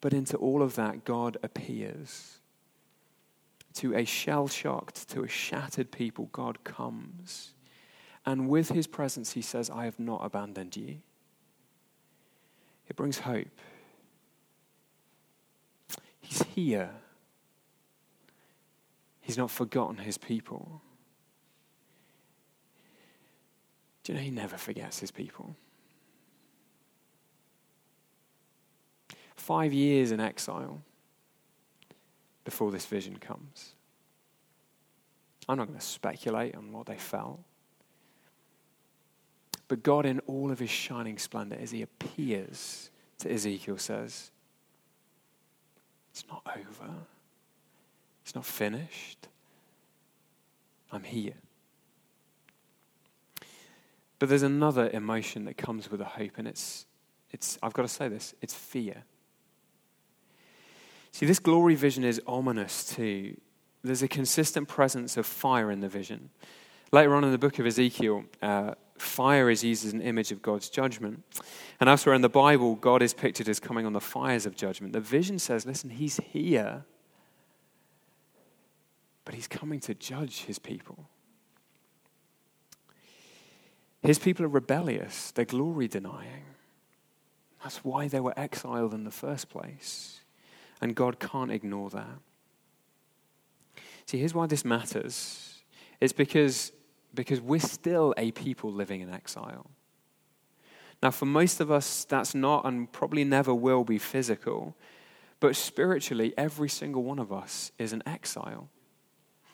But 0.00 0.12
into 0.12 0.36
all 0.36 0.62
of 0.62 0.74
that, 0.76 1.04
God 1.04 1.36
appears. 1.42 2.38
To 3.74 3.94
a 3.94 4.04
shell 4.04 4.48
shocked, 4.48 5.08
to 5.10 5.22
a 5.22 5.28
shattered 5.28 5.90
people, 5.90 6.28
God 6.32 6.64
comes. 6.64 7.54
And 8.26 8.48
with 8.48 8.70
his 8.70 8.86
presence, 8.86 9.32
he 9.32 9.42
says, 9.42 9.70
I 9.70 9.84
have 9.84 9.98
not 9.98 10.24
abandoned 10.24 10.76
you. 10.76 10.98
It 12.88 12.96
brings 12.96 13.20
hope. 13.20 13.48
He's 16.20 16.42
here. 16.54 16.90
He's 19.20 19.38
not 19.38 19.50
forgotten 19.50 19.98
his 19.98 20.18
people. 20.18 20.82
Do 24.08 24.14
you 24.14 24.18
know 24.18 24.24
he 24.24 24.30
never 24.30 24.56
forgets 24.56 25.00
his 25.00 25.10
people? 25.10 25.54
five 29.48 29.72
years 29.72 30.12
in 30.12 30.20
exile 30.20 30.82
before 32.44 32.70
this 32.70 32.86
vision 32.86 33.16
comes. 33.16 33.74
I'm 35.48 35.58
not 35.58 35.68
going 35.68 35.78
to 35.78 35.84
speculate 35.84 36.54
on 36.54 36.72
what 36.72 36.86
they 36.86 36.96
felt. 36.96 37.40
But 39.68 39.82
God, 39.82 40.06
in 40.06 40.20
all 40.26 40.50
of 40.50 40.58
his 40.58 40.70
shining 40.70 41.18
splendor, 41.18 41.56
as 41.58 41.70
he 41.70 41.80
appears 41.80 42.90
to 43.20 43.32
Ezekiel, 43.32 43.78
says, 43.78 44.30
It's 46.10 46.24
not 46.30 46.42
over. 46.46 46.92
It's 48.24 48.34
not 48.34 48.44
finished. 48.44 49.28
I'm 50.90 51.04
here. 51.04 51.34
But 54.18 54.28
there's 54.28 54.42
another 54.42 54.90
emotion 54.90 55.44
that 55.44 55.56
comes 55.56 55.90
with 55.90 56.00
a 56.00 56.04
hope, 56.04 56.32
and 56.38 56.48
it's, 56.48 56.86
it's 57.30 57.58
I've 57.62 57.72
got 57.72 57.82
to 57.82 57.88
say 57.88 58.08
this, 58.08 58.34
it's 58.40 58.54
fear. 58.54 59.04
See, 61.12 61.26
this 61.26 61.38
glory 61.38 61.74
vision 61.74 62.04
is 62.04 62.20
ominous 62.26 62.84
too. 62.84 63.36
There's 63.82 64.02
a 64.02 64.08
consistent 64.08 64.68
presence 64.68 65.16
of 65.16 65.26
fire 65.26 65.70
in 65.70 65.80
the 65.80 65.88
vision. 65.88 66.30
Later 66.90 67.14
on 67.14 67.24
in 67.24 67.32
the 67.32 67.38
book 67.38 67.58
of 67.58 67.66
Ezekiel, 67.66 68.24
uh, 68.42 68.74
fire 68.96 69.50
is 69.50 69.62
used 69.62 69.86
as 69.86 69.92
an 69.92 70.00
image 70.00 70.32
of 70.32 70.42
God's 70.42 70.68
judgment. 70.68 71.22
And 71.80 71.88
elsewhere 71.88 72.14
in 72.14 72.22
the 72.22 72.28
Bible, 72.28 72.74
God 72.74 73.02
is 73.02 73.14
pictured 73.14 73.48
as 73.48 73.60
coming 73.60 73.86
on 73.86 73.92
the 73.92 74.00
fires 74.00 74.46
of 74.46 74.56
judgment. 74.56 74.92
The 74.92 75.00
vision 75.00 75.38
says, 75.38 75.64
listen, 75.66 75.90
he's 75.90 76.16
here, 76.16 76.84
but 79.24 79.34
he's 79.34 79.46
coming 79.46 79.80
to 79.80 79.94
judge 79.94 80.44
his 80.44 80.58
people. 80.58 81.08
His 84.02 84.18
people 84.18 84.44
are 84.44 84.48
rebellious, 84.48 85.32
they're 85.32 85.44
glory 85.44 85.88
denying. 85.88 86.44
That's 87.62 87.84
why 87.84 88.08
they 88.08 88.20
were 88.20 88.38
exiled 88.38 88.94
in 88.94 89.04
the 89.04 89.10
first 89.10 89.48
place. 89.48 90.20
And 90.80 90.94
God 90.94 91.18
can't 91.18 91.50
ignore 91.50 91.90
that. 91.90 92.20
See, 94.06 94.18
here's 94.18 94.34
why 94.34 94.46
this 94.46 94.64
matters. 94.64 95.62
It's 96.00 96.12
because, 96.12 96.72
because 97.14 97.40
we're 97.40 97.58
still 97.58 98.14
a 98.16 98.30
people 98.30 98.72
living 98.72 99.00
in 99.00 99.12
exile. 99.12 99.70
Now, 101.02 101.10
for 101.10 101.26
most 101.26 101.60
of 101.60 101.70
us, 101.70 102.04
that's 102.04 102.34
not 102.34 102.64
and 102.64 102.90
probably 102.90 103.24
never 103.24 103.54
will 103.54 103.84
be 103.84 103.98
physical. 103.98 104.76
But 105.40 105.56
spiritually, 105.56 106.34
every 106.36 106.68
single 106.68 107.02
one 107.02 107.18
of 107.18 107.32
us 107.32 107.72
is 107.78 107.92
an 107.92 108.02
exile. 108.06 108.68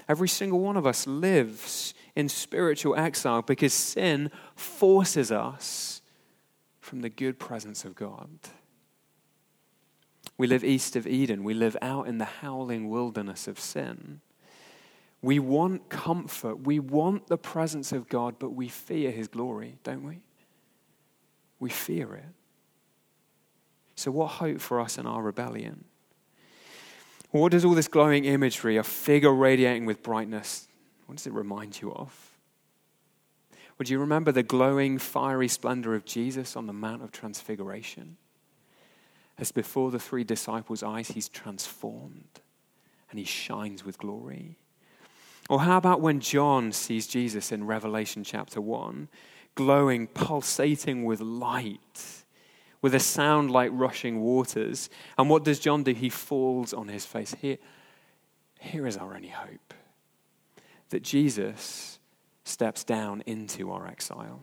Every 0.09 0.28
single 0.28 0.61
one 0.61 0.76
of 0.76 0.86
us 0.86 1.07
lives 1.07 1.94
in 2.14 2.28
spiritual 2.28 2.96
exile 2.96 3.42
because 3.42 3.72
sin 3.72 4.30
forces 4.55 5.32
us 5.32 6.02
from 6.80 7.00
the 7.00 7.09
good 7.09 7.38
presence 7.38 7.84
of 7.84 7.94
God. 7.94 8.28
We 10.36 10.46
live 10.46 10.64
east 10.64 10.96
of 10.96 11.07
Eden. 11.07 11.44
We 11.44 11.55
live 11.55 11.76
out 11.80 12.07
in 12.07 12.18
the 12.18 12.24
howling 12.24 12.90
wilderness 12.90 13.46
of 13.48 13.59
sin. 13.59 14.20
We 15.22 15.38
want 15.38 15.88
comfort. 15.88 16.61
We 16.66 16.78
want 16.80 17.28
the 17.28 17.38
presence 17.38 17.92
of 17.92 18.09
God, 18.09 18.36
but 18.38 18.50
we 18.50 18.68
fear 18.68 19.11
his 19.11 19.28
glory, 19.28 19.78
don't 19.82 20.05
we? 20.05 20.20
We 21.59 21.70
fear 21.70 22.14
it. 22.14 22.24
So, 23.94 24.11
what 24.11 24.32
hope 24.32 24.61
for 24.61 24.80
us 24.80 24.98
in 24.98 25.07
our 25.07 25.22
rebellion? 25.22 25.84
What 27.35 27.51
does 27.51 27.64
all 27.64 27.74
this 27.74 27.89
glowing 27.89 28.26
imagery, 28.26 28.76
a 28.76 28.85
figure 28.85 29.35
radiating 29.35 29.87
with 29.87 30.05
brightness, 30.05 30.68
what 31.07 31.16
does 31.16 31.26
it 31.26 31.32
remind 31.32 31.82
you 31.82 31.93
of? 31.93 32.39
Would 33.76 33.89
you 33.89 33.99
remember 33.99 34.30
the 34.30 34.45
glowing, 34.45 34.99
fiery 34.99 35.49
splendor 35.49 35.97
of 35.97 36.05
Jesus 36.05 36.55
on 36.55 36.68
the 36.68 36.72
Mount 36.72 37.03
of 37.03 37.11
Transfiguration? 37.11 38.18
As 39.37 39.51
before 39.51 39.91
the 39.91 39.99
three 39.99 40.22
disciples' 40.22 40.85
eyes, 40.85 41.09
he's 41.09 41.28
transformed 41.28 42.41
and 43.11 43.18
he 43.18 43.24
shines 43.24 43.85
with 43.85 43.99
glory. 43.99 44.57
Or 45.51 45.62
how 45.62 45.78
about 45.78 46.01
when 46.01 46.20
John 46.20 46.70
sees 46.70 47.09
Jesus 47.09 47.51
in 47.51 47.66
Revelation 47.66 48.22
chapter 48.22 48.61
1, 48.61 49.09
glowing, 49.57 50.07
pulsating 50.07 51.05
with 51.05 51.20
light, 51.20 52.24
with 52.85 52.95
a 52.95 53.01
sound 53.01 53.51
like 53.51 53.70
rushing 53.72 54.20
waters? 54.20 54.91
And 55.16 55.30
what 55.30 55.43
does 55.43 55.59
John 55.59 55.85
do? 55.85 55.95
He 55.95 56.11
falls 56.11 56.74
on 56.74 56.89
his 56.89 57.07
face. 57.07 57.35
Here, 57.41 57.57
here 58.61 58.87
is 58.87 58.99
our 58.99 59.14
only 59.14 59.28
hope 59.28 59.72
that 60.91 61.03
Jesus 61.03 61.99
steps 62.45 62.85
down 62.85 63.22
into 63.24 63.72
our 63.72 63.87
exile 63.87 64.43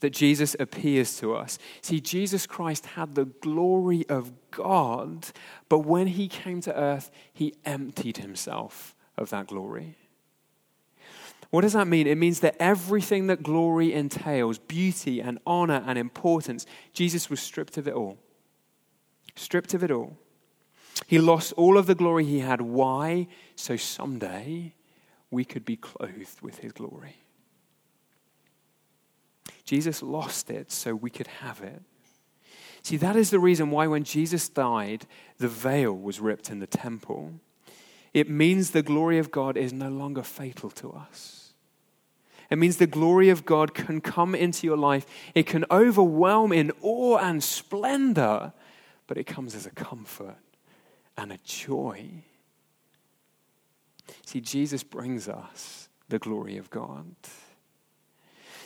that 0.00 0.10
Jesus 0.10 0.56
appears 0.58 1.16
to 1.18 1.34
us. 1.34 1.58
See, 1.80 2.00
Jesus 2.00 2.46
Christ 2.46 2.86
had 2.86 3.14
the 3.14 3.26
glory 3.26 4.04
of 4.08 4.32
God, 4.50 5.26
but 5.68 5.80
when 5.80 6.06
he 6.06 6.26
came 6.26 6.60
to 6.62 6.74
earth, 6.74 7.10
he 7.32 7.54
emptied 7.64 8.16
himself 8.16 8.96
of 9.16 9.30
that 9.30 9.46
glory. 9.46 9.96
What 11.50 11.62
does 11.62 11.72
that 11.72 11.88
mean? 11.88 12.06
It 12.06 12.18
means 12.18 12.40
that 12.40 12.56
everything 12.60 13.26
that 13.26 13.42
glory 13.42 13.92
entails, 13.92 14.58
beauty 14.58 15.20
and 15.20 15.38
honor 15.46 15.82
and 15.84 15.98
importance, 15.98 16.64
Jesus 16.92 17.28
was 17.28 17.40
stripped 17.40 17.76
of 17.76 17.88
it 17.88 17.94
all. 17.94 18.18
Stripped 19.34 19.74
of 19.74 19.82
it 19.82 19.90
all. 19.90 20.16
He 21.06 21.18
lost 21.18 21.52
all 21.56 21.76
of 21.76 21.86
the 21.86 21.94
glory 21.94 22.24
he 22.24 22.40
had. 22.40 22.60
Why? 22.60 23.26
So 23.56 23.76
someday 23.76 24.74
we 25.30 25.44
could 25.44 25.64
be 25.64 25.76
clothed 25.76 26.40
with 26.40 26.58
his 26.58 26.72
glory. 26.72 27.16
Jesus 29.64 30.02
lost 30.02 30.50
it 30.50 30.70
so 30.70 30.94
we 30.94 31.10
could 31.10 31.28
have 31.28 31.60
it. 31.60 31.82
See, 32.82 32.96
that 32.96 33.16
is 33.16 33.30
the 33.30 33.38
reason 33.38 33.70
why 33.70 33.86
when 33.86 34.04
Jesus 34.04 34.48
died, 34.48 35.06
the 35.38 35.48
veil 35.48 35.92
was 35.96 36.20
ripped 36.20 36.50
in 36.50 36.60
the 36.60 36.66
temple. 36.66 37.34
It 38.12 38.28
means 38.28 38.70
the 38.70 38.82
glory 38.82 39.18
of 39.18 39.30
God 39.30 39.56
is 39.56 39.72
no 39.72 39.88
longer 39.88 40.22
fatal 40.22 40.70
to 40.70 40.92
us. 40.92 41.39
It 42.50 42.58
means 42.58 42.78
the 42.78 42.86
glory 42.86 43.30
of 43.30 43.44
God 43.44 43.74
can 43.74 44.00
come 44.00 44.34
into 44.34 44.66
your 44.66 44.76
life. 44.76 45.06
It 45.34 45.46
can 45.46 45.64
overwhelm 45.70 46.52
in 46.52 46.72
awe 46.82 47.18
and 47.18 47.42
splendor, 47.42 48.52
but 49.06 49.16
it 49.16 49.24
comes 49.24 49.54
as 49.54 49.66
a 49.66 49.70
comfort 49.70 50.38
and 51.16 51.32
a 51.32 51.38
joy. 51.44 52.24
See, 54.26 54.40
Jesus 54.40 54.82
brings 54.82 55.28
us 55.28 55.88
the 56.08 56.18
glory 56.18 56.56
of 56.56 56.70
God. 56.70 57.14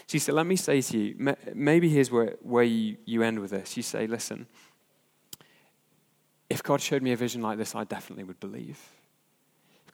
She 0.06 0.18
said, 0.18 0.34
Let 0.34 0.46
me 0.46 0.56
say 0.56 0.80
to 0.80 0.98
you, 0.98 1.36
maybe 1.54 1.88
here's 1.88 2.10
where, 2.10 2.36
where 2.40 2.64
you, 2.64 2.96
you 3.04 3.22
end 3.22 3.38
with 3.38 3.50
this. 3.50 3.76
You 3.76 3.82
say, 3.82 4.06
Listen, 4.06 4.46
if 6.48 6.62
God 6.62 6.80
showed 6.80 7.02
me 7.02 7.12
a 7.12 7.16
vision 7.16 7.42
like 7.42 7.58
this, 7.58 7.74
I 7.74 7.84
definitely 7.84 8.24
would 8.24 8.40
believe. 8.40 8.78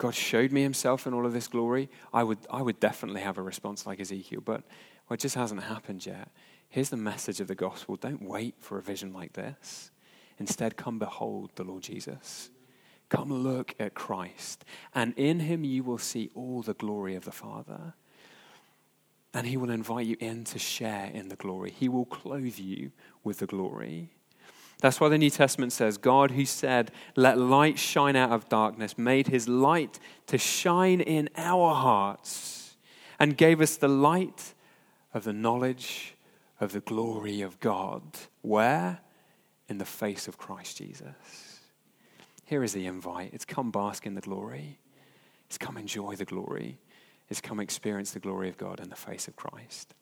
God 0.00 0.14
showed 0.14 0.50
me 0.50 0.62
himself 0.62 1.06
in 1.06 1.12
all 1.12 1.26
of 1.26 1.34
this 1.34 1.46
glory, 1.46 1.90
I 2.10 2.22
would, 2.22 2.38
I 2.50 2.62
would 2.62 2.80
definitely 2.80 3.20
have 3.20 3.36
a 3.36 3.42
response 3.42 3.86
like 3.86 4.00
Ezekiel. 4.00 4.40
But 4.42 4.62
well, 5.06 5.14
it 5.14 5.20
just 5.20 5.34
hasn't 5.34 5.62
happened 5.62 6.06
yet. 6.06 6.30
Here's 6.70 6.88
the 6.88 6.96
message 6.96 7.38
of 7.38 7.48
the 7.48 7.54
gospel 7.54 7.96
don't 7.96 8.22
wait 8.22 8.54
for 8.60 8.78
a 8.78 8.82
vision 8.82 9.12
like 9.12 9.34
this. 9.34 9.90
Instead, 10.38 10.78
come 10.78 10.98
behold 10.98 11.50
the 11.56 11.64
Lord 11.64 11.82
Jesus. 11.82 12.48
Come 13.10 13.30
look 13.30 13.74
at 13.78 13.92
Christ, 13.92 14.64
and 14.94 15.12
in 15.18 15.40
him 15.40 15.64
you 15.64 15.84
will 15.84 15.98
see 15.98 16.30
all 16.34 16.62
the 16.62 16.72
glory 16.72 17.14
of 17.14 17.26
the 17.26 17.30
Father. 17.30 17.92
And 19.34 19.46
he 19.46 19.58
will 19.58 19.68
invite 19.68 20.06
you 20.06 20.16
in 20.18 20.44
to 20.44 20.58
share 20.58 21.10
in 21.12 21.28
the 21.28 21.36
glory. 21.36 21.72
He 21.72 21.90
will 21.90 22.06
clothe 22.06 22.58
you 22.58 22.92
with 23.22 23.40
the 23.40 23.46
glory. 23.46 24.12
That's 24.80 25.00
why 25.00 25.08
the 25.08 25.18
New 25.18 25.30
Testament 25.30 25.72
says 25.72 25.98
God, 25.98 26.32
who 26.32 26.44
said, 26.44 26.90
Let 27.16 27.38
light 27.38 27.78
shine 27.78 28.16
out 28.16 28.30
of 28.30 28.48
darkness, 28.48 28.96
made 28.96 29.28
his 29.28 29.48
light 29.48 29.98
to 30.26 30.38
shine 30.38 31.00
in 31.00 31.28
our 31.36 31.74
hearts 31.74 32.76
and 33.18 33.36
gave 33.36 33.60
us 33.60 33.76
the 33.76 33.88
light 33.88 34.54
of 35.12 35.24
the 35.24 35.32
knowledge 35.32 36.14
of 36.60 36.72
the 36.72 36.80
glory 36.80 37.42
of 37.42 37.60
God. 37.60 38.02
Where? 38.42 39.00
In 39.68 39.78
the 39.78 39.84
face 39.84 40.28
of 40.28 40.38
Christ 40.38 40.78
Jesus. 40.78 41.60
Here 42.44 42.64
is 42.64 42.72
the 42.72 42.86
invite 42.86 43.30
it's 43.32 43.44
come 43.44 43.70
bask 43.70 44.06
in 44.06 44.14
the 44.14 44.20
glory, 44.20 44.78
it's 45.46 45.58
come 45.58 45.76
enjoy 45.76 46.16
the 46.16 46.24
glory 46.24 46.78
it's 47.30 47.40
come 47.40 47.60
experience 47.60 48.10
the 48.10 48.18
glory 48.18 48.48
of 48.48 48.58
God 48.58 48.80
in 48.80 48.90
the 48.90 48.96
face 48.96 49.28
of 49.28 49.36
Christ. 49.36 49.94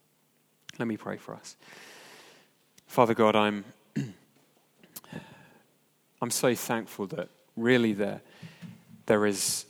Let 0.78 0.88
me 0.88 0.96
pray 0.96 1.18
for 1.18 1.34
us. 1.34 1.56
Father 2.86 3.12
God, 3.12 3.36
I'm, 3.36 3.66
I'm 6.20 6.30
so 6.30 6.54
thankful 6.54 7.06
that 7.08 7.28
really 7.56 7.92
there, 7.92 8.20
there 9.06 9.26
is 9.26 9.66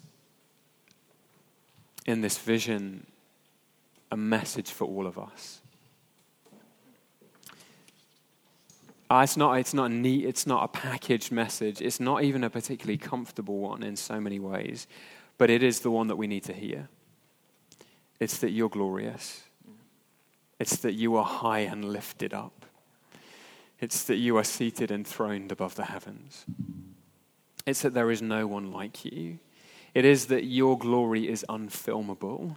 in 2.07 2.21
this 2.23 2.39
vision 2.39 3.07
a 4.11 4.17
message 4.17 4.71
for 4.71 4.87
all 4.87 5.07
of 5.07 5.19
us. 5.19 5.61
Uh, 9.11 9.21
it's 9.25 9.37
not, 9.37 9.55
it's 9.55 9.73
not 9.73 9.91
neat, 9.91 10.25
it's 10.25 10.47
not 10.47 10.65
a 10.65 10.69
packaged 10.69 11.33
message. 11.33 11.81
It's 11.81 11.99
not 11.99 12.25
even 12.25 12.45
a 12.45 12.51
particularly 12.51 12.99
comfortable 12.99 13.59
one 13.59 13.83
in 13.83 13.97
so 13.97 14.21
many 14.21 14.39
ways, 14.39 14.87
but 15.39 15.49
it 15.49 15.63
is 15.63 15.81
the 15.81 15.91
one 15.91 16.09
that 16.09 16.17
we 16.17 16.27
need 16.27 16.45
to 16.45 16.53
hear. 16.53 16.89
It's 18.21 18.39
that 18.39 18.51
you're 18.51 18.69
glorious. 18.69 19.45
It's 20.59 20.77
that 20.79 20.93
you 20.93 21.17
are 21.17 21.25
high 21.25 21.61
and 21.61 21.85
lifted 21.85 22.35
up. 22.35 22.58
It's 23.81 24.03
that 24.05 24.17
you 24.17 24.37
are 24.37 24.45
seated 24.45 24.91
enthroned 24.91 25.53
above 25.53 25.77
the 25.77 25.85
heavens. 25.87 26.45
It's 27.67 27.83
that 27.83 27.95
there 27.95 28.11
is 28.11 28.23
no 28.23 28.47
one 28.47 28.73
like 28.73 29.05
you. 29.05 29.39
It 29.95 30.05
is 30.05 30.27
that 30.27 30.45
your 30.45 30.79
glory 30.79 31.29
is 31.29 31.45
unfilmable. 31.49 32.57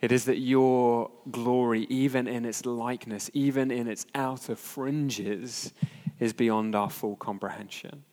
It 0.00 0.10
is 0.10 0.24
that 0.24 0.38
your 0.38 1.10
glory, 1.30 1.86
even 1.88 2.26
in 2.26 2.44
its 2.44 2.66
likeness, 2.66 3.30
even 3.32 3.70
in 3.70 3.86
its 3.86 4.04
outer 4.14 4.56
fringes, 4.56 5.72
is 6.18 6.32
beyond 6.32 6.74
our 6.74 6.90
full 6.90 7.16
comprehension. 7.16 8.04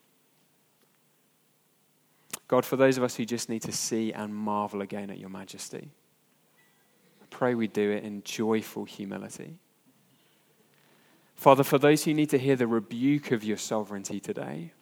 God, 2.48 2.66
for 2.66 2.76
those 2.76 2.98
of 2.98 3.04
us 3.04 3.16
who 3.16 3.26
just 3.26 3.50
need 3.50 3.62
to 3.64 3.72
see 3.72 4.14
and 4.14 4.34
marvel 4.34 4.82
again 4.82 5.10
at 5.10 5.20
your 5.20 5.30
majesty, 5.30 5.90
pray 7.30 7.54
we 7.54 7.68
do 7.68 7.92
it 7.92 8.04
in 8.04 8.24
joyful 8.24 8.86
humility. 8.86 9.60
Father, 11.40 11.64
for 11.64 11.78
those 11.78 12.04
who 12.04 12.14
need 12.14 12.30
to 12.32 12.38
hear 12.38 12.58
the 12.58 12.68
rebuke 12.68 13.32
of 13.32 13.46
your 13.46 13.56
sovereignty 13.56 14.20
today, 14.20 14.74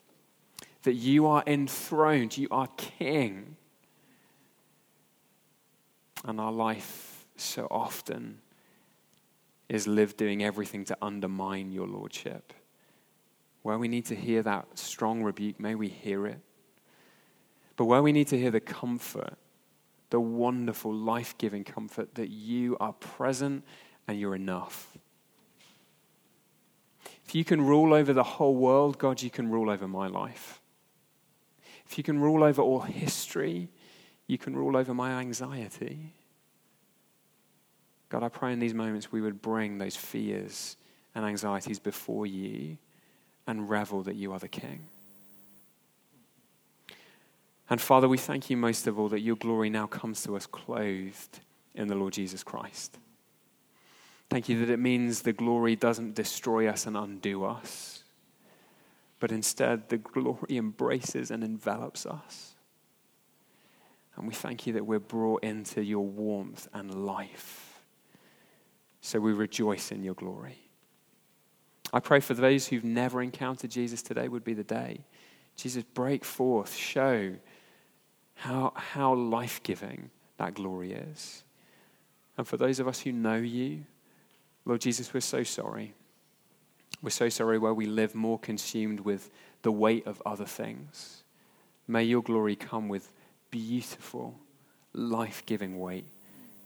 that 0.81 0.95
you 0.95 1.27
are 1.27 1.43
enthroned, 1.45 2.35
you 2.35 2.47
are 2.49 2.67
king. 2.77 3.57
And 6.25 6.41
our 6.41 6.51
life 6.51 7.27
so 7.35 7.67
often 7.69 8.39
is 9.69 9.85
lived 9.85 10.17
doing 10.17 10.43
everything 10.43 10.83
to 10.85 10.97
undermine 10.99 11.71
your 11.71 11.85
lordship. 11.85 12.53
Where 13.61 13.77
we 13.77 13.87
need 13.87 14.05
to 14.05 14.15
hear 14.15 14.41
that 14.41 14.79
strong 14.79 15.21
rebuke, 15.21 15.59
may 15.59 15.75
we 15.75 15.89
hear 15.89 16.25
it. 16.25 16.39
But 17.75 17.85
where 17.85 18.01
we 18.01 18.11
need 18.11 18.29
to 18.29 18.37
hear 18.39 18.49
the 18.49 18.59
comfort 18.59 19.37
the 20.09 20.19
wonderful, 20.19 20.91
life 20.91 21.37
giving 21.37 21.63
comfort 21.63 22.15
that 22.15 22.29
you 22.29 22.77
are 22.79 22.93
present 22.93 23.63
and 24.07 24.19
you're 24.19 24.33
enough. 24.33 24.96
If 27.27 27.35
you 27.35 27.43
can 27.43 27.61
rule 27.61 27.93
over 27.93 28.13
the 28.13 28.23
whole 28.23 28.55
world, 28.55 28.97
God, 28.97 29.21
you 29.21 29.29
can 29.29 29.51
rule 29.51 29.69
over 29.69 29.87
my 29.87 30.07
life. 30.07 30.61
If 31.85 31.97
you 31.97 32.03
can 32.03 32.19
rule 32.19 32.43
over 32.43 32.61
all 32.61 32.79
history, 32.79 33.67
you 34.27 34.37
can 34.37 34.55
rule 34.55 34.77
over 34.77 34.93
my 34.93 35.11
anxiety. 35.19 36.13
God, 38.09 38.23
I 38.23 38.29
pray 38.29 38.53
in 38.53 38.59
these 38.59 38.73
moments 38.73 39.11
we 39.11 39.19
would 39.19 39.41
bring 39.41 39.77
those 39.77 39.97
fears 39.97 40.77
and 41.15 41.25
anxieties 41.25 41.79
before 41.79 42.25
you 42.25 42.77
and 43.45 43.69
revel 43.69 44.03
that 44.03 44.15
you 44.15 44.31
are 44.31 44.39
the 44.39 44.47
King. 44.47 44.87
And 47.69 47.81
Father, 47.81 48.07
we 48.07 48.17
thank 48.17 48.49
you 48.49 48.55
most 48.55 48.87
of 48.87 48.97
all 48.97 49.09
that 49.09 49.19
your 49.19 49.35
glory 49.35 49.69
now 49.69 49.87
comes 49.87 50.23
to 50.23 50.37
us 50.37 50.45
clothed 50.45 51.39
in 51.75 51.89
the 51.89 51.95
Lord 51.95 52.13
Jesus 52.13 52.41
Christ. 52.43 52.97
Thank 54.29 54.49
you 54.49 54.65
that 54.65 54.71
it 54.71 54.79
means 54.79 55.21
the 55.21 55.33
glory 55.33 55.75
doesn't 55.75 56.15
destroy 56.15 56.67
us 56.67 56.85
and 56.85 56.97
undo 56.97 57.45
us, 57.45 58.03
but 59.19 59.31
instead 59.31 59.89
the 59.89 59.97
glory 59.97 60.57
embraces 60.57 61.31
and 61.31 61.43
envelops 61.43 62.05
us. 62.05 62.55
And 64.17 64.27
we 64.27 64.33
thank 64.33 64.67
you 64.67 64.73
that 64.73 64.85
we're 64.85 64.99
brought 64.99 65.43
into 65.43 65.83
your 65.83 66.05
warmth 66.05 66.67
and 66.73 67.05
life. 67.05 67.81
So 68.99 69.19
we 69.19 69.31
rejoice 69.31 69.91
in 69.91 70.03
your 70.03 70.15
glory. 70.15 70.57
I 71.93 71.99
pray 72.01 72.19
for 72.19 72.33
those 72.33 72.67
who've 72.67 72.83
never 72.83 73.21
encountered 73.21 73.71
Jesus 73.71 74.01
today 74.01 74.27
would 74.27 74.43
be 74.43 74.53
the 74.53 74.63
day. 74.63 75.05
Jesus, 75.55 75.83
break 75.83 76.25
forth, 76.25 76.75
show 76.75 77.35
how, 78.35 78.73
how 78.75 79.13
life 79.13 79.63
giving 79.63 80.09
that 80.37 80.55
glory 80.55 80.93
is. 80.93 81.43
And 82.37 82.47
for 82.47 82.57
those 82.57 82.79
of 82.79 82.87
us 82.87 82.99
who 82.99 83.11
know 83.11 83.37
you, 83.37 83.85
Lord 84.67 84.81
Jesus, 84.81 85.13
we're 85.13 85.21
so 85.21 85.43
sorry. 85.43 85.93
We're 87.01 87.09
so 87.09 87.29
sorry 87.29 87.57
where 87.57 87.73
we 87.73 87.85
live 87.85 88.13
more 88.13 88.37
consumed 88.37 88.99
with 88.99 89.31
the 89.61 89.71
weight 89.71 90.05
of 90.05 90.21
other 90.25 90.45
things. 90.45 91.23
May 91.87 92.03
your 92.03 92.21
glory 92.21 92.57
come 92.57 92.89
with 92.89 93.09
beautiful, 93.49 94.35
life 94.91 95.41
giving 95.45 95.79
weight 95.79 96.05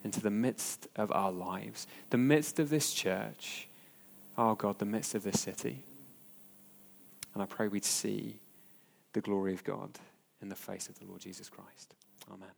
into 0.04 0.20
the 0.20 0.32
midst 0.32 0.88
of 0.96 1.12
our 1.12 1.32
lives, 1.32 1.86
the 2.10 2.18
midst 2.18 2.58
of 2.58 2.72
this 2.72 2.92
church, 2.92 3.68
oh 4.36 4.56
God, 4.56 4.80
the 4.80 4.86
midst 4.86 5.14
of 5.14 5.22
this 5.22 5.40
city. 5.40 5.84
And 7.36 7.44
I 7.44 7.46
pray 7.46 7.68
we'd 7.68 7.86
see 7.86 8.40
the 9.14 9.22
glory 9.22 9.54
of 9.54 9.64
God 9.64 9.92
in 10.42 10.50
the 10.50 10.56
face 10.56 10.90
of 10.90 10.98
the 10.98 11.06
Lord 11.06 11.22
Jesus 11.22 11.50
Christ. 11.50 11.94
Amen. 12.34 12.50